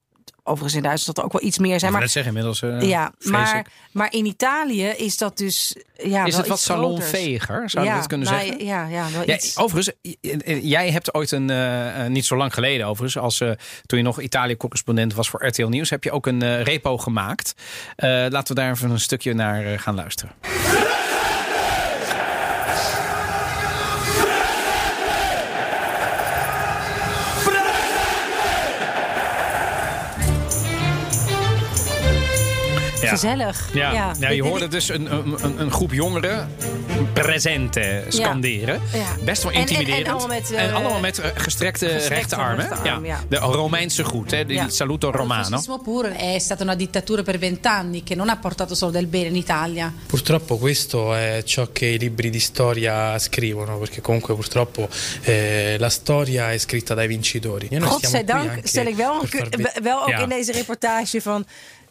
Overigens 0.44 0.76
in 0.76 0.84
Duitsland 0.84 1.18
er 1.18 1.24
ook 1.24 1.32
wel 1.32 1.42
iets 1.44 1.58
meer 1.58 1.80
zijn. 1.80 1.82
Maar 1.82 1.92
Maar, 1.92 2.02
dat 2.02 2.12
zeggen 2.12 2.36
inmiddels. 2.36 2.62
eh, 2.62 2.90
ja, 2.90 3.12
maar, 3.20 3.58
ik. 3.60 3.68
maar 3.92 4.14
in 4.14 4.26
Italië 4.26 4.86
is 4.86 5.18
dat 5.18 5.38
dus. 5.38 5.76
Ja, 5.98 6.26
is 6.26 6.32
wel 6.32 6.40
het 6.40 6.50
wat 6.50 6.60
salonveger? 6.60 7.70
Zou 7.70 7.86
je 7.86 7.92
ja, 7.92 7.98
dat 7.98 8.08
kunnen 8.08 8.28
nou, 8.28 8.46
zeggen? 8.46 8.66
Ja, 8.66 8.86
ja, 8.88 9.08
wel 9.12 9.24
Ja, 9.26 9.34
iets. 9.36 9.58
overigens, 9.58 9.96
jij 10.62 10.92
hebt 10.92 11.14
ooit 11.14 11.32
een, 11.32 12.12
niet 12.12 12.26
zo 12.26 12.38
lang 12.38 12.54
geleden 12.54 12.88
overigens, 12.88 13.24
als, 13.24 13.42
eh, 13.42 13.52
toen 13.86 13.98
je 13.98 14.04
nog 14.04 14.22
Italië-correspondent 14.22 15.14
was 15.14 15.30
voor 15.30 15.46
RTL 15.48 15.68
Nieuws, 15.68 15.90
heb 15.90 16.04
je 16.04 16.12
ook 16.12 16.28
een 16.28 16.64
repo 16.64 16.98
gemaakt. 16.98 17.54
Eh, 17.96 18.10
laten 18.10 18.56
we 18.56 18.62
daar 18.62 18.72
even 18.72 18.90
een 18.90 19.00
stukje 19.00 19.34
naar 19.34 19.80
gaan 19.80 19.96
luisteren. 19.96 20.32
Gezellig. 33.20 33.70
Ja, 33.74 33.92
ja. 33.92 34.12
Nou, 34.20 34.34
je 34.34 34.44
hoorde 34.44 34.68
dus 34.68 34.90
een, 34.90 35.12
een, 35.12 35.60
een- 35.60 35.72
groep 35.72 35.92
jongeren 35.94 36.50
presente 37.14 38.04
scanderen. 38.08 38.82
Ja. 38.94 39.06
Best 39.24 39.44
wel 39.44 39.52
En- 39.52 39.58
en- 39.58 39.64
en 39.68 39.70
intimiderend. 39.72 40.08
allemaal 40.08 40.28
met, 40.28 40.52
eh, 40.52 40.64
En 40.64 40.74
allemaal 40.74 41.00
met 41.00 41.20
eh, 41.20 41.30
gestrekte, 41.34 41.86
gestrekte 41.86 42.14
rechterarmen. 42.14 42.70
rechterarm, 42.70 43.06
ja. 43.06 43.20
De 43.30 43.36
Romeinse 43.38 44.04
groet, 44.04 44.32
hè, 44.32 44.46
de 44.46 44.54
Ja. 44.54 44.70
saluto 44.70 45.08
Il 45.08 45.14
romano. 45.14 45.44
fascismo 45.44 45.80
pure 45.80 46.16
è 46.16 46.40
stata 46.40 46.64
una 46.64 46.76
dittatura 46.76 47.24
per 47.24 47.38
vent'anni 47.38 48.04
che 48.04 48.16
non 48.16 48.30
ha 48.30 48.38
portato 48.38 48.76
solo 48.76 48.92
del 48.92 49.08
bene 49.08 49.28
in 49.28 49.36
Italia. 49.36 49.94
Purtroppo 50.06 50.58
questo 50.58 51.14
è 51.16 51.42
ciò 51.46 51.68
che 51.72 51.86
i 51.86 52.00
libri 52.00 52.30
di 52.30 52.40
storia 52.40 53.18
scrivono, 53.20 53.78
perché 53.78 54.02
comunque 54.02 54.36
purtroppo 54.36 54.90
eh, 55.22 55.76
la 55.80 55.90
storia 55.90 56.52
è 56.52 56.58
scritta 56.58 56.94
dai 56.94 57.08
vincitori. 57.08 57.68
E 57.72 57.80
Godzijdank 57.80 58.50
anche 58.50 58.68
stel 58.68 58.88
ik 58.88 58.96
wel, 58.96 59.20
ook 60.02 60.10
Ja. 60.10 60.20
in 60.22 60.30
deze 60.30 60.52
reportage 60.52 61.22
van. 61.22 61.46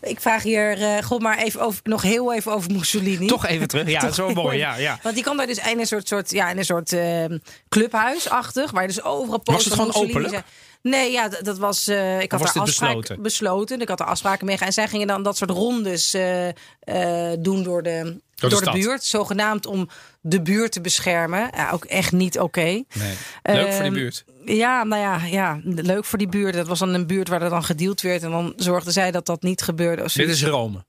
Ik 0.06 0.20
vraag 0.20 0.42
hier 0.42 1.02
God 1.04 1.22
maar 1.22 1.38
even 1.38 1.60
over, 1.60 1.80
nog 1.84 2.02
heel 2.02 2.34
even 2.34 2.52
over 2.52 2.72
Mussolini. 2.72 3.26
Toch 3.26 3.46
even 3.46 3.68
terug. 3.68 3.88
Ja, 3.88 4.10
zo 4.12 4.30
mooi. 4.30 4.58
Ja, 4.58 4.76
ja. 4.76 4.98
Want 5.02 5.14
die 5.14 5.24
kwam 5.24 5.36
daar 5.36 5.46
dus 5.46 5.58
in 5.58 5.78
een 5.80 5.86
soort, 5.86 6.08
soort, 6.08 6.30
ja, 6.30 6.50
in 6.50 6.58
een 6.58 6.64
soort 6.64 6.92
eh, 6.92 7.24
clubhuisachtig, 7.68 8.70
waar 8.70 8.82
je 8.82 8.88
dus 8.88 9.02
overal 9.02 9.40
Was 9.44 9.54
posters 9.54 9.64
het 9.64 9.74
van 9.74 9.92
gewoon 9.92 10.06
Mussolini 10.06 10.26
openlijk? 10.26 10.32
zijn. 10.32 10.64
Nee, 10.82 11.12
ja, 11.12 11.28
dat 11.28 11.58
was. 11.58 11.88
eh, 11.88 12.20
ik 12.20 12.32
had 12.32 12.40
dit 12.40 12.48
afspraken 12.48 12.64
besloten? 12.64 13.22
besloten. 13.22 13.80
Ik 13.80 13.88
had 13.88 14.00
er 14.00 14.06
afspraken 14.06 14.46
mee. 14.46 14.58
En 14.58 14.72
zij 14.72 14.88
gingen 14.88 15.06
dan 15.06 15.22
dat 15.22 15.36
soort 15.36 15.50
rondes 15.50 16.14
eh, 16.14 16.48
doen 17.38 17.62
door 17.62 17.82
de, 17.82 18.20
door 18.34 18.64
de, 18.64 18.70
buurt. 18.70 19.04
Zogenaamd 19.04 19.66
om 19.66 19.88
de 20.28 20.42
buurt 20.42 20.72
te 20.72 20.80
beschermen. 20.80 21.50
Ja, 21.56 21.70
ook 21.70 21.84
echt 21.84 22.12
niet 22.12 22.38
oké. 22.38 22.60
Nee. 22.60 22.84
Leuk 23.42 23.60
voor 23.72 23.72
die 23.72 23.82
Ehm, 23.82 23.92
buurt. 23.92 24.24
Ja, 24.44 24.84
nou 24.84 25.02
ja, 25.02 25.24
ja, 25.24 25.60
leuk 25.64 26.04
voor 26.04 26.18
die 26.18 26.28
buurt. 26.28 26.54
Dat 26.54 26.66
was 26.66 26.78
dan 26.78 26.94
een 26.94 27.06
buurt 27.06 27.28
waar 27.28 27.42
er 27.42 27.50
dan 27.50 27.64
gedeeld 27.64 28.00
werd. 28.00 28.22
En 28.22 28.30
dan 28.30 28.52
zorgden 28.56 28.92
zij 28.92 29.10
dat 29.10 29.26
dat 29.26 29.42
niet 29.42 29.62
gebeurde. 29.62 30.02
Dit 30.02 30.28
is 30.28 30.44
Rome. 30.44 30.84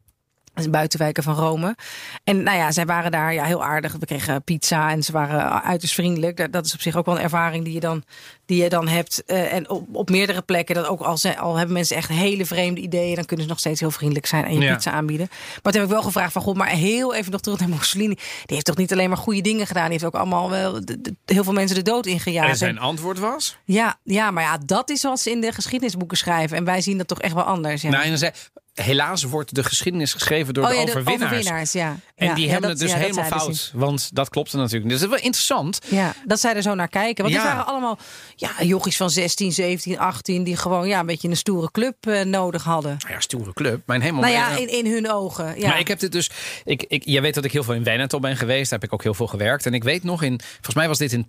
Buitenwijken 0.70 1.24
van 1.24 1.36
Rome. 1.36 1.76
En 2.24 2.44
nou 2.44 2.58
ja, 2.58 2.72
zij 2.72 2.86
waren 2.86 3.12
daar 3.12 3.34
ja, 3.34 3.44
heel 3.44 3.64
aardig. 3.64 3.96
We 4.00 4.06
kregen 4.06 4.44
pizza 4.44 4.92
en 4.92 5.04
ze 5.04 5.12
waren 5.12 5.64
uiterst 5.64 5.94
vriendelijk. 5.94 6.38
Dat- 6.38 6.52
Dat 6.52 6.66
is 6.66 6.74
op 6.74 6.82
zich 6.82 6.96
ook 6.96 7.06
wel 7.06 7.16
een 7.18 7.22
ervaring 7.24 7.64
die 7.64 7.74
je 7.74 7.80
dan, 7.80 8.04
die 8.48 8.64
je 8.64 8.70
dan 8.70 8.88
hebt. 8.88 9.24
Eh, 9.26 9.54
en 9.54 9.70
op, 9.70 9.88
op 9.92 10.10
meerdere 10.10 10.42
plekken, 10.42 10.76
dat 10.76 10.86
ook 10.88 11.02
al, 11.02 11.18
zijn, 11.18 11.38
al 11.38 11.56
hebben 11.56 11.74
mensen 11.74 11.96
echt 11.98 12.10
hele 12.10 12.46
vreemde 12.46 12.82
ideeën, 12.82 13.16
dan 13.16 13.26
kunnen 13.26 13.46
ze 13.46 13.52
nog 13.52 13.60
steeds 13.60 13.80
heel 13.80 13.92
vriendelijk 13.92 14.26
zijn 14.26 14.46
en 14.46 14.54
je 14.54 14.60
Ja. 14.62 14.74
pizza 14.76 14.92
aanbieden. 14.92 15.28
Maar 15.64 15.72
toen 15.74 15.82
heb 15.82 15.84
ik 15.84 15.96
wel 15.96 16.02
gevraagd 16.06 16.32
van, 16.32 16.42
god, 16.42 16.56
maar 16.56 16.68
heel 16.70 17.14
even 17.16 17.32
nog 17.32 17.42
terug 17.42 17.60
naar 17.60 17.70
Mussolini. 17.70 18.14
Die 18.16 18.22
heeft 18.46 18.66
toch 18.66 18.78
niet 18.78 18.92
alleen 18.92 19.10
maar 19.10 19.18
goede 19.18 19.42
dingen 19.42 19.68
gedaan. 19.68 19.84
Die 19.84 19.92
heeft 19.92 20.06
ook 20.06 20.16
allemaal 20.16 20.50
wel 20.50 20.86
de- 20.86 21.02
de- 21.02 21.16
heel 21.26 21.44
veel 21.44 21.54
mensen 21.54 21.76
de 21.76 21.82
dood 21.82 22.06
ingejaagd. 22.06 22.50
En 22.50 22.58
zijn 22.58 22.80
antwoord 22.80 23.20
was? 23.20 23.58
Ja, 23.66 23.98
ja, 24.04 24.32
maar 24.32 24.44
ja, 24.44 24.58
dat 24.66 24.90
is 24.90 25.02
wat 25.04 25.20
ze 25.20 25.32
in 25.32 25.42
de 25.42 25.52
geschiedenisboeken 25.52 26.18
schrijven. 26.18 26.58
En 26.58 26.64
wij 26.64 26.82
zien 26.82 26.98
dat 26.98 27.08
toch 27.08 27.22
echt 27.22 27.34
wel 27.34 27.44
anders. 27.44 27.82
Ja. 27.82 27.90
Nou, 27.90 28.04
en 28.04 28.10
dan 28.10 28.18
zei, 28.18 28.32
helaas 28.74 29.24
wordt 29.24 29.56
de 29.56 29.64
geschiedenis 29.64 30.14
geschreven 30.14 30.54
door 30.54 30.64
oh 30.64 30.70
de 30.70 30.76
ja, 30.76 30.82
overwinnaars. 30.82 31.72
ja. 31.72 31.98
En 32.16 32.28
Ja, 32.28 32.34
die 32.34 32.46
ja, 32.46 32.52
hebben 32.52 32.70
dat- 32.70 32.80
het 32.80 32.90
dus 32.90 32.98
helemaal 33.00 33.26
fout. 33.26 33.72
Want 33.74 34.10
dat 34.16 34.30
klopte 34.30 34.58
natuurlijk. 34.58 34.90
Dus 34.92 35.00
dat 35.00 35.10
is 35.10 35.16
wel 35.16 35.26
interessant. 35.26 35.80
Ja, 35.88 36.14
dat 36.26 36.40
zij 36.40 36.56
er 36.56 36.62
zo 36.62 36.74
naar 36.76 36.88
kijken. 36.88 37.24
Want 37.24 37.36
dit 37.36 37.44
waren 37.46 37.66
allemaal 37.66 37.98
ja, 38.40 38.64
jochies 38.64 38.98
van 38.98 39.10
16, 39.10 39.52
17, 39.52 40.00
18... 40.00 40.44
die 40.44 40.58
gewoon 40.58 40.88
ja, 40.88 41.00
een 41.00 41.06
beetje 41.06 41.30
een 41.30 41.38
stoere 41.38 41.72
club 41.72 41.96
eh, 42.08 42.22
nodig 42.22 42.64
hadden. 42.64 42.98
Ja, 43.10 43.20
stoere 43.20 43.54
club. 43.54 43.82
Mijn 43.86 44.02
hemel. 44.02 44.22
Nou 44.22 44.34
ja, 44.34 44.58
in, 44.58 44.70
in 44.70 44.92
hun 44.92 45.12
ogen. 45.12 45.60
Ja. 45.60 45.68
Maar 45.68 45.80
ik 45.80 45.88
heb 45.88 46.00
dit 46.00 46.12
dus. 46.12 46.32
Ik, 46.64 46.84
ik, 46.88 47.04
jij 47.06 47.22
weet 47.22 47.34
dat 47.34 47.46
ik 47.46 47.52
heel 47.52 47.64
veel 47.64 47.74
in 47.74 47.84
Veneto 47.84 48.20
ben 48.20 48.38
geweest. 48.38 48.70
Daar 48.70 48.80
heb 48.80 48.88
ik 48.88 48.94
ook 48.94 49.04
heel 49.04 49.14
veel 49.14 49.28
gewerkt. 49.28 49.66
En 49.66 49.74
ik 49.74 49.84
weet 49.84 50.04
nog 50.04 50.24
in. 50.24 50.40
Volgens 50.54 50.76
mij 50.76 50.88
was 50.88 50.98
dit 50.98 51.14
in 51.14 51.26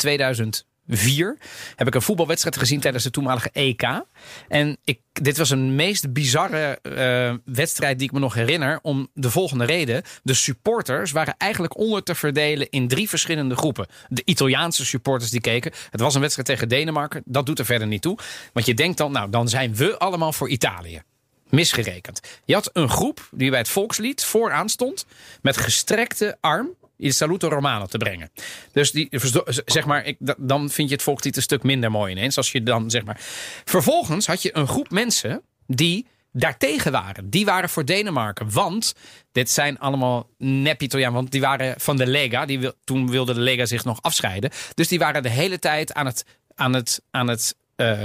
2004. 0.88 1.38
Heb 1.76 1.86
ik 1.86 1.94
een 1.94 2.02
voetbalwedstrijd 2.02 2.56
gezien 2.56 2.80
tijdens 2.80 3.04
de 3.04 3.10
toenmalige 3.10 3.50
EK. 3.52 4.02
En 4.48 4.76
ik, 4.84 5.00
dit 5.12 5.36
was 5.36 5.50
een 5.50 5.74
meest 5.74 6.12
bizarre 6.12 6.78
eh, 6.82 7.34
wedstrijd 7.54 7.98
die 7.98 8.06
ik 8.06 8.12
me 8.12 8.18
nog 8.18 8.34
herinner. 8.34 8.78
Om 8.82 9.08
de 9.14 9.30
volgende 9.30 9.64
reden. 9.64 10.02
De 10.22 10.34
supporters 10.34 11.12
waren 11.12 11.34
eigenlijk 11.38 11.76
onder 11.76 12.02
te 12.02 12.14
verdelen 12.14 12.70
in 12.70 12.88
drie 12.88 13.08
verschillende 13.08 13.56
groepen. 13.56 13.86
De 14.08 14.22
Italiaanse 14.24 14.86
supporters 14.86 15.30
die 15.30 15.40
keken. 15.40 15.72
Het 15.90 16.00
was 16.00 16.14
een 16.14 16.20
wedstrijd 16.20 16.48
tegen 16.48 16.68
Denemarken. 16.68 17.22
Dat 17.24 17.46
doet 17.46 17.58
er 17.58 17.64
verder 17.64 17.86
niet 17.86 18.02
toe. 18.02 18.18
Want 18.52 18.66
je 18.66 18.74
denkt 18.74 18.98
dan, 18.98 19.12
nou, 19.12 19.30
dan 19.30 19.48
zijn 19.48 19.74
we 19.74 19.98
allemaal 19.98 20.32
voor 20.32 20.48
Italië. 20.48 21.02
misgerekend. 21.48 22.20
Je 22.44 22.54
had 22.54 22.70
een 22.72 22.88
groep 22.88 23.28
die 23.30 23.50
bij 23.50 23.58
het 23.58 23.68
volkslied 23.68 24.24
vooraan 24.24 24.68
stond 24.68 25.06
met 25.42 25.56
gestrekte 25.56 26.36
arm 26.40 26.68
il 26.98 27.12
saluto 27.12 27.48
romano 27.48 27.86
te 27.86 27.98
brengen. 27.98 28.30
Dus 28.72 28.90
die, 28.90 29.08
zeg 29.64 29.84
maar, 29.84 30.06
ik, 30.06 30.16
dan 30.36 30.70
vind 30.70 30.88
je 30.88 30.94
het 30.94 31.04
volkslied 31.04 31.36
een 31.36 31.42
stuk 31.42 31.62
minder 31.62 31.90
mooi 31.90 32.12
ineens. 32.12 32.36
Als 32.36 32.52
je 32.52 32.62
dan, 32.62 32.90
zeg 32.90 33.04
maar. 33.04 33.16
Vervolgens 33.64 34.26
had 34.26 34.42
je 34.42 34.56
een 34.56 34.68
groep 34.68 34.90
mensen 34.90 35.42
die 35.66 36.06
daartegen 36.32 36.92
waren. 36.92 37.30
Die 37.30 37.44
waren 37.44 37.68
voor 37.68 37.84
Denemarken. 37.84 38.52
Want 38.52 38.94
dit 39.32 39.50
zijn 39.50 39.78
allemaal 39.78 40.28
nep 40.38 40.82
Italianen. 40.82 41.16
Want 41.16 41.30
die 41.30 41.40
waren 41.40 41.80
van 41.80 41.96
de 41.96 42.06
Lega. 42.06 42.46
Die 42.46 42.58
wil, 42.58 42.72
toen 42.84 43.10
wilde 43.10 43.34
de 43.34 43.40
Lega 43.40 43.66
zich 43.66 43.84
nog 43.84 44.02
afscheiden. 44.02 44.50
Dus 44.74 44.88
die 44.88 44.98
waren 44.98 45.22
de 45.22 45.30
hele 45.30 45.58
tijd 45.58 45.92
aan 45.92 46.06
het, 46.06 46.24
aan 46.54 46.72
het, 46.72 47.02
aan 47.10 47.28
het 47.28 47.56
uh, 47.76 48.04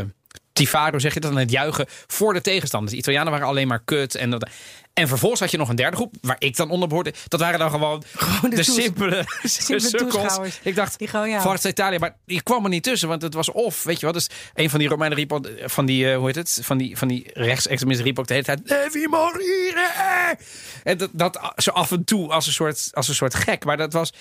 tifaro, 0.53 0.99
zeg 0.99 1.13
je 1.13 1.19
dat, 1.19 1.31
aan 1.31 1.37
het 1.37 1.51
juichen 1.51 1.85
voor 1.87 2.33
de 2.33 2.41
tegenstanders. 2.41 2.91
De 2.91 2.97
Italianen 2.97 3.31
waren 3.31 3.47
alleen 3.47 3.67
maar 3.67 3.83
kut. 3.83 4.15
En, 4.15 4.29
dat, 4.29 4.49
en 4.93 5.07
vervolgens 5.07 5.41
had 5.41 5.51
je 5.51 5.57
nog 5.57 5.69
een 5.69 5.75
derde 5.75 5.95
groep, 5.95 6.13
waar 6.21 6.35
ik 6.39 6.55
dan 6.55 6.69
onder 6.69 6.87
behoorde. 6.87 7.13
Dat 7.27 7.39
waren 7.39 7.59
dan 7.59 7.69
gewoon, 7.69 8.03
Gewoon 8.15 8.49
de, 8.49 8.55
toes- 8.55 8.73
simpele, 8.73 9.25
simpele. 9.43 10.51
Ik 10.63 10.75
dacht, 10.75 10.97
Die 10.99 11.07
gewoon, 11.07 11.29
ja. 11.29 11.41
Forza 11.41 11.69
Italia. 11.69 11.99
Maar 11.99 12.15
die 12.25 12.41
kwam 12.41 12.63
er 12.63 12.69
niet 12.69 12.83
tussen, 12.83 13.07
want 13.07 13.21
het 13.21 13.33
was 13.33 13.51
of, 13.51 13.83
weet 13.83 13.99
je 13.99 14.05
wat. 14.05 14.15
Dus 14.15 14.29
een 14.53 14.69
van 14.69 14.79
die 14.79 14.87
Romeinen 14.87 15.17
riep, 15.17 15.39
van 15.65 15.85
die, 15.85 16.09
eh, 16.11 16.17
hoe 16.17 16.25
heet 16.25 16.35
het, 16.35 16.59
van 16.61 16.77
die, 16.77 16.97
van 16.97 17.07
die 17.07 17.29
rechtsextremisten 17.33 18.05
riep 18.05 18.19
ook 18.19 18.27
de 18.27 18.33
hele 18.33 18.45
tijd, 18.45 19.07
morire! 19.09 20.37
En 20.83 20.97
dat, 20.97 21.09
dat 21.13 21.53
zo 21.55 21.71
af 21.71 21.91
en 21.91 22.03
toe 22.03 22.29
als 22.31 22.47
een 22.47 22.53
soort, 22.53 22.89
als 22.93 23.07
een 23.07 23.15
soort 23.15 23.35
gek. 23.35 23.65
Maar 23.65 23.77
dat 23.77 23.93
was 23.93 24.13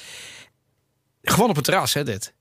gewoon 1.22 1.48
op 1.50 1.56
het 1.56 1.64
terras, 1.64 1.94
hè, 1.94 2.04
dit. 2.04 2.32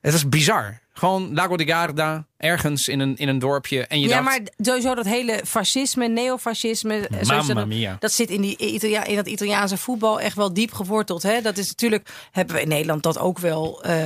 Het 0.00 0.12
was 0.12 0.28
bizar. 0.28 0.80
Gewoon 0.96 1.34
Lago 1.34 1.56
di 1.56 1.66
Garda, 1.66 2.26
ergens 2.36 2.88
in 2.88 3.00
een, 3.00 3.16
in 3.16 3.28
een 3.28 3.38
dorpje. 3.38 3.86
En 3.86 4.00
je 4.00 4.08
ja, 4.08 4.14
dacht, 4.14 4.24
maar 4.24 4.40
sowieso 4.56 4.94
dat 4.94 5.04
hele 5.04 5.40
fascisme, 5.46 6.08
neofascisme, 6.08 7.08
eh, 7.08 7.46
dat, 7.54 7.66
mia. 7.66 7.96
dat 8.00 8.12
zit 8.12 8.30
in, 8.30 8.40
die 8.40 8.56
Italia, 8.56 9.04
in 9.04 9.16
dat 9.16 9.26
Italiaanse 9.26 9.76
voetbal 9.76 10.20
echt 10.20 10.36
wel 10.36 10.52
diep 10.54 10.72
geworteld. 10.72 11.22
Hè? 11.22 11.40
Dat 11.40 11.56
is 11.56 11.68
natuurlijk, 11.68 12.08
hebben 12.32 12.54
we 12.54 12.62
in 12.62 12.68
Nederland 12.68 13.02
dat 13.02 13.18
ook 13.18 13.38
wel 13.38 13.82
eh, 13.82 13.96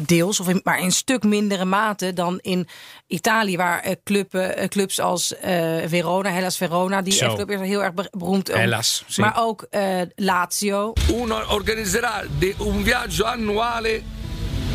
deels, 0.00 0.40
of 0.40 0.48
in, 0.48 0.60
maar 0.64 0.78
in 0.78 0.84
een 0.84 0.92
stuk 0.92 1.22
mindere 1.22 1.64
mate 1.64 2.12
dan 2.12 2.38
in 2.42 2.68
Italië, 3.06 3.56
waar 3.56 3.80
eh, 3.80 3.92
club, 4.04 4.54
clubs 4.68 5.00
als 5.00 5.36
eh, 5.36 5.76
Verona, 5.86 6.30
Hellas 6.30 6.56
Verona, 6.56 7.02
die 7.02 7.20
echt 7.20 7.34
club 7.34 7.50
is 7.50 7.60
heel 7.60 7.82
erg 7.82 7.94
be- 7.94 8.10
beroemd. 8.10 8.50
om. 8.52 8.58
Hellas. 8.58 9.04
Maar 9.16 9.34
ook 9.44 9.66
eh, 9.70 10.00
Lazio. 10.14 10.92
uno 11.12 11.40
organizzerà 11.60 12.26
de- 12.38 12.54
un 12.58 12.84
viaggio 12.84 13.24
annuale 13.24 14.02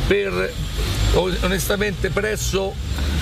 per 0.08 0.44
eh, 0.44 1.44
onestamente 1.44 2.10
presso 2.10 2.74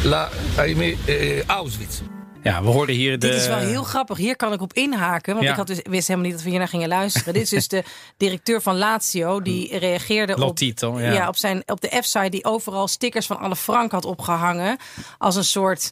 la 0.03 0.29
ahimè, 0.57 0.95
eh, 1.05 1.43
Auschwitz. 1.45 2.01
ja, 2.43 2.63
we 2.63 2.69
hoorden 2.69 2.95
hier 2.95 3.19
de... 3.19 3.27
Dit 3.27 3.35
is 3.35 3.47
wel 3.47 3.57
heel 3.57 3.83
grappig. 3.83 4.17
Hier 4.17 4.35
kan 4.35 4.53
ik 4.53 4.61
op 4.61 4.73
inhaken. 4.73 5.33
Want 5.33 5.45
Ja. 5.45 5.51
ik 5.51 5.57
had 5.57 5.67
dus, 5.67 5.79
wist 5.83 6.07
helemaal 6.07 6.27
niet 6.29 6.35
dat 6.35 6.43
we 6.45 6.49
hier 6.49 6.59
naar 6.59 6.67
gingen 6.67 6.87
luisteren. 6.87 7.33
Dit 7.33 7.43
is 7.43 7.49
dus 7.49 7.67
de 7.67 7.83
directeur 8.17 8.61
van 8.61 8.77
Lazio. 8.77 9.41
Die 9.41 9.77
reageerde 9.77 10.37
Lotito, 10.37 10.89
op, 10.91 10.99
ja. 10.99 11.27
op, 11.27 11.35
zijn, 11.35 11.63
op 11.65 11.81
de 11.81 11.87
F-site. 12.01 12.29
Die 12.29 12.45
overal 12.45 12.87
stickers 12.87 13.25
van 13.25 13.37
Anne 13.39 13.55
Frank 13.55 13.91
had 13.91 14.05
opgehangen. 14.05 14.77
Als 15.17 15.35
een 15.35 15.43
soort... 15.43 15.91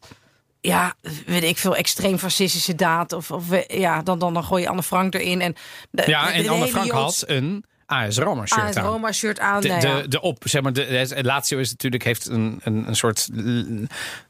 Ja, 0.61 0.93
weet 1.25 1.43
ik 1.43 1.57
veel, 1.57 1.75
extreem 1.75 2.17
fascistische 2.17 2.75
daad. 2.75 3.13
Of, 3.13 3.31
of 3.31 3.43
ja, 3.67 4.01
dan, 4.01 4.19
dan, 4.19 4.33
dan 4.33 4.43
gooi 4.43 4.61
je 4.61 4.69
Anne 4.69 4.83
Frank 4.83 5.13
erin. 5.13 5.41
En 5.41 5.55
de, 5.91 6.03
Ja, 6.05 6.25
de- 6.25 6.31
en 6.31 6.43
de 6.43 6.49
Anne 6.49 6.67
Frank 6.67 6.85
Joods- 6.91 7.19
had 7.19 7.29
een 7.29 7.65
AS 7.91 8.17
Roma 8.17 8.45
shirt 8.45 8.61
AS 8.61 8.75
aan. 8.75 8.85
Roma 8.85 9.11
shirt 9.11 9.39
aan. 9.39 9.61
De, 9.61 9.67
nou 9.67 9.87
ja. 9.87 10.01
de, 10.01 10.07
de 10.07 10.21
op, 10.21 10.43
zeg 10.45 10.61
maar, 10.61 10.73
de, 10.73 11.19
Lazio 11.21 11.57
is 11.59 11.69
natuurlijk, 11.69 12.03
heeft 12.03 12.25
een, 12.27 12.59
een, 12.63 12.87
een 12.87 12.95
soort 12.95 13.27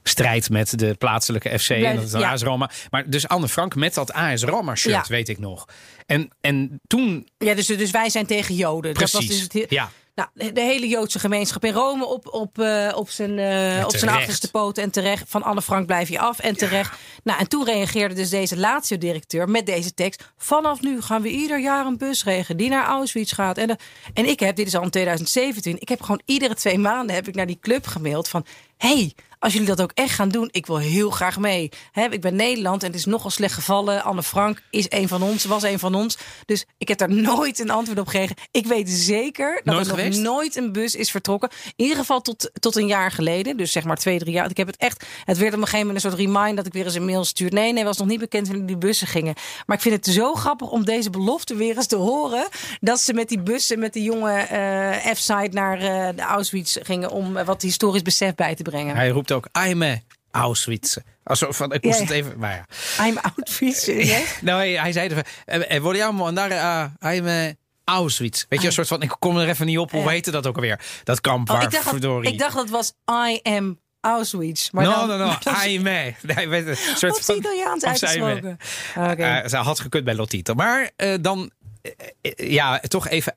strijd 0.03 0.49
met 0.49 0.79
de 0.79 0.93
plaatselijke 0.97 1.59
FC. 1.59 1.69
En 1.69 1.95
dat 1.95 2.03
is 2.05 2.11
dan 2.11 2.21
Ja. 2.21 2.31
AS 2.31 2.41
Roma. 2.43 2.69
Maar 2.89 3.09
dus 3.09 3.27
Anne 3.27 3.47
Frank 3.47 3.75
met 3.75 3.93
dat 3.93 4.13
AS 4.13 4.43
Roma 4.43 4.75
shirt, 4.75 4.93
Ja. 5.07 5.13
weet 5.13 5.29
ik 5.29 5.39
nog. 5.39 5.65
En, 6.05 6.29
en 6.41 6.79
toen, 6.87 7.27
Ja, 7.37 7.53
dus, 7.53 7.65
dus 7.65 7.91
wij 7.91 8.09
zijn 8.09 8.25
tegen 8.25 8.55
Joden. 8.55 8.93
Dat 8.93 9.01
was 9.01 9.11
precies. 9.11 9.29
dus 9.29 9.41
het, 9.41 9.53
he- 9.53 9.65
ja, 9.75 9.89
Nou, 10.33 10.53
de 10.53 10.61
hele 10.61 10.87
Joodse 10.87 11.19
gemeenschap 11.19 11.65
in 11.65 11.73
Rome 11.73 12.05
op, 12.05 12.33
op, 12.33 12.59
eh, 12.59 12.91
op 12.95 13.09
zijn, 13.09 13.39
eh, 13.39 13.83
op 13.85 13.95
zijn 13.95 14.11
achterste 14.11 14.51
poten 14.51 14.83
en 14.83 14.91
terecht. 14.91 15.23
Van 15.27 15.43
Anne 15.43 15.61
Frank 15.61 15.85
blijf 15.85 16.09
je 16.09 16.19
af 16.19 16.39
en 16.39 16.57
terecht. 16.57 16.97
Nou, 17.23 17.39
en 17.39 17.47
toen 17.47 17.65
reageerde 17.65 18.15
dus 18.15 18.29
deze 18.29 18.57
Lazio-directeur 18.57 19.49
met 19.49 19.65
deze 19.65 19.93
tekst. 19.93 20.31
Vanaf 20.37 20.81
nu 20.81 21.01
gaan 21.01 21.21
we 21.21 21.29
ieder 21.29 21.59
jaar 21.59 21.85
een 21.85 21.97
bus 21.97 22.23
regelen 22.23 22.57
die 22.57 22.69
naar 22.69 22.85
Auschwitz 22.85 23.33
gaat. 23.33 23.57
En, 23.57 23.67
de- 23.67 23.77
en 24.13 24.25
ik 24.25 24.39
heb, 24.39 24.55
dit 24.55 24.67
is 24.67 24.75
al 24.75 24.83
in 24.83 24.89
2017, 24.89 25.75
ik 25.79 25.89
heb 25.89 26.01
gewoon 26.01 26.21
iedere 26.25 26.55
twee 26.55 26.77
maanden 26.77 27.15
heb 27.15 27.27
ik 27.27 27.35
naar 27.35 27.47
die 27.47 27.59
club 27.61 27.87
gemaild 27.87 28.27
van... 28.27 28.45
hey, 28.77 29.13
als 29.41 29.53
jullie 29.53 29.67
dat 29.67 29.81
ook 29.81 29.91
echt 29.93 30.15
gaan 30.15 30.29
doen, 30.29 30.49
ik 30.51 30.65
wil 30.65 30.77
heel 30.77 31.09
graag 31.09 31.39
mee. 31.39 31.69
Hè, 31.91 32.05
ik 32.09 32.21
ben 32.21 32.35
Nederland 32.35 32.81
en 32.83 32.87
het 32.87 32.99
is 32.99 33.05
nogal 33.05 33.29
slecht 33.29 33.53
gevallen. 33.53 34.03
Anne 34.03 34.23
Frank 34.23 34.61
is 34.69 34.85
een 34.89 35.07
van 35.07 35.23
ons, 35.23 35.45
was 35.45 35.63
een 35.63 35.79
van 35.79 35.95
ons. 35.95 36.17
Dus 36.45 36.65
ik 36.77 36.87
heb 36.87 36.97
daar 36.97 37.11
nooit 37.31 37.59
een 37.59 37.69
antwoord 37.69 37.99
op 37.99 38.07
gekregen. 38.07 38.35
Ik 38.51 38.65
weet 38.65 38.89
zeker 38.89 39.61
dat 39.63 39.73
Nooit 39.73 39.87
er 39.87 39.95
geweest? 39.95 40.19
nog 40.21 40.33
nooit 40.33 40.55
een 40.55 40.71
bus 40.71 40.95
is 40.95 41.11
vertrokken. 41.11 41.49
In 41.75 41.83
ieder 41.83 41.97
geval 41.97 42.21
tot, 42.21 42.51
tot 42.53 42.75
een 42.75 42.87
jaar 42.87 43.11
geleden. 43.11 43.57
Dus 43.57 43.71
zeg 43.71 43.83
maar 43.83 43.97
twee, 43.97 44.19
drie 44.19 44.33
jaar. 44.33 44.49
Ik 44.49 44.57
heb 44.57 44.67
het 44.67 44.77
echt. 44.77 45.05
Het 45.25 45.37
werd 45.37 45.53
op 45.53 45.59
een 45.59 45.65
gegeven 45.65 45.85
moment 45.87 46.03
een 46.03 46.11
soort 46.11 46.21
remind 46.21 46.57
dat 46.57 46.65
ik 46.65 46.73
weer 46.73 46.85
eens 46.85 46.95
een 46.95 47.05
mail 47.05 47.23
stuurde. 47.25 47.55
Nee, 47.55 47.73
nee, 47.73 47.83
was 47.83 47.97
nog 47.97 48.07
niet 48.07 48.19
bekend 48.19 48.47
wanneer 48.47 48.65
die 48.67 48.77
bussen 48.77 49.07
gingen. 49.07 49.33
Maar 49.65 49.75
ik 49.75 49.81
vind 49.83 49.95
het 50.05 50.15
zo 50.15 50.33
grappig 50.33 50.69
om 50.69 50.85
deze 50.85 51.09
belofte 51.09 51.55
weer 51.55 51.75
eens 51.77 51.87
te 51.87 51.95
horen. 51.95 52.47
Dat 52.79 52.99
ze 52.99 53.13
met 53.13 53.29
die 53.29 53.39
bussen, 53.39 53.79
met 53.79 53.93
die 53.93 54.03
jonge 54.03 54.31
eh 54.39 55.13
F-site 55.13 55.49
naar 55.51 55.79
eh, 55.79 56.15
de 56.15 56.21
Auschwitz 56.21 56.77
gingen. 56.81 57.11
om 57.11 57.37
eh, 57.37 57.45
wat 57.45 57.61
historisch 57.61 58.01
besef 58.01 58.35
bij 58.35 58.55
te 58.55 58.63
brengen. 58.63 58.95
hij 58.95 59.09
roept 59.09 59.30
ook, 59.31 59.47
Aime 59.51 60.01
Auschwitz. 60.31 60.97
Alsof, 61.23 61.55
van, 61.55 61.73
ik 61.73 61.83
moest 61.83 61.97
Ja, 61.97 62.03
het 62.03 62.13
even, 62.13 62.33
maar 62.37 62.65
ja. 62.97 63.05
I'm 63.07 63.17
Auschwitz. 63.17 63.87
Nou, 64.41 64.59
hij, 64.59 64.71
hij 64.71 64.91
zei 64.91 65.09
er, 65.09 65.25
eh, 65.45 65.75
eh, 65.75 65.81
vogliamo 65.83 66.25
andare 66.25 66.53
a 66.55 66.93
Aime 66.99 67.57
Auschwitz. 67.83 68.45
Weet 68.49 68.61
je, 68.61 68.67
een 68.67 68.73
soort 68.73 68.87
van, 68.87 69.01
ik 69.01 69.15
kom 69.19 69.37
er 69.37 69.49
even 69.49 69.65
niet 69.65 69.77
op, 69.77 69.91
hoe 69.91 70.09
heette 70.09 70.31
dat 70.31 70.47
ook 70.47 70.55
alweer? 70.55 70.79
Dat 71.03 71.21
kamp 71.21 71.49
Oh, 71.49 71.55
waar, 71.55 71.63
ik, 71.63 71.71
dacht 71.71 72.01
dat, 72.01 72.25
ik 72.25 72.37
dacht 72.39 72.55
dat 72.55 72.69
was 72.69 72.93
I 73.29 73.39
am 73.43 73.79
Auschwitz. 74.01 74.69
Maar 74.69 74.83
no, 74.85 74.91
dan, 74.91 75.07
no, 75.07 75.17
no, 75.17 75.33
dan- 75.43 75.53
Aime. 75.53 76.13
Nee, 76.21 76.47
weet 76.49 76.63
je, 76.63 76.69
een 76.69 76.97
soort 76.97 77.11
Op 77.11 77.17
het 77.27 77.37
Italiaans 77.37 77.83
me. 77.83 77.89
uitgesproken. 77.89 78.57
Oké. 78.97 79.23
Eh, 79.23 79.47
ze 79.47 79.57
had 79.57 79.79
gekund 79.79 80.03
bij 80.03 80.15
Lotito. 80.15 80.53
Maar 80.53 80.91
eh, 80.95 81.13
dan, 81.21 81.51
eh, 81.81 81.91
eh, 82.21 82.51
ja, 82.51 82.79
toch 82.79 83.07
even 83.07 83.35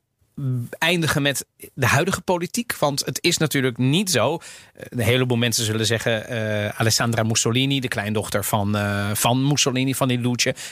eindigen 0.78 1.22
met 1.22 1.46
de 1.74 1.86
huidige 1.86 2.20
politiek. 2.20 2.76
Want 2.76 3.04
het 3.04 3.18
is 3.22 3.36
natuurlijk 3.36 3.78
niet 3.78 4.10
zo. 4.10 4.38
Een 4.74 4.98
heleboel 4.98 5.36
mensen 5.36 5.64
zullen 5.64 5.86
zeggen... 5.86 6.28
eh, 6.28 6.80
Alessandra 6.80 7.22
Mussolini, 7.22 7.80
de 7.80 7.88
kleindochter 7.88 8.44
van, 8.44 8.76
eh, 8.76 9.10
van 9.14 9.46
Mussolini, 9.46 9.94
van 9.94 10.08
die 10.08 10.20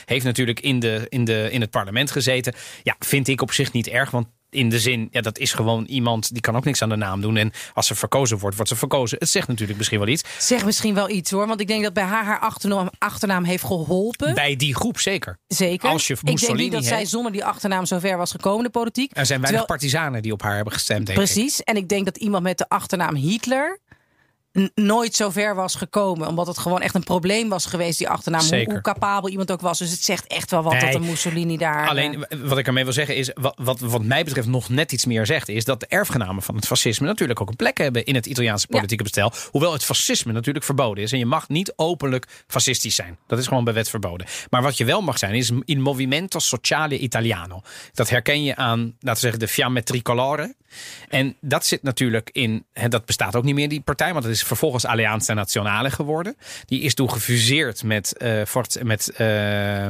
heeft 0.05 0.25
natuurlijk 0.25 0.59
in, 0.59 0.79
de, 0.79 1.05
in, 1.09 1.25
de, 1.25 1.47
in 1.51 1.61
het 1.61 1.69
parlement 1.69 2.11
gezeten. 2.11 2.53
Ja, 2.83 2.95
vind 2.99 3.27
ik 3.27 3.41
op 3.41 3.51
zich 3.51 3.71
niet 3.71 3.87
erg, 3.87 4.11
want... 4.11 4.27
In 4.53 4.69
de 4.69 4.79
zin, 4.79 5.07
ja, 5.11 5.21
dat 5.21 5.37
is 5.37 5.53
gewoon 5.53 5.85
iemand 5.85 6.31
die 6.31 6.41
kan 6.41 6.55
ook 6.55 6.63
niks 6.65 6.81
aan 6.81 6.89
de 6.89 6.95
naam 6.95 7.21
doen. 7.21 7.37
En 7.37 7.51
als 7.73 7.87
ze 7.87 7.95
verkozen 7.95 8.37
wordt, 8.37 8.55
wordt 8.55 8.71
ze 8.71 8.77
verkozen. 8.77 9.17
Het 9.19 9.29
zegt 9.29 9.47
natuurlijk 9.47 9.77
misschien 9.77 9.99
wel 9.99 10.07
iets. 10.07 10.23
Zeg 10.39 10.65
misschien 10.65 10.93
wel 10.93 11.09
iets 11.09 11.31
hoor. 11.31 11.47
Want 11.47 11.59
ik 11.59 11.67
denk 11.67 11.83
dat 11.83 11.93
bij 11.93 12.03
haar 12.03 12.25
haar 12.25 12.39
achternaam, 12.39 12.89
achternaam 12.97 13.43
heeft 13.43 13.63
geholpen. 13.63 14.33
Bij 14.33 14.55
die 14.55 14.75
groep 14.75 14.99
zeker. 14.99 15.37
Zeker. 15.47 15.89
als 15.89 16.07
je 16.07 16.13
ik 16.13 16.19
denk 16.25 16.39
Mussolini 16.39 16.63
niet 16.63 16.71
dat 16.71 16.85
zij 16.85 17.05
zonder 17.05 17.31
die 17.31 17.45
achternaam 17.45 17.85
zo 17.85 17.99
ver 17.99 18.17
was 18.17 18.31
gekomen, 18.31 18.63
de 18.63 18.69
politiek. 18.69 19.09
Er 19.17 19.25
zijn 19.25 19.41
weinig 19.41 19.61
Terwijl- 19.61 19.79
partizanen 19.79 20.21
die 20.21 20.31
op 20.31 20.41
haar 20.41 20.55
hebben 20.55 20.73
gestemd. 20.73 21.05
denk 21.05 21.19
ik. 21.19 21.25
Precies. 21.25 21.63
En 21.63 21.75
ik 21.75 21.89
denk 21.89 22.05
dat 22.05 22.17
iemand 22.17 22.43
met 22.43 22.57
de 22.57 22.69
achternaam 22.69 23.15
Hitler 23.15 23.79
nooit 24.75 25.15
zo 25.15 25.29
ver 25.29 25.55
was 25.55 25.75
gekomen. 25.75 26.27
Omdat 26.27 26.47
het 26.47 26.57
gewoon 26.57 26.81
echt 26.81 26.95
een 26.95 27.03
probleem 27.03 27.49
was 27.49 27.65
geweest, 27.65 27.97
die 27.97 28.09
achternaam. 28.09 28.45
Hoe, 28.45 28.63
hoe 28.65 28.81
capabel 28.81 29.29
iemand 29.29 29.51
ook 29.51 29.61
was. 29.61 29.77
Dus 29.79 29.91
het 29.91 30.03
zegt 30.03 30.27
echt 30.27 30.51
wel 30.51 30.63
wat 30.63 30.73
Nee. 30.73 30.81
dat 30.81 30.93
een 30.93 31.05
Mussolini 31.07 31.57
daar... 31.57 31.87
Alleen 31.87 32.25
eh, 32.25 32.39
w- 32.39 32.47
wat 32.49 32.57
ik 32.57 32.67
ermee 32.67 32.83
wil 32.83 32.93
zeggen 32.93 33.15
is, 33.15 33.31
wat, 33.33 33.53
wat, 33.61 33.79
wat 33.79 34.03
mij 34.03 34.23
betreft 34.23 34.47
nog 34.47 34.69
net 34.69 34.91
iets 34.91 35.05
meer 35.05 35.25
zegt, 35.25 35.49
is 35.49 35.65
dat 35.65 35.79
de 35.79 35.85
erfgenamen 35.87 36.43
van 36.43 36.55
het 36.55 36.65
fascisme 36.67 37.07
natuurlijk 37.07 37.41
ook 37.41 37.49
een 37.49 37.55
plek 37.55 37.77
hebben 37.77 38.05
in 38.05 38.15
het 38.15 38.25
Italiaanse 38.25 38.67
politieke 38.67 39.03
bestel. 39.03 39.31
Hoewel 39.51 39.73
het 39.73 39.83
fascisme 39.83 40.31
natuurlijk 40.31 40.65
verboden 40.65 41.03
is. 41.03 41.11
En 41.11 41.17
je 41.19 41.25
mag 41.25 41.49
niet 41.49 41.73
openlijk 41.75 42.27
fascistisch 42.47 42.95
zijn. 42.95 43.17
Dat 43.27 43.39
is 43.39 43.47
gewoon 43.47 43.63
bij 43.63 43.73
wet 43.73 43.89
verboden. 43.89 44.27
Maar 44.49 44.61
wat 44.61 44.77
je 44.77 44.85
wel 44.85 45.01
mag 45.01 45.17
zijn, 45.17 45.33
is 45.33 45.51
il 45.65 45.79
Movimento 45.81 46.39
Sociale 46.39 46.97
Italiano. 46.97 47.61
Dat 47.93 48.09
herken 48.09 48.43
je 48.43 48.55
aan, 48.55 48.79
laten 48.79 49.13
we 49.13 49.19
zeggen, 49.19 49.39
de 49.39 49.47
Fiamme 49.47 49.83
Tricolore. 49.83 50.55
En 51.09 51.35
dat 51.41 51.65
zit 51.65 51.83
natuurlijk 51.83 52.29
in, 52.31 52.65
hè, 52.73 52.87
dat 52.87 53.05
bestaat 53.05 53.35
ook 53.35 53.43
niet 53.43 53.55
meer, 53.55 53.69
die 53.69 53.81
partij, 53.81 54.11
want 54.11 54.23
dat 54.23 54.33
is 54.33 54.42
vervolgens 54.43 54.85
Alleanza 54.85 55.33
Nazionale 55.33 55.91
geworden. 55.91 56.35
Die 56.65 56.81
is 56.81 56.93
toen 56.93 57.11
gefuseerd 57.11 57.83
met, 57.83 58.17
eh 58.17 58.45
Fort, 58.45 58.83
met 58.83 59.09
eh, 59.09 59.87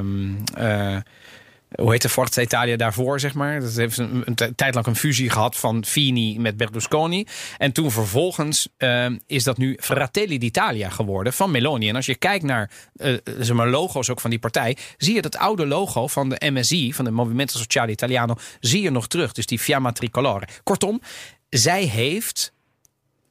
hoe 1.75 1.91
heette 1.91 2.09
Forza 2.09 2.41
Italia 2.41 2.75
daarvoor, 2.75 3.19
zeg 3.19 3.33
maar. 3.33 3.59
Dat 3.59 3.75
heeft 3.75 3.97
een, 3.97 4.21
een 4.25 4.55
tijd 4.55 4.73
lang 4.73 4.85
een 4.85 4.95
fusie 4.95 5.29
gehad 5.29 5.57
van 5.57 5.85
Fini 5.85 6.39
met 6.39 6.57
Berlusconi. 6.57 7.27
En 7.57 7.71
toen 7.71 7.91
vervolgens 7.91 8.67
ehm, 8.77 9.17
is 9.27 9.43
dat 9.43 9.57
nu 9.57 9.77
Fratelli 9.79 10.37
d'Italia 10.37 10.89
geworden 10.89 11.33
van 11.33 11.51
Meloni. 11.51 11.89
En 11.89 11.95
als 11.95 12.05
je 12.05 12.15
kijkt 12.15 12.43
naar 12.43 12.71
eh, 12.95 13.13
zeg 13.39 13.55
maar 13.55 13.69
logo's 13.69 14.09
ook 14.09 14.19
van 14.19 14.29
die 14.29 14.39
partij, 14.39 14.77
zie 14.97 15.13
je 15.13 15.21
dat 15.21 15.37
oude 15.37 15.65
logo 15.65 16.07
van 16.07 16.29
de 16.29 16.51
MSI, 16.51 16.93
van 16.93 17.05
de 17.05 17.11
Movimento 17.11 17.57
Sociale 17.57 17.91
Italiano, 17.91 18.35
zie 18.59 18.81
je 18.81 18.89
nog 18.89 19.07
terug. 19.07 19.31
Dus 19.31 19.45
die 19.45 19.59
Fiamma 19.59 19.91
Tricolore. 19.91 20.47
Kortom, 20.63 21.01
zij 21.49 21.83
heeft 21.83 22.53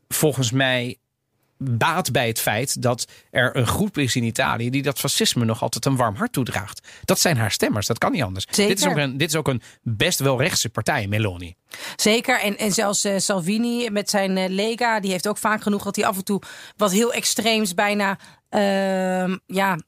volgens 0.09 0.51
mij 0.51 0.97
baat 1.71 2.13
bij 2.13 2.27
het 2.27 2.41
feit 2.41 2.83
dat 2.83 3.07
er 3.31 3.57
een 3.57 3.67
groep 3.67 3.99
is 3.99 4.17
in 4.17 4.23
Italië 4.23 4.71
die 4.71 4.83
dat 4.83 4.99
fascisme 4.99 5.45
nog 5.45 5.63
altijd 5.63 5.85
een 5.85 5.97
warm 5.97 6.15
hart 6.15 6.33
toedraagt. 6.33 6.89
Dat 7.05 7.21
zijn 7.21 7.37
haar 7.37 7.51
stemmers, 7.51 7.87
dat 7.87 7.99
kan 7.99 8.13
niet 8.13 8.23
anders. 8.23 8.47
Zeker. 8.51 8.75
Dit 8.75 8.85
is 8.85 8.91
ook 8.91 8.97
een, 8.97 9.17
dit 9.17 9.29
is 9.29 9.37
ook 9.37 9.49
een 9.49 9.63
best 9.83 10.19
wel 10.19 10.41
rechtse 10.41 10.69
partij, 10.69 11.07
Meloni. 11.07 11.55
Zeker. 11.97 12.41
En, 12.41 12.59
en 12.59 12.73
zelfs 12.73 13.05
eh, 13.05 13.19
Salvini 13.19 13.91
met 13.91 14.11
zijn 14.11 14.37
eh, 14.37 14.49
Lega, 14.49 15.01
die 15.01 15.11
heeft 15.11 15.29
ook 15.29 15.39
vaak 15.39 15.63
genoeg 15.63 15.83
dat 15.83 15.97
hij 15.97 16.05
af 16.05 16.17
en 16.17 16.25
toe 16.25 16.43
wat 16.77 16.93
heel 16.93 17.13
extreems, 17.13 17.75
bijna 17.75 18.19
ehm, 18.49 19.37
ja, 19.47 19.79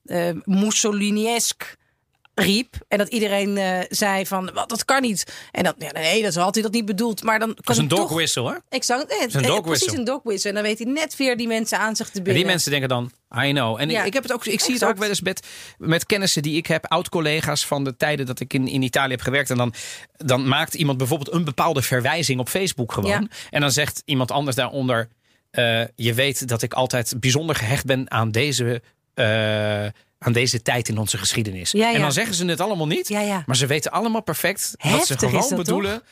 Mussolini-esk 0.44 1.76
riep. 2.34 2.76
En 2.88 2.98
dat 2.98 3.08
iedereen 3.08 3.56
eh, 3.56 3.78
zei 3.88 4.26
van, 4.26 4.50
wat, 4.54 4.68
dat 4.68 4.84
kan 4.84 5.02
niet. 5.02 5.34
En 5.52 5.64
dat, 5.64 5.74
ja, 5.78 5.92
nee, 5.92 6.22
dat 6.22 6.34
had 6.34 6.54
hij 6.54 6.62
dat 6.62 6.72
niet 6.72 6.84
bedoeld. 6.84 7.22
Maar 7.22 7.38
dan 7.38 7.48
kan 7.48 7.58
Dat 7.64 7.76
is 7.76 7.82
een 7.82 7.88
dog 7.88 7.98
toch... 7.98 8.10
whistle, 8.12 8.42
hoor. 8.42 8.62
Exact, 8.68 9.12
is 9.26 9.34
een 9.34 9.42
eh, 9.42 9.46
dog 9.46 9.60
precies 9.60 9.78
whistle. 9.80 9.98
een 9.98 10.04
dog 10.04 10.20
whistle. 10.22 10.48
En 10.48 10.54
dan 10.54 10.64
weet 10.64 10.78
hij 10.78 10.92
net 10.92 11.16
weer 11.16 11.36
die 11.36 11.46
mensen 11.46 11.78
aan 11.78 11.96
zich 11.96 12.06
te 12.06 12.16
En 12.18 12.22
binden. 12.22 12.42
die 12.42 12.50
mensen 12.50 12.70
denken 12.70 12.88
dan, 12.88 13.10
I 13.44 13.50
know. 13.50 13.80
En 13.80 13.90
Ja. 13.90 14.00
ik, 14.00 14.06
ik, 14.06 14.12
heb 14.12 14.22
het 14.22 14.32
ook, 14.32 14.44
ik 14.46 14.60
zie 14.60 14.74
het 14.74 14.84
ook 14.84 14.96
wel 14.96 15.08
eens 15.08 15.20
met, 15.20 15.46
met 15.78 16.06
kennissen 16.06 16.42
die 16.42 16.56
ik 16.56 16.66
heb, 16.66 16.86
oud-collega's 16.86 17.66
van 17.66 17.84
de 17.84 17.96
tijden 17.96 18.26
dat 18.26 18.40
ik 18.40 18.52
in, 18.54 18.68
in 18.68 18.82
Italië 18.82 19.10
heb 19.10 19.20
gewerkt. 19.20 19.50
En 19.50 19.56
dan, 19.56 19.74
dan 20.16 20.48
maakt 20.48 20.74
iemand 20.74 20.98
bijvoorbeeld 20.98 21.32
een 21.32 21.44
bepaalde 21.44 21.82
verwijzing 21.82 22.40
op 22.40 22.48
Facebook 22.48 22.92
gewoon. 22.92 23.10
Ja. 23.10 23.26
En 23.50 23.60
dan 23.60 23.70
zegt 23.72 24.02
iemand 24.04 24.30
anders 24.30 24.56
daaronder, 24.56 25.08
eh, 25.50 25.82
je 25.94 26.14
weet 26.14 26.48
dat 26.48 26.62
ik 26.62 26.72
altijd 26.72 27.14
bijzonder 27.20 27.56
gehecht 27.56 27.84
ben 27.84 28.10
aan 28.10 28.30
deze, 28.30 28.82
aan 30.24 30.32
deze 30.32 30.62
tijd 30.62 30.88
in 30.88 30.98
onze 30.98 31.18
geschiedenis. 31.18 31.70
Ja, 31.70 31.88
ja. 31.88 31.94
En 31.94 32.00
dan 32.00 32.12
zeggen 32.12 32.34
ze 32.34 32.44
het 32.44 32.60
allemaal 32.60 32.86
niet, 32.86 33.08
Ja, 33.08 33.20
ja. 33.20 33.42
maar 33.46 33.56
ze 33.56 33.66
weten 33.66 33.90
allemaal 33.92 34.22
perfect 34.22 34.74
wat 34.78 34.90
Heftig 34.90 35.06
ze 35.20 35.26
is 35.26 35.32
gewoon 35.32 35.48
dat, 35.48 35.58
bedoelen. 35.58 36.02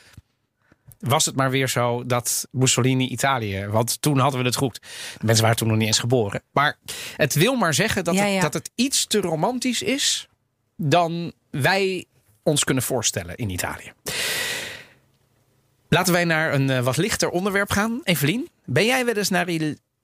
Was 0.98 1.24
het 1.24 1.36
maar 1.36 1.50
weer 1.50 1.68
zo 1.68 2.06
dat 2.06 2.48
Mussolini 2.50 3.08
Italië. 3.08 3.66
Want 3.66 4.02
toen 4.02 4.18
hadden 4.18 4.40
we 4.40 4.46
het 4.46 4.56
goed. 4.56 4.80
De 5.18 5.26
mensen 5.26 5.42
waren 5.42 5.56
toen 5.58 5.68
nog 5.68 5.76
niet 5.76 5.86
eens 5.86 5.98
geboren. 5.98 6.42
Maar 6.52 6.78
het 7.16 7.34
wil 7.34 7.54
maar 7.54 7.74
zeggen 7.74 8.04
dat, 8.04 8.14
Ja, 8.14 8.24
het, 8.24 8.42
dat 8.42 8.54
het 8.54 8.70
iets 8.74 9.06
te 9.06 9.20
romantisch 9.20 9.82
is. 9.82 10.28
dan 10.76 11.32
wij 11.50 12.04
ons 12.42 12.64
kunnen 12.64 12.82
voorstellen 12.82 13.36
in 13.36 13.50
Italië. 13.50 13.92
Laten 15.88 16.12
wij 16.12 16.24
naar 16.24 16.54
een 16.54 16.70
eh, 16.70 16.80
wat 16.84 16.96
lichter 16.96 17.28
onderwerp 17.28 17.70
gaan. 17.70 18.00
Evelien, 18.04 18.48
ben 18.64 18.84
jij 18.84 19.04
wel 19.04 19.14
eens 19.14 19.28
naar 19.28 19.44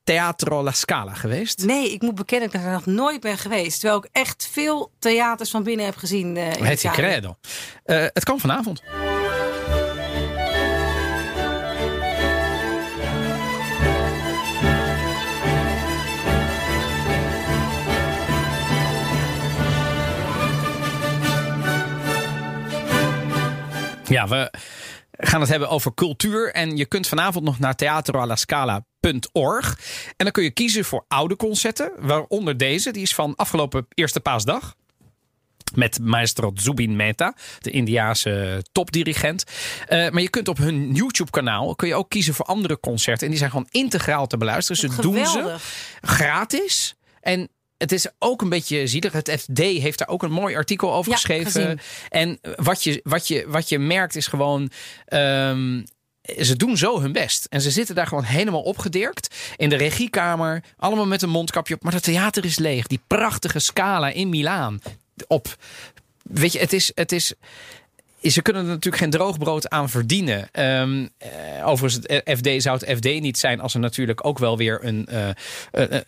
Teatro 0.09 0.63
La 0.63 0.71
Scala 0.71 1.13
geweest? 1.13 1.65
Nee, 1.65 1.91
ik 1.93 2.01
moet 2.01 2.15
bekennen 2.15 2.49
dat 2.49 2.59
ik 2.59 2.65
daar 2.65 2.75
nog 2.75 2.85
nooit 2.85 3.21
ben 3.21 3.37
geweest. 3.37 3.79
Terwijl 3.79 4.03
ik 4.03 4.09
echt 4.11 4.49
veel 4.51 4.91
theaters 4.99 5.49
van 5.49 5.63
binnen 5.63 5.85
heb 5.85 5.95
gezien. 5.95 6.37
eh 6.37 6.55
in 6.55 6.63
Het 6.65 6.81
credo. 6.81 7.35
Eh, 7.83 7.97
het 7.97 8.23
kan 8.23 8.39
vanavond. 8.39 8.81
Ja, 24.07 24.27
we 24.27 24.51
gaan 25.19 25.41
het 25.41 25.49
hebben 25.49 25.69
over 25.69 25.93
cultuur. 25.93 26.53
En 26.53 26.77
je 26.77 26.85
kunt 26.85 27.07
vanavond 27.07 27.45
nog 27.45 27.59
naar 27.59 27.75
theatroalascala.org. 27.75 29.79
En 30.07 30.25
dan 30.25 30.31
kun 30.31 30.43
je 30.43 30.51
kiezen 30.51 30.85
voor 30.85 31.05
oude 31.07 31.35
concerten. 31.35 31.91
Waaronder 31.99 32.57
deze, 32.57 32.91
die 32.91 33.01
is 33.01 33.15
van 33.15 33.35
afgelopen 33.35 33.85
eerste 33.93 34.19
paasdag. 34.19 34.75
Met 35.73 35.99
maestro 36.01 36.51
Zubin 36.55 36.95
Mehta, 36.95 37.35
de 37.59 37.71
Indiaanse 37.71 38.63
topdirigent. 38.71 39.43
Eh, 39.87 40.09
maar 40.09 40.21
je 40.21 40.29
kunt 40.29 40.47
op 40.47 40.57
hun 40.57 40.93
YouTube-kanaal 40.93 41.75
kun 41.75 41.87
je 41.87 41.95
ook 41.95 42.09
kiezen 42.09 42.33
voor 42.33 42.45
andere 42.45 42.79
concerten. 42.79 43.23
En 43.23 43.29
die 43.29 43.37
zijn 43.39 43.51
gewoon 43.51 43.67
integraal 43.69 44.27
te 44.27 44.37
beluisteren. 44.37 44.93
Ze 44.93 45.01
doen 45.01 45.25
ze 45.25 45.31
Geweldig. 45.31 45.63
gratis. 46.01 46.95
En 47.21 47.49
het 47.79 47.91
is 47.91 48.07
ook 48.19 48.41
een 48.41 48.49
beetje 48.49 48.87
zielig. 48.87 49.13
Het 49.13 49.31
FD 49.39 49.57
heeft 49.59 49.97
daar 49.97 50.07
ook 50.07 50.23
een 50.23 50.31
mooi 50.31 50.55
artikel 50.55 50.93
over 50.93 51.09
Ja, 51.11 51.15
geschreven. 51.17 51.51
gezien. 51.51 51.79
En 52.09 52.39
wat 52.55 52.83
je, 52.83 52.99
wat, 53.03 53.27
je, 53.27 53.45
wat 53.47 53.69
je 53.69 53.79
merkt 53.79 54.15
is 54.15 54.27
gewoon. 54.27 54.71
ehm, 55.05 55.81
ze 56.41 56.55
doen 56.55 56.77
zo 56.77 57.01
hun 57.01 57.11
best. 57.11 57.45
En 57.45 57.61
ze 57.61 57.71
zitten 57.71 57.95
daar 57.95 58.07
gewoon 58.07 58.23
helemaal 58.23 58.61
opgedirkt. 58.61 59.35
In 59.55 59.69
de 59.69 59.75
regiekamer. 59.75 60.63
Allemaal 60.77 61.05
met 61.07 61.21
een 61.21 61.29
mondkapje 61.29 61.73
op. 61.75 61.83
Maar 61.83 61.93
het 61.93 62.03
theater 62.03 62.45
is 62.45 62.57
leeg. 62.57 62.87
Die 62.87 63.01
prachtige 63.07 63.59
scala 63.59 64.09
in 64.09 64.29
Milaan. 64.29 64.79
Op. 65.27 65.55
Weet 66.23 66.51
je, 66.53 66.59
het 66.59 66.73
is. 66.73 66.91
Het 66.95 67.11
is 67.11 67.33
ze 68.21 68.41
kunnen 68.41 68.61
er 68.61 68.67
natuurlijk 68.67 69.03
geen 69.03 69.11
droogbrood 69.11 69.69
aan 69.69 69.89
verdienen. 69.89 70.49
Ehm, 70.51 71.07
eh, 71.17 71.67
overigens, 71.67 72.07
het 72.07 72.37
FD 72.37 72.61
zou 72.61 72.77
het 72.77 72.97
FD 72.97 73.21
niet 73.21 73.37
zijn 73.37 73.59
als 73.59 73.73
er 73.73 73.79
natuurlijk 73.79 74.25
ook 74.25 74.39
wel 74.39 74.57
weer 74.57 74.79
een, 74.85 75.05
eh, 75.05 75.29
eh, 75.29 75.35
eh, 75.71 76.01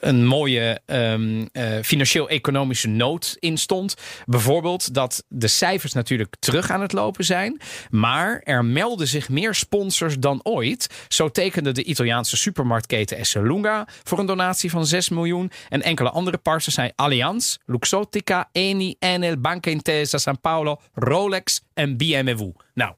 een 0.00 0.26
mooie 0.26 0.80
ehm, 0.86 1.46
eh, 1.52 1.64
financieel-economische 1.82 2.88
nood 2.88 3.36
in 3.38 3.56
stond. 3.56 3.94
Bijvoorbeeld 4.26 4.94
dat 4.94 5.24
de 5.28 5.48
cijfers 5.48 5.92
natuurlijk 5.92 6.36
terug 6.38 6.70
aan 6.70 6.80
het 6.80 6.92
lopen 6.92 7.24
zijn. 7.24 7.60
Maar 7.90 8.40
er 8.44 8.64
melden 8.64 9.08
zich 9.08 9.28
meer 9.28 9.54
sponsors 9.54 10.18
dan 10.18 10.40
ooit. 10.42 10.86
Zo 11.08 11.28
tekende 11.28 11.72
de 11.72 11.84
Italiaanse 11.84 12.36
supermarktketen 12.36 13.16
Esselunga 13.16 13.86
voor 14.02 14.18
een 14.18 14.26
donatie 14.26 14.70
van 14.70 14.86
6 14.86 15.08
miljoen. 15.08 15.50
En 15.68 15.82
enkele 15.82 16.10
andere 16.10 16.36
partners 16.36 16.74
zijn 16.74 16.92
Allianz, 16.96 17.56
Luxottica, 17.66 18.48
Eni, 18.52 18.94
Enel, 18.98 19.36
Banca 19.36 19.70
Intesa, 19.70 20.18
San 20.18 20.40
Paolo, 20.40 20.80
Rolex 20.94 21.47
en 21.74 21.96
BMW. 21.96 22.50
Nou, 22.74 22.94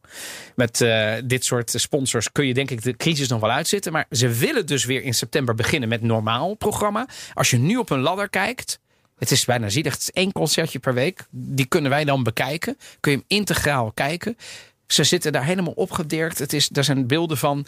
met 0.54 0.80
eh, 0.80 1.14
dit 1.24 1.44
soort 1.44 1.72
sponsors 1.76 2.32
kun 2.32 2.46
je 2.46 2.54
denk 2.54 2.70
ik 2.70 2.82
de 2.82 2.96
crisis 2.96 3.28
nog 3.28 3.40
wel 3.40 3.50
uitzitten. 3.50 3.92
Maar 3.92 4.06
ze 4.10 4.28
willen 4.28 4.66
dus 4.66 4.84
weer 4.84 5.02
in 5.02 5.14
september 5.14 5.54
beginnen 5.54 5.88
met 5.88 6.02
normaal 6.02 6.54
programma. 6.54 7.08
Als 7.34 7.50
je 7.50 7.58
nu 7.58 7.76
op 7.76 7.90
een 7.90 8.00
ladder 8.00 8.28
kijkt, 8.28 8.80
het 9.18 9.30
is 9.30 9.44
bijna 9.44 9.68
zielig. 9.68 9.92
Het 9.92 10.02
is 10.02 10.10
één 10.10 10.32
concertje 10.32 10.78
per 10.78 10.94
week. 10.94 11.26
Die 11.30 11.66
kunnen 11.66 11.90
wij 11.90 12.04
dan 12.04 12.22
bekijken. 12.22 12.76
Kun 13.00 13.12
je 13.12 13.18
hem 13.18 13.26
integraal 13.38 13.92
kijken. 13.92 14.36
Ze 14.86 15.04
zitten 15.04 15.32
daar 15.32 15.44
helemaal 15.44 15.72
opgedirkt. 15.72 16.38
Het 16.38 16.52
is, 16.52 16.68
daar 16.68 16.84
zijn 16.84 17.06
beelden 17.06 17.36
van. 17.36 17.66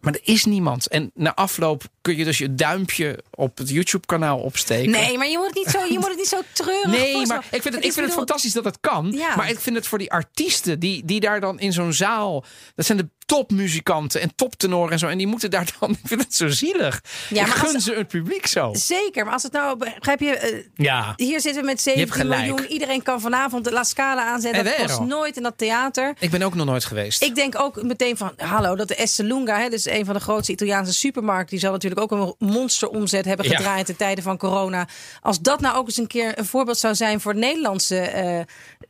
Maar 0.00 0.12
er 0.12 0.20
is 0.22 0.44
niemand. 0.44 0.88
En 0.88 1.10
na 1.14 1.34
afloop 1.34 1.84
kun 2.00 2.16
je 2.16 2.24
dus 2.24 2.38
je 2.38 2.54
duimpje 2.54 3.24
op 3.30 3.58
het 3.58 3.68
YouTube-kanaal 3.68 4.38
opsteken. 4.38 4.90
Nee, 4.90 5.18
maar 5.18 5.28
je 5.28 5.36
moet 5.36 5.46
het 5.46 5.54
niet 5.54 5.68
zo, 5.68 5.84
je 5.84 5.98
moet 5.98 6.08
het 6.08 6.16
niet 6.16 6.26
zo 6.26 6.40
treurig 6.52 6.90
Nee, 6.90 7.26
maar 7.26 7.44
ik 7.50 7.62
vind 7.62 7.74
het, 7.74 7.84
ik 7.84 7.92
vind 7.92 8.06
het 8.06 8.14
fantastisch 8.14 8.52
dat 8.52 8.64
het 8.64 8.78
kan. 8.80 9.12
Ja. 9.12 9.36
Maar 9.36 9.50
ik 9.50 9.60
vind 9.60 9.76
het 9.76 9.86
voor 9.86 9.98
die 9.98 10.12
artiesten 10.12 10.78
die, 10.78 11.04
die 11.04 11.20
daar 11.20 11.40
dan 11.40 11.60
in 11.60 11.72
zo'n 11.72 11.92
zaal. 11.92 12.44
Dat 12.74 12.86
zijn 12.86 12.98
de 12.98 13.08
topmuzikanten 13.26 14.20
en 14.20 14.32
toptenoren 14.34 14.92
en 14.92 14.98
zo. 14.98 15.06
En 15.06 15.18
die 15.18 15.26
moeten 15.26 15.50
daar 15.50 15.74
dan. 15.80 15.90
Ik 16.02 16.08
vind 16.08 16.20
het 16.22 16.34
zo 16.34 16.48
zielig. 16.48 17.02
Ja, 17.28 17.46
maar 17.46 17.56
gun 17.56 17.74
als- 17.74 17.84
ze 17.84 17.92
het 17.94 18.08
publiek 18.08 18.46
zo. 18.46 18.70
Zeker, 18.74 19.24
maar 19.24 19.32
als 19.32 19.42
het 19.42 19.52
nou, 19.52 19.78
begrijp 19.78 20.20
je, 20.20 20.36
eh, 20.36 20.64
Ja. 20.74 21.12
hier 21.16 21.40
zitten 21.40 21.60
we 21.62 21.66
met 21.68 21.84
hebt 21.84 21.96
17 21.96 22.20
gelijk. 22.20 22.40
miljoen. 22.46 22.66
Iedereen 22.66 23.02
kan 23.02 23.20
vanavond 23.20 23.64
de 23.64 23.72
La 23.72 23.84
Scala 23.84 24.24
aanzetten. 24.24 24.64
Dat 24.64 24.74
kost 24.76 25.00
nooit 25.00 25.36
in 25.36 25.42
dat 25.42 25.58
theater. 25.58 26.14
Ik 26.18 26.30
ben 26.30 26.42
ook 26.42 26.54
nog 26.54 26.66
nooit 26.66 26.84
geweest. 26.84 27.22
Ik 27.22 27.34
denk 27.34 27.60
ook 27.60 27.82
meteen 27.82 28.16
van, 28.16 28.32
hallo, 28.36 28.74
dat 28.76 28.88
de 28.88 28.94
Esselunga, 28.94 29.58
hè, 29.60 29.68
dus 29.68 29.86
een 29.86 30.04
van 30.04 30.14
de 30.14 30.20
grootste 30.20 30.52
Italiaanse 30.52 30.92
supermarkten, 30.92 31.50
die 31.50 31.58
zal 31.58 31.72
natuurlijk 31.72 32.00
ook 32.00 32.10
een 32.10 32.34
monsteromzet 32.48 33.24
hebben 33.24 33.48
Ja. 33.48 33.56
gedraaid 33.56 33.88
in 33.88 33.96
tijden 33.96 34.24
van 34.24 34.36
corona. 34.38 34.88
Als 35.20 35.40
dat 35.40 35.60
nou 35.60 35.76
ook 35.76 35.86
eens 35.86 35.96
een 35.96 36.06
keer 36.06 36.38
een 36.38 36.46
voorbeeld 36.46 36.78
zou 36.78 36.94
zijn 36.94 37.20
voor 37.20 37.34
Nederlandse 37.34 37.98
eh, 38.00 38.40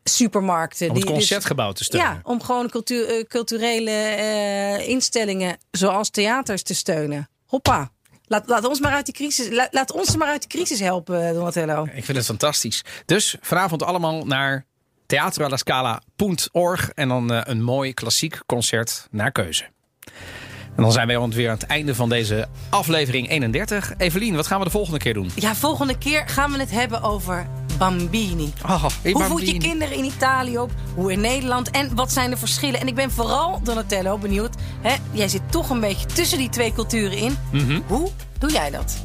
supermarkten. 0.04 0.88
Om 0.88 0.94
het 0.94 1.02
die 1.04 1.04
dus- 1.04 1.18
concertgebouw 1.18 1.72
te 1.72 1.84
steunen. 1.84 2.10
Ja, 2.10 2.20
om 2.22 2.42
gewoon 2.42 2.70
eh, 2.84 3.24
culturele 3.28 3.90
eh, 4.26 4.88
instellingen 4.88 5.56
zoals 5.70 6.10
theaters 6.10 6.62
te 6.62 6.74
steunen. 6.74 7.28
Hoppa. 7.46 7.90
Laat, 8.26 8.48
laat 8.48 8.64
ons 8.64 8.80
maar 8.80 8.92
uit 8.92 9.04
die 9.04 9.14
crisis. 9.14 9.48
Laat, 9.50 9.72
laat 9.72 9.92
ons 9.92 10.16
maar 10.16 10.28
uit 10.28 10.40
die 10.40 10.58
crisis 10.58 10.80
helpen, 10.80 11.34
Donatello. 11.34 11.84
Ik 11.84 12.04
vind 12.04 12.16
het 12.16 12.26
fantastisch. 12.26 12.84
Dus 13.04 13.36
vanavond 13.40 13.82
allemaal 13.82 14.24
naar 14.24 14.64
theatroalascala.org 15.06 16.90
en 16.90 17.08
dan 17.08 17.32
eh, 17.32 17.40
een 17.44 17.62
mooi 17.62 17.94
klassiek 17.94 18.40
concert 18.46 19.08
naar 19.10 19.32
keuze. 19.32 19.64
En 20.76 20.82
dan 20.82 20.92
zijn 20.92 21.06
wij 21.06 21.16
alweer 21.16 21.48
aan 21.48 21.54
het 21.54 21.66
einde 21.66 21.94
van 21.94 22.08
deze 22.08 22.48
aflevering 22.68 23.30
31. 23.30 23.92
Evelien, 23.96 24.36
wat 24.36 24.46
gaan 24.46 24.58
we 24.58 24.64
de 24.64 24.70
volgende 24.70 24.98
keer 24.98 25.14
doen? 25.14 25.30
Ja, 25.34 25.54
volgende 25.54 25.98
keer 25.98 26.28
gaan 26.28 26.52
we 26.52 26.58
het 26.58 26.70
hebben 26.70 27.02
over 27.02 27.46
bambini. 27.78 28.52
Oh, 28.64 28.84
Hoe 28.84 28.90
voed 28.90 29.12
je 29.12 29.14
bambini. 29.28 29.58
kinderen 29.58 29.96
in 29.96 30.04
Italië 30.04 30.58
op? 30.58 30.70
Hoe 30.94 31.12
in 31.12 31.20
Nederland? 31.20 31.70
En 31.70 31.94
wat 31.94 32.12
zijn 32.12 32.30
de 32.30 32.36
verschillen? 32.36 32.80
En 32.80 32.86
ik 32.88 32.94
ben 32.94 33.10
vooral, 33.10 33.60
Donatello, 33.62 34.18
benieuwd. 34.18 34.54
Hè, 34.80 34.94
jij 35.12 35.28
zit 35.28 35.42
toch 35.50 35.70
een 35.70 35.80
beetje 35.80 36.06
tussen 36.06 36.38
die 36.38 36.48
twee 36.48 36.72
culturen 36.72 37.18
in. 37.18 37.36
Mhm. 37.52 37.80
Hoe 37.86 38.08
doe 38.38 38.50
jij 38.50 38.70
dat? 38.70 39.04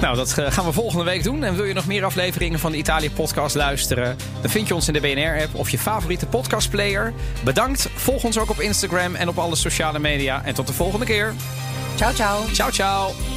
Nou, 0.00 0.16
dat 0.16 0.38
eh, 0.38 0.52
gaan 0.52 0.64
we 0.64 0.72
volgende 0.72 1.04
week 1.04 1.22
doen. 1.22 1.44
En 1.44 1.54
wil 1.54 1.64
je 1.64 1.74
nog 1.74 1.86
meer 1.86 2.04
afleveringen 2.04 2.58
van 2.58 2.72
de 2.72 2.78
Italië 2.78 3.10
Podcast 3.10 3.54
luisteren? 3.54 4.16
Dan 4.40 4.50
vind 4.50 4.68
je 4.68 4.74
ons 4.74 4.86
in 4.88 4.92
de 4.92 5.00
BNR-app 5.00 5.54
of 5.54 5.70
je 5.70 5.78
favoriete 5.78 6.26
podcastplayer. 6.26 7.12
Bedankt. 7.44 7.88
Volg 7.94 8.24
ons 8.24 8.38
ook 8.38 8.50
op 8.50 8.60
Instagram 8.60 9.14
en 9.14 9.28
op 9.28 9.38
alle 9.38 9.56
sociale 9.56 9.98
media. 9.98 10.44
En 10.44 10.54
tot 10.54 10.66
de 10.66 10.72
volgende 10.72 11.06
keer. 11.06 11.34
Ciao, 11.96 12.12
ciao. 12.12 12.44
Ciao, 12.52 12.70
ciao. 12.70 13.35